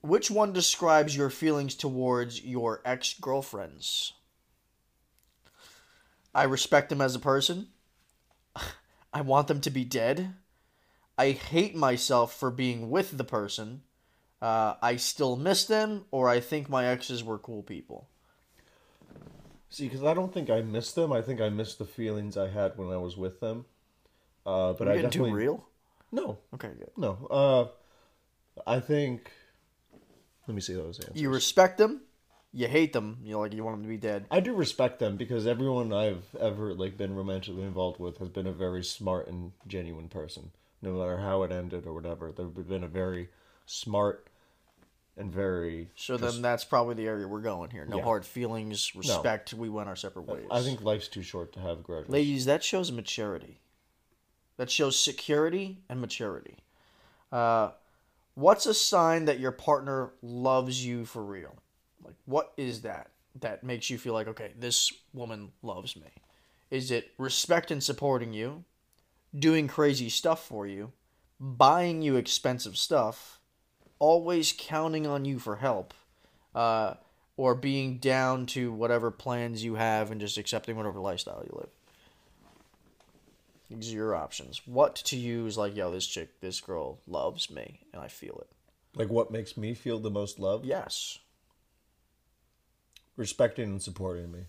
which 0.00 0.30
one 0.30 0.52
describes 0.52 1.16
your 1.16 1.30
feelings 1.30 1.74
towards 1.74 2.42
your 2.42 2.80
ex 2.84 3.14
girlfriends? 3.14 4.12
I 6.34 6.44
respect 6.44 6.88
them 6.88 7.00
as 7.00 7.14
a 7.14 7.18
person. 7.20 7.68
I 9.12 9.20
want 9.22 9.48
them 9.48 9.60
to 9.62 9.70
be 9.70 9.84
dead. 9.84 10.34
I 11.16 11.32
hate 11.32 11.74
myself 11.74 12.32
for 12.38 12.50
being 12.50 12.90
with 12.90 13.16
the 13.16 13.24
person. 13.24 13.82
Uh, 14.40 14.74
I 14.80 14.96
still 14.96 15.36
miss 15.36 15.64
them, 15.64 16.04
or 16.12 16.28
I 16.28 16.38
think 16.38 16.68
my 16.68 16.86
exes 16.86 17.24
were 17.24 17.38
cool 17.38 17.62
people. 17.62 18.08
See, 19.70 19.84
because 19.88 20.02
I 20.04 20.14
don't 20.14 20.32
think 20.32 20.48
I 20.48 20.60
missed 20.60 20.94
them. 20.94 21.12
I 21.12 21.20
think 21.22 21.40
I 21.40 21.48
missed 21.48 21.78
the 21.78 21.84
feelings 21.84 22.36
I 22.36 22.48
had 22.48 22.78
when 22.78 22.88
I 22.90 22.96
was 22.96 23.16
with 23.16 23.40
them. 23.40 23.66
Uh, 24.46 24.72
but 24.72 24.88
Are 24.88 24.92
I 24.92 24.96
you 24.96 25.02
getting 25.02 25.24
too 25.24 25.24
real? 25.34 25.66
no, 26.12 26.38
Okay, 26.54 26.70
good. 26.78 26.90
no. 26.96 27.26
Uh, 27.30 27.66
I 28.66 28.80
think. 28.80 29.30
Let 30.48 30.54
me 30.54 30.62
see 30.62 30.72
those 30.72 30.98
answers. 30.98 31.20
You 31.20 31.28
respect 31.28 31.76
them, 31.76 32.00
you 32.54 32.66
hate 32.68 32.94
them, 32.94 33.18
you 33.22 33.32
know, 33.32 33.40
like 33.40 33.52
you 33.52 33.62
want 33.62 33.76
them 33.76 33.82
to 33.82 33.88
be 33.88 33.98
dead. 33.98 34.24
I 34.30 34.40
do 34.40 34.54
respect 34.54 34.98
them 34.98 35.18
because 35.18 35.46
everyone 35.46 35.92
I've 35.92 36.24
ever 36.40 36.72
like 36.74 36.96
been 36.96 37.14
romantically 37.14 37.62
involved 37.62 38.00
with 38.00 38.16
has 38.16 38.30
been 38.30 38.46
a 38.46 38.52
very 38.52 38.82
smart 38.82 39.28
and 39.28 39.52
genuine 39.66 40.08
person. 40.08 40.50
No 40.80 40.94
matter 40.94 41.18
how 41.18 41.42
it 41.42 41.52
ended 41.52 41.86
or 41.86 41.92
whatever, 41.92 42.32
they've 42.32 42.66
been 42.66 42.82
a 42.82 42.88
very 42.88 43.28
smart 43.66 44.28
and 45.18 45.30
very. 45.30 45.90
So 45.96 46.16
then 46.16 46.40
that's 46.40 46.64
probably 46.64 46.94
the 46.94 47.06
area 47.06 47.28
we're 47.28 47.40
going 47.42 47.68
here. 47.70 47.84
No 47.84 47.98
Yeah. 47.98 48.04
hard 48.04 48.24
feelings, 48.24 48.94
respect. 48.94 49.52
We 49.52 49.68
went 49.68 49.90
our 49.90 49.96
separate 49.96 50.26
ways. 50.26 50.46
I 50.50 50.62
think 50.62 50.80
life's 50.80 51.08
too 51.08 51.22
short 51.22 51.52
to 51.54 51.60
have 51.60 51.82
grudges. 51.82 52.08
Ladies, 52.08 52.46
that 52.46 52.64
shows 52.64 52.90
maturity. 52.90 53.60
That 54.56 54.70
shows 54.70 54.98
security 54.98 55.82
and 55.90 56.00
maturity. 56.00 56.56
Uh, 57.30 57.72
what's 58.38 58.66
a 58.66 58.74
sign 58.74 59.24
that 59.24 59.40
your 59.40 59.50
partner 59.50 60.12
loves 60.22 60.84
you 60.84 61.04
for 61.04 61.24
real? 61.24 61.56
Like, 62.04 62.14
what 62.24 62.52
is 62.56 62.82
that 62.82 63.10
that 63.40 63.64
makes 63.64 63.90
you 63.90 63.98
feel 63.98 64.14
like, 64.14 64.28
okay, 64.28 64.52
this 64.56 64.92
woman 65.12 65.50
loves 65.60 65.96
me? 65.96 66.06
Is 66.70 66.92
it 66.92 67.10
respect 67.18 67.72
and 67.72 67.82
supporting 67.82 68.32
you, 68.32 68.64
doing 69.36 69.66
crazy 69.66 70.08
stuff 70.08 70.46
for 70.46 70.68
you, 70.68 70.92
buying 71.40 72.00
you 72.00 72.14
expensive 72.14 72.76
stuff, 72.76 73.40
always 73.98 74.54
counting 74.56 75.04
on 75.06 75.24
you 75.24 75.40
for 75.40 75.56
help, 75.56 75.92
uh, 76.54 76.94
or 77.36 77.56
being 77.56 77.98
down 77.98 78.46
to 78.46 78.72
whatever 78.72 79.10
plans 79.10 79.64
you 79.64 79.74
have 79.74 80.12
and 80.12 80.20
just 80.20 80.38
accepting 80.38 80.76
whatever 80.76 81.00
lifestyle 81.00 81.42
you 81.44 81.56
live? 81.58 81.70
These 83.70 83.92
are 83.92 83.96
your 83.96 84.14
options. 84.14 84.62
What 84.66 84.96
to 84.96 85.16
use? 85.16 85.58
like, 85.58 85.76
yo, 85.76 85.90
this 85.90 86.06
chick, 86.06 86.40
this 86.40 86.60
girl 86.60 87.00
loves 87.06 87.50
me, 87.50 87.80
and 87.92 88.00
I 88.02 88.08
feel 88.08 88.38
it. 88.40 88.48
Like 88.98 89.10
what 89.10 89.30
makes 89.30 89.56
me 89.56 89.74
feel 89.74 89.98
the 89.98 90.10
most 90.10 90.38
love? 90.38 90.64
Yes. 90.64 91.18
Respecting 93.16 93.64
and 93.70 93.82
supporting 93.82 94.32
me. 94.32 94.40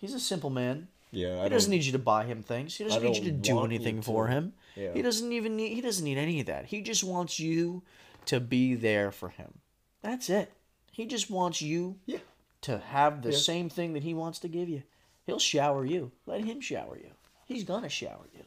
He's 0.00 0.14
a 0.14 0.20
simple 0.20 0.50
man. 0.50 0.88
Yeah, 1.12 1.40
I 1.40 1.44
He 1.44 1.48
doesn't 1.50 1.70
need 1.70 1.84
you 1.84 1.92
to 1.92 1.98
buy 1.98 2.24
him 2.24 2.42
things. 2.42 2.76
He 2.76 2.84
doesn't 2.84 3.02
I 3.02 3.06
need 3.06 3.16
you 3.16 3.24
to 3.24 3.30
do 3.30 3.64
anything 3.64 4.02
for 4.02 4.26
him. 4.26 4.52
Yeah. 4.74 4.92
He 4.92 5.02
doesn't 5.02 5.32
even 5.32 5.56
need 5.56 5.72
he 5.72 5.80
doesn't 5.80 6.04
need 6.04 6.18
any 6.18 6.40
of 6.40 6.46
that. 6.46 6.66
He 6.66 6.82
just 6.82 7.04
wants 7.04 7.38
you 7.38 7.82
to 8.26 8.40
be 8.40 8.74
there 8.74 9.10
for 9.12 9.28
him. 9.28 9.58
That's 10.02 10.28
it. 10.28 10.52
He 10.92 11.06
just 11.06 11.30
wants 11.30 11.62
you 11.62 11.98
Yeah. 12.06 12.18
to 12.62 12.78
have 12.78 13.22
the 13.22 13.30
Yeah. 13.30 13.38
same 13.38 13.68
thing 13.68 13.92
that 13.92 14.02
he 14.02 14.14
wants 14.14 14.38
to 14.40 14.48
give 14.48 14.68
you. 14.68 14.82
He'll 15.24 15.38
shower 15.38 15.84
you. 15.84 16.12
Let 16.26 16.44
him 16.44 16.60
shower 16.60 16.98
you. 16.98 17.12
He's 17.46 17.64
gonna 17.64 17.88
shower 17.88 18.26
you. 18.34 18.42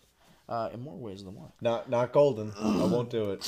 Uh, 0.48 0.70
in 0.74 0.82
more 0.82 0.96
ways 0.96 1.24
than 1.24 1.36
one. 1.36 1.52
Not 1.62 1.90
not 1.90 2.12
golden. 2.12 2.52
I 2.60 2.86
won't 2.86 3.10
do 3.10 3.32
it. 3.32 3.42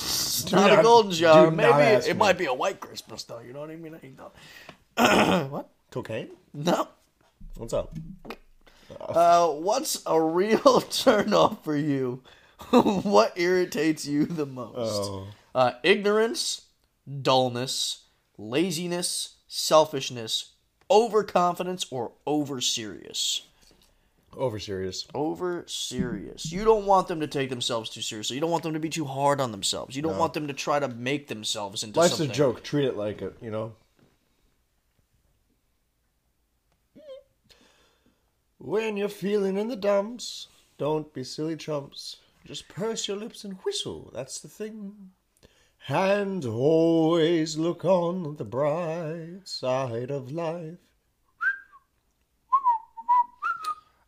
Do 0.46 0.56
not 0.56 0.78
a 0.78 0.82
golden 0.82 1.12
shower. 1.12 1.50
do 1.50 1.56
Maybe 1.56 1.70
not 1.70 1.80
it, 1.80 2.06
me. 2.06 2.12
might 2.14 2.38
be 2.38 2.46
a 2.46 2.54
white 2.54 2.80
Christmas 2.80 3.24
though. 3.24 3.40
You 3.40 3.52
know 3.52 3.60
what 3.60 3.70
I 3.70 3.76
mean? 3.76 3.94
I 3.94 4.06
ain't 4.06 4.18
know. 4.18 5.46
what? 5.48 5.68
Cocaine? 5.90 6.30
No. 6.54 6.88
What's 7.56 7.72
up? 7.72 7.94
Uh, 9.00 9.48
what's 9.48 10.02
a 10.06 10.20
real 10.20 10.80
turn 10.90 11.34
off 11.34 11.62
for 11.64 11.76
you? 11.76 12.22
what 12.70 13.32
irritates 13.36 14.06
you 14.06 14.24
the 14.24 14.46
most? 14.46 15.02
Oh. 15.02 15.26
Uh, 15.54 15.72
ignorance, 15.82 16.66
dullness, 17.20 18.04
laziness, 18.38 19.36
selfishness, 19.48 20.52
overconfidence, 20.90 21.86
or 21.90 22.12
over 22.26 22.60
serious. 22.60 23.42
Over 24.36 24.58
serious. 24.58 25.06
Over 25.14 25.64
serious. 25.66 26.50
You 26.50 26.64
don't 26.64 26.86
want 26.86 27.08
them 27.08 27.20
to 27.20 27.26
take 27.26 27.50
themselves 27.50 27.90
too 27.90 28.00
seriously. 28.00 28.36
You 28.36 28.40
don't 28.40 28.50
want 28.50 28.62
them 28.62 28.72
to 28.72 28.80
be 28.80 28.88
too 28.88 29.04
hard 29.04 29.40
on 29.40 29.52
themselves. 29.52 29.94
You 29.94 30.02
don't 30.02 30.16
want 30.16 30.32
them 30.32 30.48
to 30.48 30.54
try 30.54 30.78
to 30.78 30.88
make 30.88 31.28
themselves 31.28 31.82
into 31.82 31.98
Life's 32.00 32.16
something. 32.16 32.30
a 32.30 32.34
joke. 32.34 32.62
Treat 32.62 32.86
it 32.86 32.96
like 32.96 33.20
it, 33.20 33.36
you 33.42 33.50
know? 33.50 33.74
When 38.58 38.96
you're 38.96 39.08
feeling 39.08 39.56
in 39.58 39.68
the 39.68 39.76
dumps, 39.76 40.46
don't 40.78 41.12
be 41.12 41.24
silly 41.24 41.56
chumps. 41.56 42.18
Just 42.44 42.68
purse 42.68 43.08
your 43.08 43.16
lips 43.16 43.44
and 43.44 43.58
whistle. 43.64 44.10
That's 44.14 44.40
the 44.40 44.48
thing. 44.48 45.10
And 45.88 46.44
always 46.44 47.58
look 47.58 47.84
on 47.84 48.36
the 48.36 48.44
bright 48.44 49.40
side 49.44 50.10
of 50.12 50.30
life. 50.30 50.78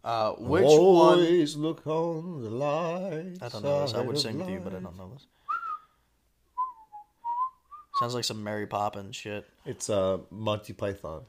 Uh, 0.05 0.33
which 0.33 0.65
one? 0.65 0.71
always 0.75 1.57
look 1.57 1.87
on 1.87 2.43
the 2.43 2.51
light. 2.51 3.39
I 3.41 3.49
don't 3.49 3.65
know 3.65 3.81
this. 3.81 3.95
I 3.95 4.03
would 4.03 4.19
sing 4.19 4.39
with 4.39 4.51
you, 4.51 4.61
but 4.63 4.75
I 4.75 4.81
don't 4.81 4.99
know 4.99 5.11
this. 5.15 5.27
Sounds 7.99 8.15
like 8.15 8.25
some 8.25 8.43
Mary 8.45 8.67
Poppins 8.67 9.17
shit. 9.17 9.49
It's 9.65 9.89
uh, 9.89 10.19
Monty 10.31 10.73
Python. 10.73 11.23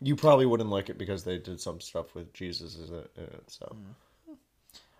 You 0.00 0.14
probably 0.14 0.46
wouldn't 0.46 0.70
like 0.70 0.88
it 0.88 0.98
because 0.98 1.24
they 1.24 1.38
did 1.38 1.60
some 1.60 1.80
stuff 1.80 2.14
with 2.14 2.32
Jesus 2.32 2.76
in 2.76 2.94
it. 2.94 3.10
in 3.16 3.24
it, 3.24 3.44
So 3.50 3.76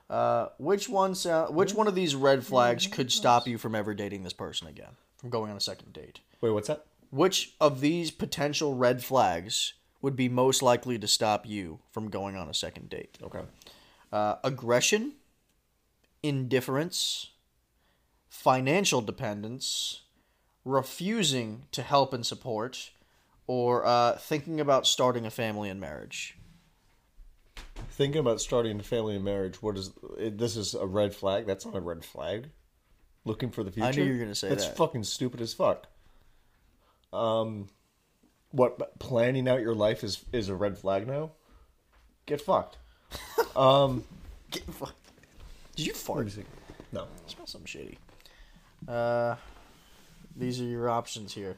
Uh, 0.09 0.49
which 0.59 0.89
one 0.89 1.15
sound? 1.15 1.55
Which 1.55 1.75
one 1.75 1.87
of 1.87 1.95
these 1.95 2.15
red 2.17 2.45
flags 2.45 2.87
could 2.87 3.13
stop 3.13 3.47
you 3.47 3.57
from 3.57 3.75
ever 3.75 3.95
dating 3.95 4.25
this 4.25 4.33
person 4.33 4.67
again? 4.67 4.97
From 5.19 5.31
going 5.31 5.51
on 5.51 5.57
a 5.57 5.61
second 5.61 5.93
date? 5.93 6.21
wait, 6.41 6.51
what's 6.51 6.69
that? 6.69 6.87
Which 7.11 7.55
of 7.61 7.81
these 7.81 8.11
potential 8.11 8.75
red 8.75 9.05
flags 9.05 9.75
would 10.03 10.17
be 10.17 10.29
most 10.29 10.63
likely 10.63 10.99
to 10.99 11.07
stop 11.07 11.47
you 11.47 11.81
from 11.91 12.09
going 12.09 12.37
on 12.37 12.49
a 12.49 12.55
second 12.55 12.89
date? 12.89 13.19
Okay. 13.23 13.43
Uh, 14.13 14.37
aggression, 14.43 15.13
indifference, 16.23 17.31
financial 18.29 19.01
dependence, 19.01 20.03
refusing 20.65 21.65
to 21.73 21.83
help 21.83 22.13
and 22.13 22.25
support, 22.25 22.91
or 23.47 23.85
uh, 23.85 24.17
thinking 24.17 24.61
about 24.61 24.87
starting 24.87 25.27
a 25.27 25.31
family 25.31 25.69
and 25.69 25.81
marriage. 25.81 26.37
Thinking 27.91 28.21
about 28.21 28.41
starting 28.41 28.79
a 28.81 28.83
family 28.83 29.17
and 29.17 29.25
marriage. 29.25 29.63
What 29.63 29.77
is 29.77 29.93
it, 30.19 30.39
this? 30.39 30.57
Is 30.57 30.75
a 30.75 30.87
red 30.87 31.15
flag? 31.15 31.47
That's 31.47 31.65
not 31.65 31.77
a 31.77 31.81
red 31.81 32.05
flag. 32.05 32.49
Looking 33.25 33.51
for 33.51 33.63
the 33.63 33.71
future. 33.71 33.89
I 33.89 33.91
knew 33.93 34.05
you 34.05 34.13
were 34.13 34.19
gonna 34.19 34.35
say 34.35 34.49
That's 34.49 34.67
that. 34.67 34.77
fucking 34.77 35.05
stupid 35.05 35.41
as 35.41 35.53
fuck. 35.53 35.87
Um, 37.13 37.69
what 38.51 38.99
planning 38.99 39.49
out 39.49 39.61
your 39.61 39.75
life 39.75 40.03
is 40.05 40.25
is 40.33 40.49
a 40.49 40.55
red 40.55 40.77
flag 40.79 41.07
now? 41.07 41.33
Get 42.27 42.41
fucked. 42.41 42.79
Um, 43.57 44.05
Get 44.53 44.63
fucked. 44.73 44.95
Did 45.75 45.87
you 45.87 45.93
fart? 45.93 46.29
no. 46.93 47.07
Smell 47.27 47.47
something 47.47 47.67
shitty. 47.67 47.97
Uh, 48.89 49.35
these 50.37 50.61
are 50.61 50.65
your 50.65 50.89
options 50.89 51.35
here. 51.35 51.57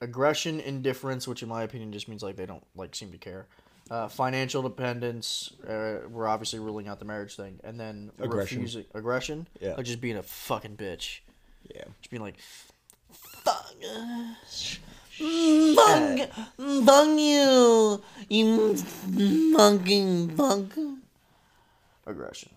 Aggression, 0.00 0.60
indifference, 0.60 1.26
which 1.26 1.42
in 1.42 1.48
my 1.48 1.62
opinion 1.64 1.92
just 1.92 2.08
means 2.08 2.22
like 2.22 2.36
they 2.36 2.46
don't 2.46 2.62
like 2.76 2.94
seem 2.94 3.10
to 3.10 3.18
care. 3.18 3.46
Uh, 3.90 4.06
financial 4.06 4.62
dependence. 4.62 5.52
Uh, 5.68 5.98
we're 6.08 6.28
obviously 6.28 6.60
ruling 6.60 6.86
out 6.86 7.00
the 7.00 7.04
marriage 7.04 7.34
thing, 7.34 7.58
and 7.64 7.78
then 7.80 8.12
Aggression. 8.20 8.58
refusing 8.58 8.84
aggression. 8.94 9.48
Yeah. 9.60 9.74
like 9.74 9.86
just 9.86 10.00
being 10.00 10.16
a 10.16 10.22
fucking 10.22 10.76
bitch. 10.76 11.20
Yeah. 11.74 11.82
Just 12.00 12.10
being 12.10 12.22
like, 12.22 12.36
fuck, 13.12 13.74
fuck, 15.20 16.30
fuck 16.84 17.18
you, 17.18 18.02
you 18.28 18.76
fucking 18.76 20.36
fuck. 20.36 20.78
Aggression. 22.06 22.50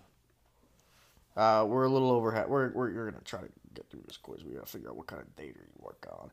Uh, 1.36 1.66
we're 1.68 1.84
a 1.84 1.88
little 1.88 2.10
over. 2.10 2.32
Ha- 2.32 2.44
we're 2.46 2.70
we're 2.70 2.90
you're 2.90 3.10
gonna 3.10 3.22
try 3.24 3.40
to 3.40 3.48
get 3.74 3.88
through 3.90 4.02
this 4.06 4.16
quiz. 4.16 4.44
We 4.44 4.54
gotta 4.54 4.66
figure 4.66 4.88
out 4.88 4.96
what 4.96 5.06
kind 5.06 5.20
of 5.22 5.28
dater 5.36 5.56
you 5.56 5.80
work 5.80 6.06
on. 6.10 6.30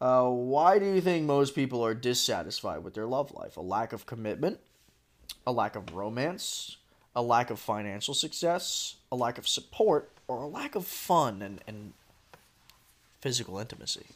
Uh, 0.00 0.30
why 0.30 0.78
do 0.78 0.86
you 0.86 1.00
think 1.00 1.24
most 1.24 1.54
people 1.54 1.84
are 1.84 1.94
dissatisfied 1.94 2.84
with 2.84 2.94
their 2.94 3.06
love 3.06 3.32
life? 3.32 3.56
A 3.56 3.60
lack 3.62 3.92
of 3.92 4.06
commitment, 4.06 4.60
a 5.46 5.52
lack 5.52 5.74
of 5.74 5.94
romance, 5.94 6.76
a 7.14 7.22
lack 7.22 7.50
of 7.50 7.58
financial 7.58 8.14
success, 8.14 8.96
a 9.10 9.16
lack 9.16 9.38
of 9.38 9.48
support, 9.48 10.10
or 10.28 10.42
a 10.42 10.46
lack 10.46 10.74
of 10.74 10.86
fun 10.86 11.40
and, 11.40 11.60
and 11.66 11.94
physical 13.20 13.58
intimacy. 13.58 14.06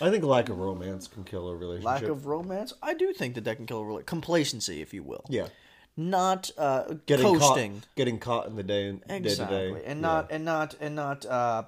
I 0.00 0.10
think 0.10 0.24
lack 0.24 0.48
of 0.48 0.58
romance 0.58 1.06
can 1.08 1.24
kill 1.24 1.48
a 1.48 1.56
relationship. 1.56 1.84
Lack 1.86 2.02
of 2.04 2.26
romance, 2.26 2.72
I 2.82 2.94
do 2.94 3.12
think 3.12 3.34
that 3.34 3.44
that 3.44 3.56
can 3.56 3.66
kill 3.66 3.80
a 3.80 3.84
relationship. 3.84 4.06
Complacency, 4.06 4.80
if 4.80 4.94
you 4.94 5.02
will. 5.02 5.24
yeah, 5.28 5.48
Not 5.96 6.50
uh, 6.56 6.94
getting 7.06 7.26
coasting. 7.38 7.74
caught, 7.80 7.88
getting 7.96 8.18
caught 8.18 8.46
in 8.46 8.56
the 8.56 8.62
day 8.62 8.88
and 8.88 9.24
day 9.24 9.34
to 9.34 9.46
day, 9.46 9.68
and 9.84 10.00
Yeah. 10.00 10.06
not 10.08 10.30
and 10.30 10.44
not 10.44 10.74
and 10.80 10.94
not 10.94 11.26
uh, 11.26 11.64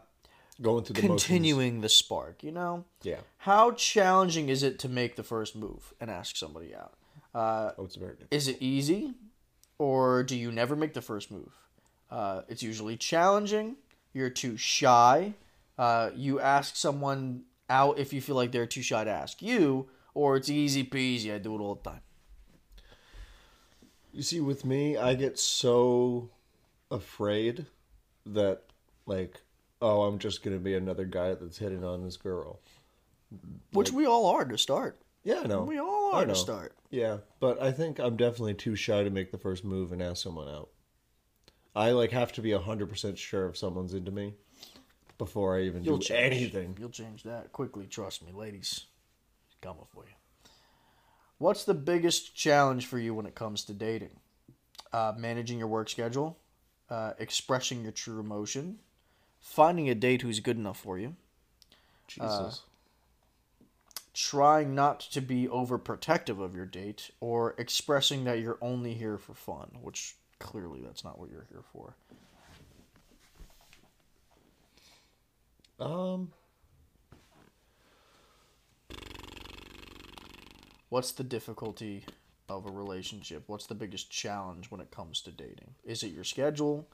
going 0.62 0.84
through 0.84 0.94
the 0.96 1.02
motions. 1.08 1.24
continuing 1.24 1.80
the 1.80 1.88
spark. 1.88 2.42
You 2.44 2.52
know, 2.52 2.84
Yeah, 3.02 3.20
how 3.38 3.72
challenging 3.72 4.48
is 4.48 4.62
it 4.62 4.78
to 4.80 4.88
make 4.88 5.16
the 5.16 5.24
first 5.24 5.56
move 5.56 5.92
and 6.00 6.10
ask 6.10 6.36
somebody 6.36 6.74
out? 6.74 6.94
Uh, 7.34 7.72
oh, 7.78 7.84
it's 7.84 7.96
very 7.96 8.14
good. 8.16 8.28
is 8.30 8.46
it 8.48 8.56
easy, 8.60 9.14
or 9.78 10.22
do 10.22 10.36
you 10.36 10.52
never 10.52 10.76
make 10.76 10.94
the 10.94 11.02
first 11.02 11.30
move? 11.30 11.52
Uh, 12.10 12.42
it's 12.48 12.62
usually 12.62 12.96
challenging. 12.96 13.76
You're 14.12 14.30
too 14.30 14.56
shy. 14.56 15.34
Uh, 15.78 16.10
you 16.14 16.40
ask 16.40 16.76
someone 16.76 17.44
out 17.70 17.98
if 17.98 18.12
you 18.12 18.20
feel 18.20 18.36
like 18.36 18.52
they're 18.52 18.66
too 18.66 18.82
shy 18.82 19.04
to 19.04 19.10
ask 19.10 19.40
you, 19.40 19.88
or 20.12 20.36
it's 20.36 20.50
easy 20.50 20.84
peasy. 20.84 21.32
I 21.34 21.38
do 21.38 21.54
it 21.54 21.60
all 21.60 21.76
the 21.76 21.90
time. 21.90 22.00
You 24.12 24.22
see, 24.22 24.40
with 24.40 24.64
me, 24.64 24.96
I 24.96 25.14
get 25.14 25.38
so 25.38 26.30
afraid 26.90 27.66
that, 28.26 28.62
like, 29.06 29.40
oh, 29.80 30.02
I'm 30.02 30.18
just 30.18 30.42
gonna 30.42 30.58
be 30.58 30.74
another 30.74 31.04
guy 31.04 31.34
that's 31.34 31.58
hitting 31.58 31.84
on 31.84 32.02
this 32.02 32.16
girl. 32.16 32.60
Which 33.72 33.92
we 33.92 34.04
all 34.06 34.26
are 34.26 34.44
to 34.44 34.58
start. 34.58 35.00
Yeah, 35.22 35.42
I 35.44 35.46
know. 35.46 35.62
We 35.62 35.78
all 35.78 36.12
are 36.12 36.26
to 36.26 36.34
start. 36.34 36.74
Yeah, 36.90 37.18
but 37.38 37.62
I 37.62 37.70
think 37.70 38.00
I'm 38.00 38.16
definitely 38.16 38.54
too 38.54 38.74
shy 38.74 39.04
to 39.04 39.10
make 39.10 39.30
the 39.30 39.38
first 39.38 39.64
move 39.64 39.92
and 39.92 40.02
ask 40.02 40.22
someone 40.22 40.48
out. 40.48 40.70
I 41.76 41.92
like 41.92 42.10
have 42.10 42.32
to 42.32 42.42
be 42.42 42.50
hundred 42.50 42.88
percent 42.88 43.16
sure 43.16 43.48
if 43.48 43.56
someone's 43.56 43.94
into 43.94 44.10
me 44.10 44.34
before 45.20 45.56
I 45.56 45.62
even 45.64 45.84
You'll 45.84 45.98
do 45.98 46.06
change. 46.06 46.34
anything. 46.34 46.76
You'll 46.80 46.88
change 46.88 47.22
that 47.24 47.52
quickly. 47.52 47.86
Trust 47.86 48.24
me, 48.24 48.32
ladies. 48.32 48.86
Coming 49.60 49.84
for 49.92 50.04
you. 50.04 50.14
What's 51.38 51.64
the 51.64 51.74
biggest 51.74 52.34
challenge 52.34 52.86
for 52.86 52.98
you 52.98 53.14
when 53.14 53.26
it 53.26 53.34
comes 53.34 53.64
to 53.66 53.74
dating? 53.74 54.18
Uh, 54.92 55.12
managing 55.16 55.58
your 55.58 55.68
work 55.68 55.88
schedule, 55.90 56.38
uh, 56.88 57.12
expressing 57.18 57.82
your 57.82 57.92
true 57.92 58.18
emotion, 58.18 58.78
finding 59.38 59.88
a 59.90 59.94
date 59.94 60.22
who's 60.22 60.40
good 60.40 60.56
enough 60.56 60.80
for 60.80 60.98
you, 60.98 61.14
Jesus. 62.08 62.62
trying 64.14 64.74
not 64.74 65.00
to 65.00 65.20
be 65.20 65.46
overprotective 65.46 66.40
of 66.42 66.54
your 66.54 66.66
date, 66.66 67.10
or 67.20 67.54
expressing 67.58 68.24
that 68.24 68.40
you're 68.40 68.58
only 68.60 68.94
here 68.94 69.16
for 69.18 69.34
fun, 69.34 69.70
which 69.82 70.16
clearly 70.40 70.80
that's 70.82 71.04
not 71.04 71.18
what 71.18 71.30
you're 71.30 71.46
here 71.50 71.62
for. 71.72 71.94
Um, 75.80 76.32
What's 80.88 81.12
the 81.12 81.22
difficulty 81.24 82.04
of 82.48 82.66
a 82.66 82.70
relationship? 82.70 83.44
What's 83.46 83.66
the 83.66 83.76
biggest 83.76 84.10
challenge 84.10 84.70
when 84.72 84.80
it 84.80 84.90
comes 84.90 85.20
to 85.22 85.30
dating? 85.30 85.74
Is 85.84 86.02
it 86.02 86.08
your 86.08 86.24
schedule? 86.24 86.88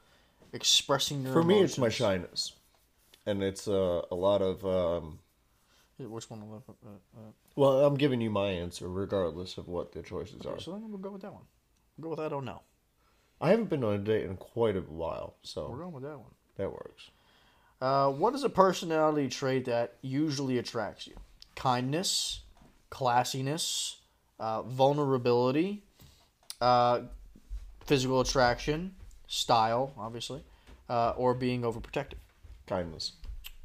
Expressing 0.52 1.22
your 1.22 1.32
for 1.32 1.42
me, 1.42 1.60
it's 1.62 1.78
my 1.78 1.88
shyness, 1.88 2.52
and 3.24 3.42
it's 3.42 3.66
uh, 3.66 4.02
a 4.10 4.14
lot 4.14 4.42
of. 4.42 4.64
Um, 4.66 5.18
Which 5.98 6.30
one? 6.30 6.48
will- 6.48 6.62
Uh, 6.68 6.90
uh, 7.16 7.20
well, 7.56 7.84
I'm 7.86 7.96
giving 7.96 8.20
you 8.20 8.30
my 8.30 8.50
answer 8.50 8.86
regardless 8.88 9.56
of 9.58 9.66
what 9.66 9.92
the 9.92 10.02
choices 10.02 10.44
are. 10.46 10.50
okay, 10.52 10.62
so 10.64 10.72
then 10.72 10.88
we'll 10.90 10.98
go 10.98 11.10
with 11.10 11.22
that 11.22 11.32
one. 11.32 11.42
We'll 11.96 12.04
go 12.04 12.10
with 12.10 12.20
I 12.20 12.28
don't 12.28 12.44
know. 12.44 12.60
I 13.40 13.50
haven't 13.50 13.70
been 13.70 13.82
on 13.82 13.94
a 13.94 13.98
date 13.98 14.24
in 14.24 14.36
quite 14.36 14.76
a 14.76 14.80
while, 14.82 15.36
so 15.42 15.68
We're 15.70 15.78
going 15.78 15.92
with 15.92 16.04
that 16.04 16.18
one. 16.18 16.32
that 16.58 16.70
works. 16.70 17.10
Uh, 17.80 18.10
what 18.10 18.34
is 18.34 18.42
a 18.42 18.48
personality 18.48 19.28
trait 19.28 19.66
that 19.66 19.94
usually 20.02 20.58
attracts 20.58 21.06
you? 21.06 21.14
Kindness, 21.54 22.40
classiness, 22.90 23.96
uh, 24.38 24.62
vulnerability, 24.62 25.82
uh, 26.60 27.00
physical 27.84 28.20
attraction, 28.20 28.94
style, 29.26 29.92
obviously, 29.98 30.42
uh, 30.88 31.12
or 31.16 31.34
being 31.34 31.62
overprotective. 31.62 32.18
Kindness. 32.66 33.12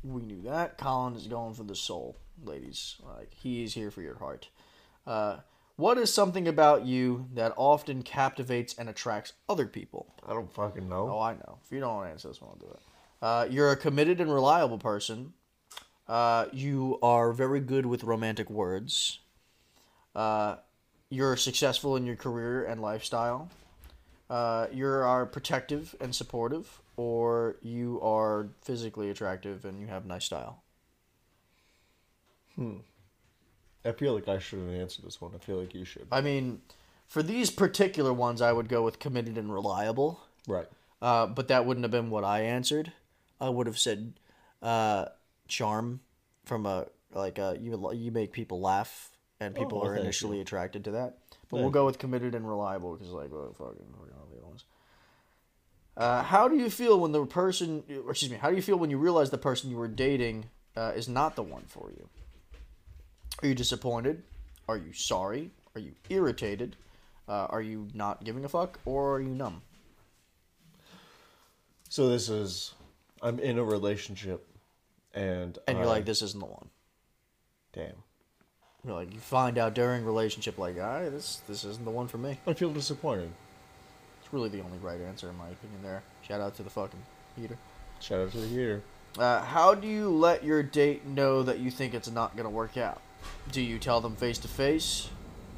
We 0.04 0.22
knew 0.24 0.42
that. 0.44 0.78
Colin 0.78 1.16
is 1.16 1.28
going 1.28 1.54
for 1.54 1.64
the 1.64 1.76
soul, 1.76 2.18
ladies. 2.44 2.98
Like 3.18 3.34
he 3.34 3.64
is 3.64 3.74
here 3.74 3.92
for 3.92 4.02
your 4.02 4.18
heart. 4.18 4.50
Uh, 5.06 5.38
what 5.76 5.98
is 5.98 6.14
something 6.14 6.48
about 6.48 6.86
you 6.86 7.28
that 7.34 7.54
often 7.56 8.04
captivates 8.04 8.76
and 8.78 8.90
attracts 8.90 9.34
other 9.48 9.66
people? 9.66 10.14
I 10.28 10.34
don't 10.34 10.52
fucking 10.52 10.88
know. 10.88 11.10
Oh, 11.12 11.20
I 11.20 11.34
know. 11.34 11.58
If 11.64 11.72
you 11.72 11.80
don't 11.80 11.96
want 11.96 12.08
to 12.08 12.12
answer 12.12 12.28
this 12.28 12.42
one, 12.42 12.52
I'll 12.52 12.60
do 12.60 12.72
it. 12.72 12.80
Uh, 13.22 13.48
you're 13.50 13.72
a 13.72 13.78
committed 13.78 14.20
and 14.20 14.34
reliable 14.34 14.78
person. 14.78 15.34
Uh, 16.08 16.48
you 16.52 16.98
are 17.02 17.32
very 17.32 17.60
good 17.60 17.86
with 17.86 18.04
romantic 18.04 18.50
words. 18.50 19.20
Uh, 20.16 20.56
you're 21.10 21.36
successful 21.36 21.96
in 21.96 22.06
your 22.06 22.16
career 22.16 22.64
and 22.64 22.82
lifestyle. 22.82 23.50
Uh, 24.30 24.68
you 24.72 24.88
are 24.88 25.26
protective 25.26 25.94
and 26.00 26.16
supportive, 26.16 26.82
or 26.96 27.58
you 27.62 28.00
are 28.02 28.48
physically 28.62 29.10
attractive 29.10 29.66
and 29.66 29.80
you 29.80 29.88
have 29.88 30.06
nice 30.06 30.26
style. 30.26 30.64
Hmm. 32.56 32.78
I 33.84 33.92
feel 33.92 34.14
like 34.14 34.28
I 34.28 34.40
shouldn't 34.40 34.72
answer 34.72 35.02
this 35.02 35.20
one. 35.20 35.32
I 35.36 35.40
feel 35.40 35.58
like 35.58 35.74
you 35.74 35.86
should. 35.86 36.08
I 36.12 36.22
mean, 36.22 36.62
for 37.08 37.24
these 37.24 37.50
particular 37.50 38.14
ones, 38.14 38.42
I 38.42 38.54
would 38.54 38.70
go 38.70 38.84
with 38.84 39.00
committed 39.00 39.38
and 39.38 39.54
reliable. 39.54 40.22
Right. 40.48 40.68
Uh, 41.02 41.28
but 41.28 41.48
that 41.48 41.66
wouldn't 41.66 41.84
have 41.84 41.92
been 41.92 42.10
what 42.10 42.24
I 42.24 42.42
answered. 42.42 42.94
I 43.42 43.50
would 43.50 43.68
have 43.68 43.78
said 43.80 44.14
uh, 44.62 45.06
charm 45.50 46.00
from 46.46 46.66
a 46.66 46.88
like 47.14 47.40
uh, 47.40 47.56
you 47.60 47.92
you 47.94 48.12
make 48.12 48.32
people 48.32 48.62
laugh 48.62 49.10
and 49.42 49.54
people 49.54 49.80
Oh, 49.80 49.86
are 49.86 49.96
initially 49.96 50.38
you. 50.38 50.44
attracted 50.44 50.86
to 50.86 50.92
that. 50.92 51.18
But 51.50 51.60
we'll 51.60 51.72
go 51.72 51.86
with 51.86 51.98
committed 52.00 52.36
and 52.36 52.48
reliable 52.48 52.94
because 52.96 53.12
like 53.12 53.32
well, 53.32 53.54
fucking 53.58 53.86
the 53.92 54.14
other 54.14 54.46
ones. 54.48 54.64
Uh, 55.98 56.24
how 56.24 56.48
do 56.48 56.56
you 56.56 56.70
feel 56.70 56.98
when 57.00 57.12
the 57.12 57.26
person, 57.26 57.84
or 58.06 58.12
excuse 58.12 58.32
me, 58.32 58.38
how 58.38 58.50
do 58.50 58.56
you 58.56 58.62
feel 58.62 58.78
when 58.78 58.90
you 58.90 58.98
realize 58.98 59.30
the 59.30 59.38
person 59.38 59.70
you 59.70 59.76
were 59.76 59.90
dating 59.90 60.46
uh, 60.78 60.94
is 60.96 61.10
not 61.10 61.36
the 61.36 61.44
one 61.44 61.64
for 61.68 61.92
you? 61.92 62.08
Are 63.44 63.48
you 63.48 63.54
disappointed? 63.56 64.24
Are 64.70 64.78
you 64.78 64.94
sorry? 64.94 65.52
Are 65.76 65.82
you 65.82 65.92
irritated? 66.10 66.78
Uh, 67.28 67.48
are 67.50 67.62
you 67.62 67.90
not 67.94 68.24
giving 68.24 68.46
a 68.46 68.50
fuck, 68.50 68.80
or 68.86 69.16
are 69.16 69.20
you 69.20 69.30
numb? 69.36 69.62
So 71.90 72.08
this 72.08 72.30
is, 72.30 72.74
I'm 73.22 73.40
in 73.40 73.58
a 73.60 73.64
relationship, 73.64 74.46
and 75.14 75.58
And 75.68 75.78
you're 75.78 75.88
I- 75.88 75.90
like, 75.90 76.06
this 76.06 76.22
isn't 76.22 76.40
the 76.40 76.46
one. 76.46 76.70
damn. 77.74 77.94
You're 78.84 78.96
like, 78.96 79.14
you 79.14 79.20
find 79.20 79.60
out 79.60 79.76
during 79.76 80.04
relationship, 80.04 80.58
like, 80.58 80.76
all 80.78 80.82
right, 80.82 81.10
this 81.10 81.42
this 81.48 81.64
isn't 81.64 81.86
the 81.86 81.92
one 81.92 82.08
for 82.08 82.18
me. 82.18 82.40
I 82.48 82.54
feel 82.54 82.72
disappointed. 82.74 83.30
It's 84.24 84.34
really 84.34 84.50
the 84.50 84.62
only 84.62 84.80
right 84.80 85.00
answer 85.00 85.30
in 85.30 85.38
my 85.38 85.50
opinion. 85.50 85.84
There. 85.84 86.02
Shout 86.28 86.42
out 86.42 86.56
to 86.56 86.64
the 86.64 86.70
fucking 86.72 87.00
heater. 87.36 87.58
Shout 88.00 88.22
out 88.22 88.32
to 88.32 88.40
the 88.40 88.48
heater. 88.48 88.82
Uh, 89.20 89.42
how 89.44 89.76
do 89.76 89.88
you 89.88 90.10
let 90.10 90.44
your 90.44 90.64
date 90.64 91.06
know 91.06 91.44
that 91.44 91.60
you 91.60 91.70
think 91.70 91.94
it's 91.94 92.10
not 92.10 92.36
gonna 92.36 92.50
work 92.50 92.76
out? 92.76 93.02
Do 93.52 93.62
you 93.62 93.78
tell 93.78 94.02
them 94.02 94.16
face 94.16 94.40
to 94.40 94.48
face, 94.48 95.10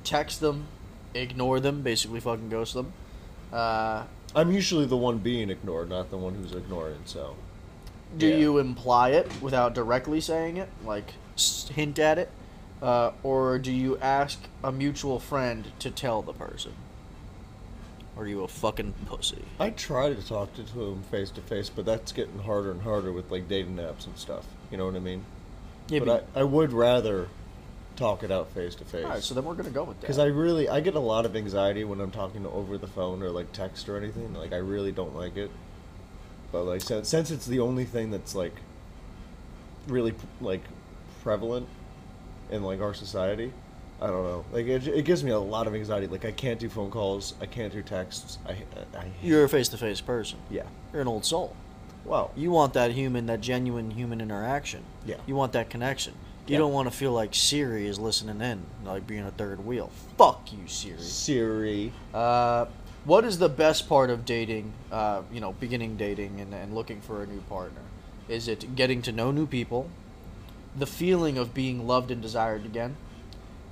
text 0.03 0.41
them, 0.41 0.67
ignore 1.13 1.61
them, 1.61 1.81
basically 1.81 2.19
fucking 2.19 2.49
ghost 2.49 2.73
them? 2.73 2.91
Uh, 3.53 4.03
I'm 4.35 4.51
usually 4.51 4.85
the 4.85 4.97
one 4.97 5.19
being 5.19 5.49
ignored, 5.49 5.87
not 5.89 6.09
the 6.09 6.17
one 6.17 6.33
who's 6.35 6.51
ignoring. 6.53 6.99
So 7.05 7.37
do 8.17 8.27
Yeah. 8.27 8.35
you 8.37 8.57
imply 8.59 9.09
it 9.09 9.31
without 9.41 9.73
directly 9.73 10.21
saying 10.21 10.57
it, 10.57 10.69
like 10.85 11.13
hint 11.73 11.97
at 11.99 12.17
it, 12.17 12.29
uh, 12.81 13.11
or 13.23 13.57
do 13.59 13.71
you 13.71 13.97
ask 13.99 14.39
a 14.63 14.71
mutual 14.71 15.19
friend 15.19 15.71
to 15.79 15.89
tell 15.91 16.21
the 16.21 16.33
person? 16.33 16.73
Or 18.15 18.23
are 18.23 18.27
you 18.27 18.43
a 18.43 18.47
fucking 18.47 18.93
pussy? 19.07 19.43
I 19.59 19.71
try 19.71 20.13
to 20.13 20.27
talk 20.27 20.53
to 20.55 20.61
him 20.63 21.01
face 21.09 21.31
to 21.31 21.41
face, 21.41 21.69
but 21.69 21.85
that's 21.85 22.11
getting 22.11 22.39
harder 22.39 22.69
and 22.71 22.81
harder 22.83 23.11
with 23.11 23.31
like 23.31 23.47
dating 23.47 23.77
apps 23.77 24.05
and 24.05 24.15
stuff. 24.17 24.45
You 24.69 24.77
know 24.77 24.85
what 24.85 24.95
I 24.95 24.99
mean? 24.99 25.25
Yeah, 25.89 25.99
but 25.99 26.27
I, 26.35 26.41
I 26.41 26.43
would 26.43 26.71
rather 26.73 27.27
talk 27.95 28.23
it 28.23 28.31
out 28.31 28.49
face 28.51 28.75
to 28.75 28.85
face. 28.85 29.03
all 29.05 29.11
right, 29.11 29.23
so 29.23 29.33
then 29.33 29.43
we're 29.45 29.55
gonna 29.55 29.69
go 29.71 29.83
with 29.83 29.97
that. 29.97 30.01
Because 30.01 30.19
I 30.19 30.25
really, 30.25 30.69
I 30.69 30.79
get 30.79 30.93
a 30.95 30.99
lot 30.99 31.25
of 31.25 31.35
anxiety 31.35 31.83
when 31.83 31.99
I'm 32.01 32.11
talking 32.11 32.45
over 32.45 32.77
the 32.77 32.87
phone 32.87 33.23
or 33.23 33.29
like 33.31 33.51
text 33.51 33.89
or 33.89 33.97
anything. 33.97 34.33
Like 34.35 34.53
I 34.53 34.57
really 34.57 34.91
don't 34.91 35.15
like 35.15 35.35
it. 35.35 35.49
But 36.53 36.63
like 36.63 36.79
since, 36.81 37.09
since 37.09 37.31
it's 37.31 37.45
the 37.47 37.59
only 37.59 37.83
thing 37.83 38.11
that's 38.11 38.33
like 38.35 38.53
really 39.87 40.13
like 40.39 40.61
prevalent 41.23 41.67
in 42.51 42.63
like 42.63 42.79
our 42.79 42.93
society, 42.93 43.51
I 43.99 44.07
don't 44.07 44.23
know. 44.23 44.45
Like 44.53 44.67
it, 44.67 44.87
it 44.87 45.03
gives 45.03 45.23
me 45.23 45.31
a 45.31 45.39
lot 45.39 45.65
of 45.67 45.73
anxiety. 45.75 46.07
Like 46.07 46.25
I 46.25 46.31
can't 46.31 46.59
do 46.59 46.69
phone 46.69 46.91
calls. 46.91 47.33
I 47.41 47.47
can't 47.47 47.73
do 47.73 47.81
texts. 47.81 48.37
I, 48.47 48.51
I, 48.97 49.05
You're 49.21 49.43
a 49.43 49.49
face 49.49 49.67
to 49.69 49.77
face 49.77 49.99
person. 49.99 50.37
yeah. 50.49 50.63
You're 50.93 51.01
an 51.01 51.07
old 51.07 51.25
soul. 51.25 51.55
Wow. 52.05 52.31
You 52.35 52.51
want 52.51 52.73
that 52.73 52.91
human, 52.91 53.25
that 53.25 53.41
genuine 53.41 53.89
human 53.89 54.21
interaction. 54.21 54.83
Yeah. 55.05 55.15
You 55.25 55.35
want 55.35 55.53
that 55.53 55.69
connection. 55.71 56.13
You 56.45 56.53
Yeah. 56.53 56.57
don't 56.59 56.73
want 56.73 56.91
to 56.91 56.95
feel 56.95 57.13
like 57.13 57.33
Siri 57.33 57.87
is 57.87 57.97
listening 57.97 58.41
in, 58.41 58.61
like 58.85 59.07
being 59.07 59.23
a 59.23 59.31
third 59.31 59.65
wheel. 59.65 59.89
Fuck 60.17 60.51
you, 60.51 60.67
Siri. 60.67 60.99
Siri. 61.01 61.93
Uh, 62.13 62.65
What 63.05 63.25
is 63.25 63.37
the 63.37 63.49
best 63.49 63.89
part 63.89 64.09
of 64.09 64.25
dating? 64.25 64.71
Uh, 64.91 65.23
you 65.31 65.41
know, 65.41 65.53
beginning 65.53 65.97
dating 65.97 66.39
and, 66.39 66.53
and 66.53 66.73
looking 66.73 67.01
for 67.01 67.21
a 67.21 67.27
new 67.27 67.41
partner. 67.41 67.81
Is 68.29 68.47
it 68.47 68.75
getting 68.75 69.01
to 69.01 69.11
know 69.11 69.31
new 69.31 69.45
people, 69.45 69.89
the 70.75 70.87
feeling 70.87 71.37
of 71.37 71.53
being 71.53 71.85
loved 71.85 72.11
and 72.11 72.21
desired 72.21 72.65
again, 72.65 72.95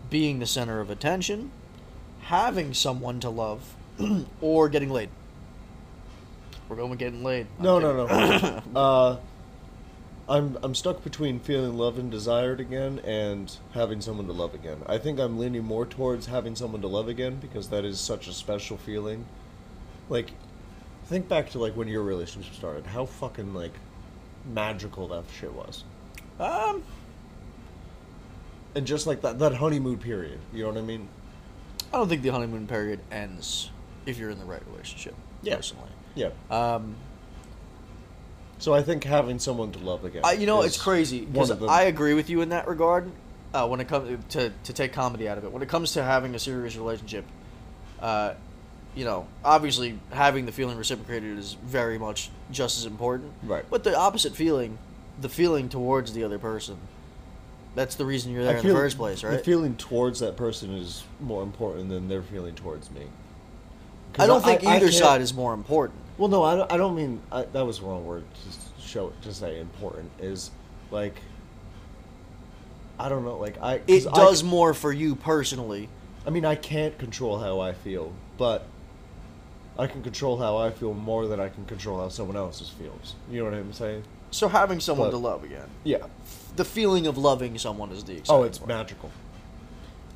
being 0.09 0.39
the 0.39 0.45
center 0.45 0.81
of 0.81 0.89
attention, 0.89 1.51
having 2.23 2.73
someone 2.73 3.21
to 3.21 3.29
love, 3.29 3.75
or 4.41 4.67
getting 4.67 4.89
laid? 4.89 5.09
We're 6.67 6.75
going 6.75 6.89
with 6.89 6.99
getting 6.99 7.23
laid. 7.23 7.47
No, 7.59 7.79
kidding. 7.79 7.97
no, 7.97 8.07
no. 8.07 8.61
uh, 8.79 9.17
I'm 10.31 10.57
I'm 10.63 10.73
stuck 10.73 11.03
between 11.03 11.41
feeling 11.41 11.77
loved 11.77 11.99
and 11.99 12.09
desired 12.09 12.61
again 12.61 12.99
and 12.99 13.53
having 13.73 13.99
someone 13.99 14.27
to 14.27 14.31
love 14.33 14.53
again. 14.53 14.77
I 14.85 14.97
think 14.97 15.19
I'm 15.19 15.37
leaning 15.37 15.65
more 15.65 15.85
towards 15.85 16.27
having 16.27 16.55
someone 16.55 16.79
to 16.81 16.87
love 16.87 17.09
again 17.09 17.35
because 17.41 17.67
that 17.67 17.83
is 17.83 17.99
such 17.99 18.29
a 18.29 18.33
special 18.33 18.77
feeling. 18.77 19.25
Like, 20.07 20.31
think 21.07 21.27
back 21.27 21.49
to 21.49 21.59
like 21.59 21.75
when 21.75 21.89
your 21.89 22.03
relationship 22.03 22.53
started. 22.53 22.85
How 22.85 23.05
fucking 23.05 23.53
like 23.53 23.73
magical 24.53 25.09
that 25.09 25.25
shit 25.37 25.53
was, 25.53 25.83
Um, 26.39 26.81
and 28.73 28.87
just 28.87 29.05
like 29.05 29.21
that 29.23 29.37
that 29.39 29.55
honeymoon 29.55 29.97
period. 29.97 30.39
You 30.53 30.63
know 30.63 30.69
what 30.69 30.77
I 30.77 30.81
mean? 30.81 31.09
I 31.93 31.97
don't 31.97 32.07
think 32.07 32.21
the 32.21 32.29
honeymoon 32.29 32.67
period 32.67 33.01
ends 33.11 33.69
if 34.05 34.17
you're 34.17 34.29
in 34.29 34.39
the 34.39 34.45
right 34.45 34.63
relationship. 34.71 35.13
Yeah. 35.41 35.57
Personally. 35.57 35.89
Yeah. 36.15 36.29
Um, 36.49 36.95
So 38.61 38.75
I 38.75 38.83
think 38.83 39.03
having 39.03 39.39
someone 39.39 39.71
to 39.71 39.79
love 39.79 40.05
again. 40.05 40.21
I, 40.23 40.33
you 40.33 40.45
know, 40.45 40.61
it's 40.61 40.77
crazy 40.79 41.21
one 41.21 41.31
because 41.33 41.49
of 41.49 41.59
the- 41.61 41.65
I 41.65 41.83
agree 41.83 42.13
with 42.13 42.29
you 42.29 42.41
in 42.41 42.49
that 42.49 42.67
regard. 42.67 43.11
Uh, 43.53 43.67
when 43.67 43.81
it 43.81 43.87
comes 43.89 44.23
to 44.29 44.51
to 44.63 44.73
take 44.73 44.93
comedy 44.93 45.27
out 45.27 45.37
of 45.37 45.43
it, 45.43 45.51
when 45.51 45.61
it 45.63 45.67
comes 45.67 45.93
to 45.93 46.03
having 46.03 46.35
a 46.35 46.39
serious 46.39 46.77
relationship, 46.77 47.25
uh, 47.99 48.35
you 48.95 49.03
know, 49.03 49.25
obviously 49.43 49.99
having 50.11 50.45
the 50.45 50.51
feeling 50.51 50.77
reciprocated 50.77 51.37
is 51.37 51.57
very 51.65 51.97
much 51.97 52.29
just 52.51 52.77
as 52.77 52.85
important. 52.85 53.33
Right. 53.43 53.65
But 53.69 53.83
the 53.83 53.97
opposite 53.97 54.35
feeling, 54.35 54.77
the 55.19 55.27
feeling 55.27 55.67
towards 55.67 56.13
the 56.13 56.23
other 56.23 56.37
person, 56.39 56.77
that's 57.75 57.95
the 57.95 58.05
reason 58.05 58.31
you're 58.31 58.43
there 58.43 58.57
I 58.57 58.59
in 58.59 58.67
the 58.67 58.73
first 58.73 58.95
place, 58.95 59.23
right? 59.23 59.31
The 59.31 59.43
feeling 59.43 59.75
towards 59.75 60.19
that 60.19 60.37
person 60.37 60.73
is 60.75 61.03
more 61.19 61.41
important 61.43 61.89
than 61.89 62.07
their 62.09 62.21
feeling 62.21 62.53
towards 62.55 62.91
me. 62.91 63.07
I 64.19 64.27
don't 64.27 64.43
think 64.43 64.63
I 64.63 64.75
either 64.75 64.87
can't- 64.89 64.97
side 64.97 65.21
is 65.21 65.33
more 65.33 65.53
important. 65.53 65.99
Well, 66.17 66.27
no, 66.29 66.43
I 66.43 66.55
don't, 66.55 66.71
I 66.71 66.77
don't 66.77 66.95
mean 66.95 67.21
I, 67.31 67.43
that 67.43 67.65
was 67.65 67.79
the 67.79 67.85
wrong 67.85 68.05
word 68.05 68.23
to 68.33 68.81
show 68.85 69.11
to 69.23 69.33
say 69.33 69.59
important 69.59 70.11
is 70.19 70.51
like 70.91 71.15
I 72.99 73.09
don't 73.09 73.23
know, 73.25 73.37
like 73.37 73.59
I 73.61 73.81
It 73.87 74.03
does 74.13 74.43
more 74.43 74.73
for 74.73 74.91
you 74.91 75.15
personally. 75.15 75.89
I 76.25 76.29
mean, 76.29 76.45
I 76.45 76.53
can't 76.55 76.97
control 76.99 77.39
how 77.39 77.59
I 77.59 77.73
feel, 77.73 78.13
but 78.37 78.65
I 79.79 79.87
can 79.87 80.03
control 80.03 80.37
how 80.37 80.57
I 80.57 80.69
feel 80.69 80.93
more 80.93 81.25
than 81.25 81.39
I 81.39 81.49
can 81.49 81.65
control 81.65 81.99
how 81.99 82.09
someone 82.09 82.37
else's 82.37 82.69
feels. 82.69 83.15
You 83.31 83.39
know 83.39 83.45
what 83.49 83.53
I'm 83.57 83.73
saying? 83.73 84.03
So 84.29 84.47
having 84.47 84.79
someone 84.79 85.07
But- 85.07 85.11
to 85.11 85.17
love 85.17 85.43
again, 85.43 85.67
Yeah. 85.83 86.05
the 86.55 86.65
feeling 86.65 87.07
of 87.07 87.17
loving 87.17 87.57
someone 87.57 87.91
is 87.91 88.03
the 88.03 88.21
Oh, 88.29 88.43
it's 88.43 88.59
part. 88.59 88.67
magical. 88.67 89.09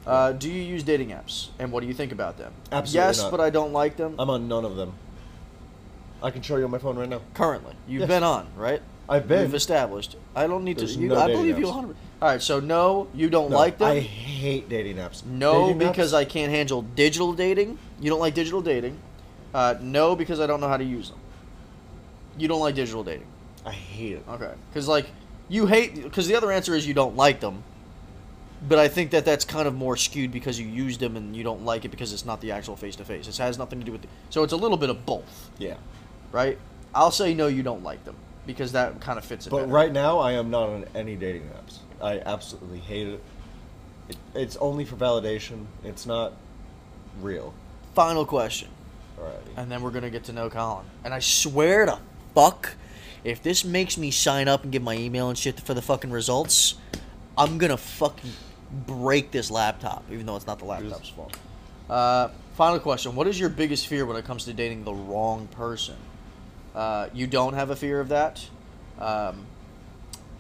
Uh, 0.06 0.32
do 0.34 0.50
you 0.52 0.62
use 0.62 0.84
dating 0.84 1.10
apps, 1.10 1.48
and 1.60 1.72
what 1.72 1.82
do 1.82 1.88
you 1.88 1.94
think 1.94 2.12
about 2.12 2.38
them? 2.38 2.54
Absolutely 2.72 3.08
yes, 3.08 3.22
not. 3.22 3.32
but 3.32 3.40
I 3.42 3.50
don't 3.50 3.74
like 3.74 3.98
them. 3.98 4.16
I'm 4.20 4.30
on 4.30 4.48
none 4.48 4.64
of 4.66 4.76
them. 4.76 4.94
I 6.22 6.32
can 6.32 6.42
show 6.42 6.58
you 6.58 6.64
on 6.66 6.72
my 6.72 6.78
phone 6.78 6.98
right 6.98 7.10
now. 7.10 7.22
Currently, 7.34 7.74
you've 7.88 8.02
Yes. 8.02 8.08
been 8.10 8.24
on, 8.24 8.48
right? 8.56 8.82
I've 9.10 9.28
been. 9.28 9.42
We've 9.42 9.54
established. 9.56 10.16
I 10.36 10.48
don't 10.48 10.64
need 10.64 10.78
There's 10.78 10.96
to. 10.96 11.02
You, 11.02 11.10
no 11.10 11.16
I 11.20 11.28
dating 11.28 11.42
believe 11.42 11.60
you 11.60 11.66
apps. 11.66 11.76
100. 11.76 11.96
All 12.22 12.30
right, 12.30 12.42
so 12.42 12.60
no, 12.60 13.08
you 13.14 13.30
don't 13.30 13.52
No, 13.52 13.58
like 13.58 13.78
them. 13.78 13.88
I 13.90 14.00
hate 14.00 14.70
dating 14.70 14.98
apps. 14.98 15.24
no, 15.26 15.68
Dating 15.74 15.78
because 15.90 16.14
apps- 16.14 16.18
I 16.18 16.26
can't 16.26 16.52
handle 16.52 16.82
digital 16.82 17.34
dating. 17.34 17.78
You 18.00 18.10
don't 18.10 18.20
like 18.20 18.34
digital 18.34 18.62
dating. 18.62 18.98
Uh, 19.54 19.76
no, 19.82 20.16
because 20.16 20.40
I 20.40 20.48
don't 20.48 20.60
know 20.60 20.68
how 20.68 20.78
to 20.78 20.84
use 20.84 21.10
them. 21.10 21.20
You 22.38 22.48
don't 22.48 22.60
like 22.60 22.76
digital 22.76 23.04
dating. 23.04 23.28
I 23.66 23.72
hate 23.72 24.14
it. 24.14 24.24
Okay, 24.30 24.52
because 24.70 24.88
like 24.88 25.08
you 25.50 25.66
hate. 25.68 26.02
Because 26.04 26.28
the 26.28 26.36
other 26.36 26.52
answer 26.52 26.74
is 26.76 26.88
you 26.88 26.94
don't 26.94 27.16
like 27.16 27.40
them. 27.40 27.64
But 28.68 28.80
I 28.80 28.88
think 28.88 29.12
that 29.12 29.26
that's 29.26 29.46
kind 29.46 29.68
of 29.68 29.76
more 29.76 29.96
skewed 29.96 30.32
because 30.32 30.60
you 30.60 30.66
use 30.68 30.98
them 30.98 31.16
and 31.18 31.36
you 31.36 31.44
don't 31.44 31.64
like 31.66 31.86
it 31.86 31.90
because 31.90 32.14
it's 32.14 32.26
not 32.26 32.42
the 32.42 32.52
actual 32.52 32.76
face 32.76 32.96
to 32.96 33.06
face. 33.06 33.28
It 33.28 33.38
has 33.38 33.58
nothing 33.58 33.80
to 33.80 33.86
do 33.86 33.92
with. 33.92 34.02
The, 34.02 34.08
so 34.30 34.44
it's 34.44 34.54
a 34.54 34.58
little 34.58 34.78
bit 34.78 34.90
of 34.90 35.06
both. 35.06 35.52
Yeah. 35.60 35.76
right? 36.32 36.58
I'll 36.94 37.12
say 37.12 37.34
no, 37.34 37.48
you 37.48 37.62
don't 37.62 37.84
like 37.84 38.04
them 38.06 38.16
because 38.48 38.72
that 38.72 39.00
kind 39.02 39.20
of 39.20 39.26
fits 39.26 39.46
it. 39.46 39.50
But 39.50 39.62
better. 39.62 39.72
right 39.72 39.92
now, 39.92 40.20
I 40.20 40.34
am 40.34 40.50
not 40.50 40.70
on 40.70 40.86
any 40.96 41.16
dating 41.16 41.50
apps. 41.50 41.80
I 42.02 42.20
absolutely 42.20 42.80
hate 42.80 43.08
it. 43.08 43.24
it. 44.10 44.18
It's 44.34 44.56
only 44.58 44.86
for 44.86 44.96
validation. 44.96 45.66
It's 45.84 46.06
not 46.06 46.34
real. 47.22 47.54
Final 47.94 48.26
question, 48.26 48.70
Alrighty. 49.20 49.58
and 49.58 49.72
then 49.72 49.82
we're 49.82 49.92
gonna 49.92 50.10
get 50.10 50.26
to 50.26 50.34
know 50.34 50.50
Colin. 50.50 50.86
And 51.04 51.14
I 51.14 51.20
swear 51.20 51.86
to 51.86 52.00
fuck, 52.34 52.76
if 53.24 53.42
this 53.42 53.64
makes 53.64 53.98
me 53.98 54.12
sign 54.12 54.48
up 54.48 54.64
and 54.64 54.72
give 54.72 54.82
my 54.84 54.96
email 54.96 55.30
and 55.30 55.38
shit 55.38 55.60
for 55.62 55.74
the 55.74 55.82
fucking 55.82 56.12
results, 56.12 56.76
I'm 57.38 57.58
gonna 57.58 57.78
fucking 57.78 58.32
break 58.88 59.32
this 59.32 59.50
laptop, 59.50 60.04
even 60.12 60.26
though 60.26 60.36
it's 60.36 60.48
not 60.48 60.60
the 60.60 60.66
laptop's 60.66 61.10
fault. 61.10 61.38
Uh, 61.90 62.30
final 62.56 62.80
question: 62.80 63.16
What 63.16 63.28
is 63.28 63.40
your 63.40 63.50
biggest 63.50 63.88
fear 63.88 64.06
when 64.06 64.18
it 64.18 64.26
comes 64.26 64.46
to 64.46 64.54
dating 64.54 64.84
the 64.84 64.94
wrong 64.94 65.48
person? 65.48 65.96
Uh, 66.74 67.08
you 67.14 67.28
don't 67.28 67.54
have 67.54 67.70
a 67.70 67.76
fear 67.76 68.00
of 68.00 68.10
that. 68.10 68.46
Um, 69.00 69.46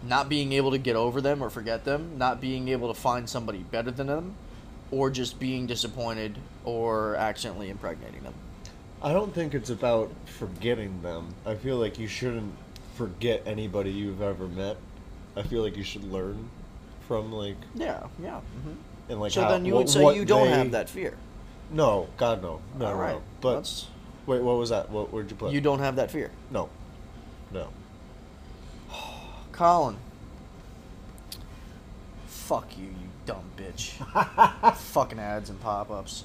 not 0.03 0.29
being 0.29 0.51
able 0.51 0.71
to 0.71 0.77
get 0.77 0.95
over 0.95 1.21
them 1.21 1.41
or 1.41 1.49
forget 1.49 1.85
them, 1.85 2.17
not 2.17 2.41
being 2.41 2.67
able 2.67 2.93
to 2.93 2.99
find 2.99 3.29
somebody 3.29 3.59
better 3.59 3.91
than 3.91 4.07
them, 4.07 4.35
or 4.91 5.09
just 5.09 5.39
being 5.39 5.65
disappointed 5.65 6.37
or 6.63 7.15
accidentally 7.15 7.69
impregnating 7.69 8.21
them. 8.21 8.33
I 9.01 9.13
don't 9.13 9.33
think 9.33 9.53
it's 9.53 9.69
about 9.69 10.11
forgetting 10.25 11.01
them. 11.01 11.33
I 11.45 11.55
feel 11.55 11.77
like 11.77 11.99
you 11.99 12.07
shouldn't 12.07 12.53
forget 12.95 13.43
anybody 13.45 13.91
you've 13.91 14.21
ever 14.21 14.47
met. 14.47 14.77
I 15.35 15.43
feel 15.43 15.61
like 15.61 15.75
you 15.75 15.83
should 15.83 16.03
learn 16.11 16.49
from 17.07 17.31
like 17.31 17.57
Yeah, 17.75 18.03
yeah. 18.21 18.39
hmm 18.39 18.71
and 19.09 19.19
like. 19.19 19.31
so 19.31 19.41
how- 19.43 19.49
then 19.51 19.65
you 19.65 19.73
what- 19.73 19.79
would 19.85 19.89
say 19.89 20.01
what 20.03 20.15
you 20.15 20.25
don't 20.25 20.45
they- 20.47 20.53
have 20.57 20.71
that 20.71 20.89
fear. 20.89 21.15
No, 21.71 22.07
God 22.17 22.41
no, 22.41 22.61
no, 22.77 22.85
All 22.85 22.93
no. 22.93 22.99
right, 22.99 23.21
But 23.41 23.51
That's- 23.55 23.87
wait, 24.27 24.41
what 24.43 24.57
was 24.57 24.69
that? 24.69 24.89
What 24.89 25.11
where'd 25.11 25.29
you 25.29 25.35
put? 25.35 25.51
you 25.51 25.61
don't 25.61 25.79
have 25.79 25.95
that 25.97 26.11
fear. 26.11 26.31
no, 26.51 26.69
no. 27.51 27.69
Colin. 29.51 29.97
Fuck 32.27 32.77
you, 32.77 32.85
you 32.85 33.09
dumb 33.25 33.43
bitch. 33.57 33.91
Fucking 34.75 35.19
ads 35.19 35.49
and 35.49 35.59
pop 35.59 35.89
ups. 35.89 36.23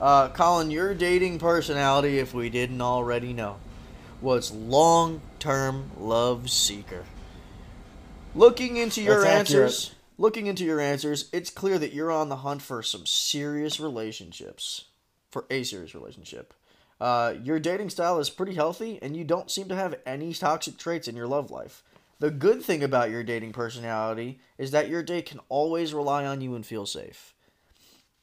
Uh, 0.00 0.28
Colin, 0.28 0.70
your 0.70 0.94
dating 0.94 1.38
personality, 1.38 2.18
if 2.18 2.32
we 2.34 2.50
didn't 2.50 2.80
already 2.80 3.32
know, 3.32 3.56
was 4.20 4.52
long 4.52 5.20
term 5.38 5.90
love 5.98 6.50
seeker. 6.50 7.04
Looking 8.34 8.76
into 8.76 9.02
your 9.02 9.22
That's 9.22 9.50
accurate. 9.50 9.62
answers, 9.70 9.94
looking 10.18 10.46
into 10.46 10.64
your 10.64 10.80
answers, 10.80 11.28
it's 11.32 11.50
clear 11.50 11.78
that 11.78 11.92
you're 11.92 12.10
on 12.10 12.28
the 12.28 12.36
hunt 12.36 12.62
for 12.62 12.82
some 12.82 13.06
serious 13.06 13.80
relationships, 13.80 14.86
for 15.30 15.46
a 15.50 15.62
serious 15.62 15.94
relationship. 15.94 16.54
Uh, 17.00 17.34
your 17.42 17.58
dating 17.60 17.90
style 17.90 18.18
is 18.18 18.30
pretty 18.30 18.54
healthy, 18.54 18.98
and 19.02 19.16
you 19.16 19.24
don't 19.24 19.50
seem 19.50 19.68
to 19.68 19.76
have 19.76 19.98
any 20.06 20.32
toxic 20.32 20.78
traits 20.78 21.08
in 21.08 21.16
your 21.16 21.26
love 21.26 21.50
life. 21.50 21.82
The 22.18 22.30
good 22.30 22.62
thing 22.62 22.82
about 22.82 23.10
your 23.10 23.22
dating 23.22 23.52
personality 23.52 24.40
is 24.56 24.70
that 24.70 24.88
your 24.88 25.02
date 25.02 25.26
can 25.26 25.40
always 25.50 25.92
rely 25.92 26.24
on 26.24 26.40
you 26.40 26.54
and 26.54 26.64
feel 26.64 26.86
safe. 26.86 27.34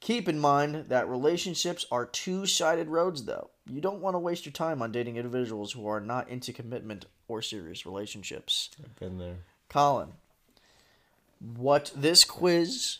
Keep 0.00 0.28
in 0.28 0.38
mind 0.38 0.86
that 0.88 1.08
relationships 1.08 1.86
are 1.90 2.04
two 2.04 2.44
sided 2.44 2.88
roads, 2.88 3.24
though. 3.24 3.50
You 3.70 3.80
don't 3.80 4.02
want 4.02 4.14
to 4.14 4.18
waste 4.18 4.44
your 4.44 4.52
time 4.52 4.82
on 4.82 4.92
dating 4.92 5.16
individuals 5.16 5.72
who 5.72 5.86
are 5.86 6.00
not 6.00 6.28
into 6.28 6.52
commitment 6.52 7.06
or 7.28 7.40
serious 7.40 7.86
relationships. 7.86 8.70
I've 8.84 8.96
been 8.96 9.16
there. 9.16 9.36
Colin, 9.68 10.08
what 11.40 11.92
this 11.94 12.24
quiz 12.24 12.98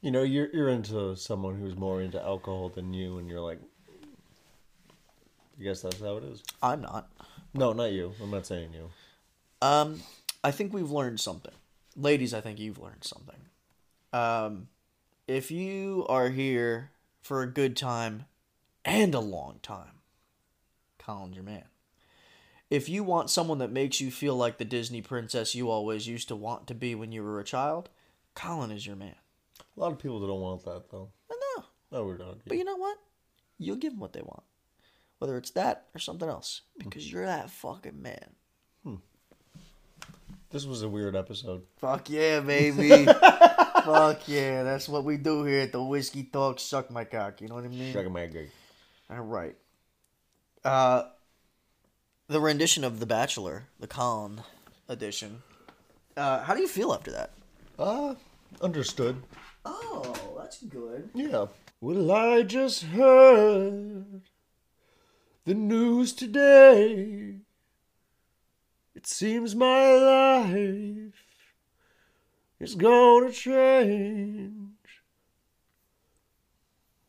You 0.00 0.10
know, 0.10 0.22
you're 0.22 0.48
you're 0.52 0.68
into 0.68 1.14
someone 1.16 1.58
who's 1.60 1.76
more 1.76 2.02
into 2.02 2.20
alcohol 2.22 2.68
than 2.68 2.92
you, 2.92 3.18
and 3.18 3.28
you're 3.28 3.40
like, 3.40 3.60
I 5.58 5.62
guess 5.62 5.82
that's 5.82 6.00
how 6.00 6.16
it 6.16 6.24
is. 6.24 6.42
I'm 6.62 6.80
not. 6.82 7.08
No, 7.54 7.72
not 7.72 7.92
you. 7.92 8.12
I'm 8.22 8.30
not 8.30 8.46
saying 8.46 8.70
you. 8.74 8.90
Um, 9.60 10.02
I 10.42 10.50
think 10.50 10.72
we've 10.72 10.90
learned 10.90 11.20
something. 11.20 11.52
Ladies, 11.96 12.34
I 12.34 12.40
think 12.40 12.58
you've 12.58 12.78
learned 12.78 13.04
something. 13.04 13.36
Um, 14.12 14.68
if 15.28 15.50
you 15.50 16.04
are 16.08 16.30
here 16.30 16.90
for 17.20 17.42
a 17.42 17.46
good 17.46 17.76
time 17.76 18.24
and 18.84 19.14
a 19.14 19.20
long 19.20 19.60
time, 19.62 20.00
Colin's 20.98 21.34
your 21.36 21.44
man. 21.44 21.64
If 22.72 22.88
you 22.88 23.04
want 23.04 23.28
someone 23.28 23.58
that 23.58 23.70
makes 23.70 24.00
you 24.00 24.10
feel 24.10 24.34
like 24.34 24.56
the 24.56 24.64
Disney 24.64 25.02
princess 25.02 25.54
you 25.54 25.68
always 25.68 26.06
used 26.06 26.28
to 26.28 26.36
want 26.36 26.66
to 26.68 26.74
be 26.74 26.94
when 26.94 27.12
you 27.12 27.22
were 27.22 27.38
a 27.38 27.44
child, 27.44 27.90
Colin 28.34 28.70
is 28.70 28.86
your 28.86 28.96
man. 28.96 29.14
A 29.76 29.80
lot 29.80 29.92
of 29.92 29.98
people 29.98 30.26
don't 30.26 30.40
want 30.40 30.64
that 30.64 30.90
though. 30.90 31.10
I 31.30 31.34
know, 31.34 31.98
I 31.98 32.00
would 32.00 32.22
argue. 32.22 32.40
but 32.46 32.56
you 32.56 32.64
know 32.64 32.76
what? 32.76 32.96
You'll 33.58 33.76
give 33.76 33.92
them 33.92 34.00
what 34.00 34.14
they 34.14 34.22
want, 34.22 34.42
whether 35.18 35.36
it's 35.36 35.50
that 35.50 35.88
or 35.94 35.98
something 35.98 36.30
else, 36.30 36.62
because 36.78 37.12
you're 37.12 37.26
that 37.26 37.50
fucking 37.50 38.00
man. 38.00 38.30
Hmm. 38.84 38.94
This 40.48 40.64
was 40.64 40.80
a 40.80 40.88
weird 40.88 41.14
episode. 41.14 41.64
Fuck 41.76 42.08
yeah, 42.08 42.40
baby. 42.40 43.04
Fuck 43.84 44.26
yeah. 44.28 44.62
That's 44.62 44.88
what 44.88 45.04
we 45.04 45.18
do 45.18 45.44
here 45.44 45.60
at 45.60 45.72
the 45.72 45.82
Whiskey 45.82 46.22
Talk 46.22 46.58
Suck 46.58 46.90
My 46.90 47.04
Cock. 47.04 47.42
You 47.42 47.48
know 47.48 47.56
what 47.56 47.64
I 47.64 47.68
mean? 47.68 47.92
Suck 47.92 48.10
my 48.10 48.24
gig. 48.24 48.48
All 49.10 49.20
right. 49.20 49.56
Uh, 50.64 51.02
the 52.28 52.40
rendition 52.40 52.84
of 52.84 53.00
The 53.00 53.06
Bachelor, 53.06 53.64
the 53.78 53.86
Colin 53.86 54.42
edition. 54.88 55.42
Uh, 56.16 56.42
how 56.42 56.54
do 56.54 56.60
you 56.60 56.68
feel 56.68 56.92
after 56.92 57.10
that? 57.12 57.30
Uh, 57.78 58.14
understood. 58.60 59.22
Oh, 59.64 60.36
that's 60.38 60.62
good. 60.62 61.08
Yeah. 61.14 61.46
Well, 61.80 62.12
I 62.12 62.42
just 62.42 62.84
heard 62.84 64.22
the 65.44 65.54
news 65.54 66.12
today. 66.12 67.36
It 68.94 69.06
seems 69.06 69.56
my 69.56 69.92
life 69.92 71.14
is 72.60 72.74
gonna 72.74 73.32
change. 73.32 74.61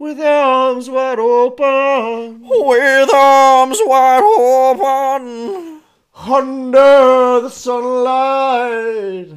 With 0.03 0.19
arms 0.19 0.89
wide 0.89 1.17
open, 1.17 2.41
With 2.45 3.09
arms 3.13 3.80
wide 3.85 4.21
open. 4.21 5.80
under 6.13 7.39
the 7.39 7.49
sunlight. 7.49 9.30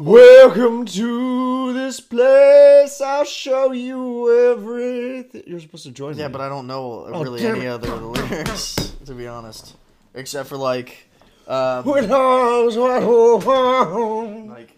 Welcome 0.00 0.86
to 0.86 1.72
this 1.74 2.00
place. 2.00 2.98
I'll 3.02 3.26
show 3.26 3.72
you 3.72 4.52
everything. 4.52 5.42
You're 5.46 5.60
supposed 5.60 5.84
to 5.84 5.90
join 5.92 6.16
Yeah, 6.16 6.28
me. 6.28 6.32
but 6.32 6.40
I 6.40 6.48
don't 6.48 6.66
know 6.66 7.04
Oh, 7.12 7.22
really 7.22 7.42
damn 7.42 7.56
any 7.56 7.66
it. 7.66 7.68
other 7.68 7.90
lyrics, 7.96 8.74
to 9.04 9.12
be 9.12 9.26
honest. 9.26 9.74
Except 10.14 10.48
for 10.48 10.56
like, 10.56 11.08
uh, 11.46 11.82
With 11.84 12.10
arms 12.10 12.78
wide 12.78 13.02
open. 13.02 14.48
like, 14.48 14.70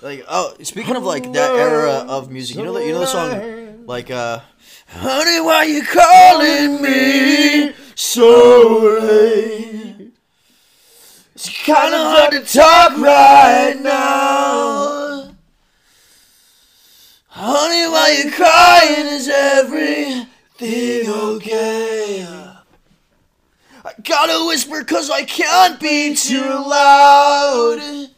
like 0.00 0.24
oh, 0.26 0.54
speaking 0.62 0.96
of 0.96 1.02
like 1.04 1.30
that 1.34 1.54
era 1.54 2.06
of 2.08 2.30
music, 2.30 2.56
you 2.56 2.62
know 2.64 2.72
that 2.72 2.86
you 2.86 2.92
know 2.92 3.00
the 3.00 3.06
song 3.06 3.84
like 3.86 4.10
uh, 4.10 4.40
Honey, 4.86 5.40
why 5.40 5.64
you 5.64 5.82
calling 5.84 6.80
me 6.80 7.72
so 7.94 8.98
late. 9.00 10.12
It's 11.34 11.64
kind 11.64 11.94
of 11.94 12.00
hard 12.00 12.32
to 12.32 12.40
talk 12.40 12.96
right 12.98 13.76
now. 13.80 15.30
Honey, 17.26 17.90
why 17.90 18.22
you 18.22 18.30
crying? 18.30 19.06
Is 19.06 19.28
everything 19.28 21.10
okay? 21.10 22.26
I 23.84 23.92
gotta 24.02 24.46
whisper 24.46 24.82
cause 24.84 25.10
I 25.10 25.24
can't 25.24 25.78
be 25.80 26.14
too 26.14 26.40
loud. 26.40 28.13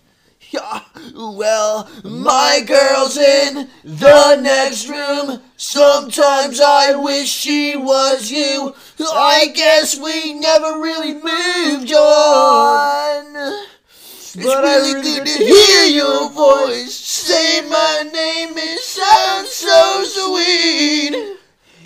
Well, 1.15 1.89
my 2.05 2.62
girl's 2.66 3.16
in 3.16 3.69
the 3.85 4.37
next 4.37 4.89
room. 4.89 5.41
Sometimes 5.57 6.61
I 6.61 6.95
wish 6.95 7.28
she 7.28 7.74
was 7.74 8.31
you. 8.31 8.74
I 9.01 9.47
guess 9.55 9.99
we 9.99 10.35
never 10.35 10.78
really 10.81 11.15
moved 11.15 11.93
on. 11.95 13.66
It's 13.89 14.37
But 14.37 14.62
really 14.62 14.95
really 14.95 15.16
good 15.16 15.27
to 15.27 15.45
hear 15.45 15.85
your 15.85 16.31
voice. 16.31 16.95
Say 16.95 17.66
my 17.69 18.03
name, 18.12 18.51
it 18.57 18.81
sounds 18.81 19.53
so 19.53 20.05
sweet. 20.05 21.39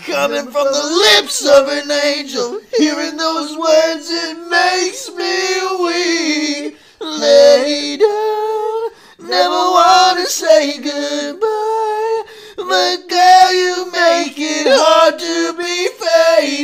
Coming 0.07 0.51
from 0.51 0.65
the 0.65 1.15
lips 1.15 1.47
of 1.47 1.69
an 1.69 1.91
angel, 1.91 2.61
hearing 2.77 3.17
those 3.17 3.57
words, 3.57 4.09
it 4.11 4.39
makes 4.49 5.09
me 5.15 5.85
weak. 5.85 6.77
Lay 7.01 7.97
down, 7.97 8.91
never 9.29 9.51
wanna 9.51 10.27
say 10.27 10.79
goodbye. 10.79 12.23
But 12.57 13.09
girl, 13.09 13.53
you 13.55 13.91
make 13.91 14.35
it 14.37 14.67
hard 14.69 15.19
to 15.19 15.55
be 15.57 15.89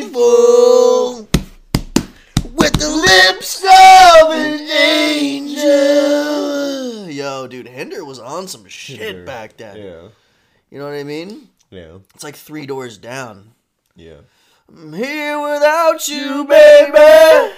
faithful. 0.05 1.27
With 2.53 2.73
the 2.75 2.89
lips 2.91 3.63
of 3.63 4.31
an 4.33 4.61
angel. 5.67 7.11
Yo, 7.11 7.47
dude, 7.47 7.69
Hinder 7.69 8.05
was 8.05 8.19
on 8.19 8.47
some 8.47 8.67
shit 8.69 8.99
Hinder. 9.01 9.25
back 9.25 9.57
then. 9.57 9.77
Yeah. 9.79 10.09
You 10.71 10.79
know 10.79 10.85
what 10.85 10.95
I 10.95 11.05
mean? 11.05 11.49
Yeah. 11.71 11.99
It's 12.15 12.25
like 12.25 12.37
three 12.37 12.67
doors 12.67 12.99
down. 12.99 13.53
Yeah. 13.95 14.21
I'm 14.69 14.93
here 14.93 15.41
without 15.41 16.09
you, 16.09 16.45
baby. 16.45 17.53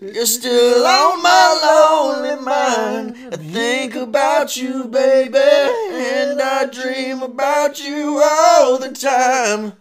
You're 0.00 0.26
still 0.26 0.86
on 0.86 1.22
my 1.22 1.60
lonely 1.64 2.44
mind. 2.44 3.34
I 3.34 3.36
think 3.36 3.96
about 3.96 4.56
you, 4.56 4.84
baby, 4.84 5.38
and 5.38 6.40
I 6.40 6.66
dream 6.66 7.22
about 7.22 7.80
you 7.84 8.22
all 8.22 8.78
the 8.78 8.92
time. 8.92 9.72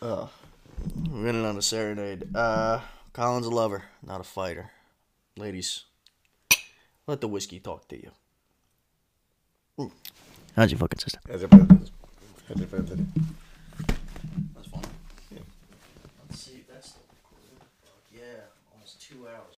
Oh. 0.00 0.30
We're 1.10 1.24
getting 1.24 1.44
on 1.44 1.56
a 1.56 1.62
serenade. 1.62 2.34
Uh, 2.34 2.80
Colin's 3.12 3.46
a 3.46 3.50
lover, 3.50 3.84
not 4.06 4.20
a 4.20 4.24
fighter. 4.24 4.70
Ladies, 5.36 5.84
let 7.06 7.20
the 7.20 7.28
whiskey 7.28 7.58
talk 7.60 7.88
to 7.88 7.96
you. 7.96 9.90
How's 10.54 10.70
your 10.70 10.78
fucking 10.78 10.98
sister? 10.98 11.18
As 11.28 11.42
if 11.42 11.52
I 11.52 11.58
did. 11.58 11.90
As 12.50 12.60
if 12.60 12.98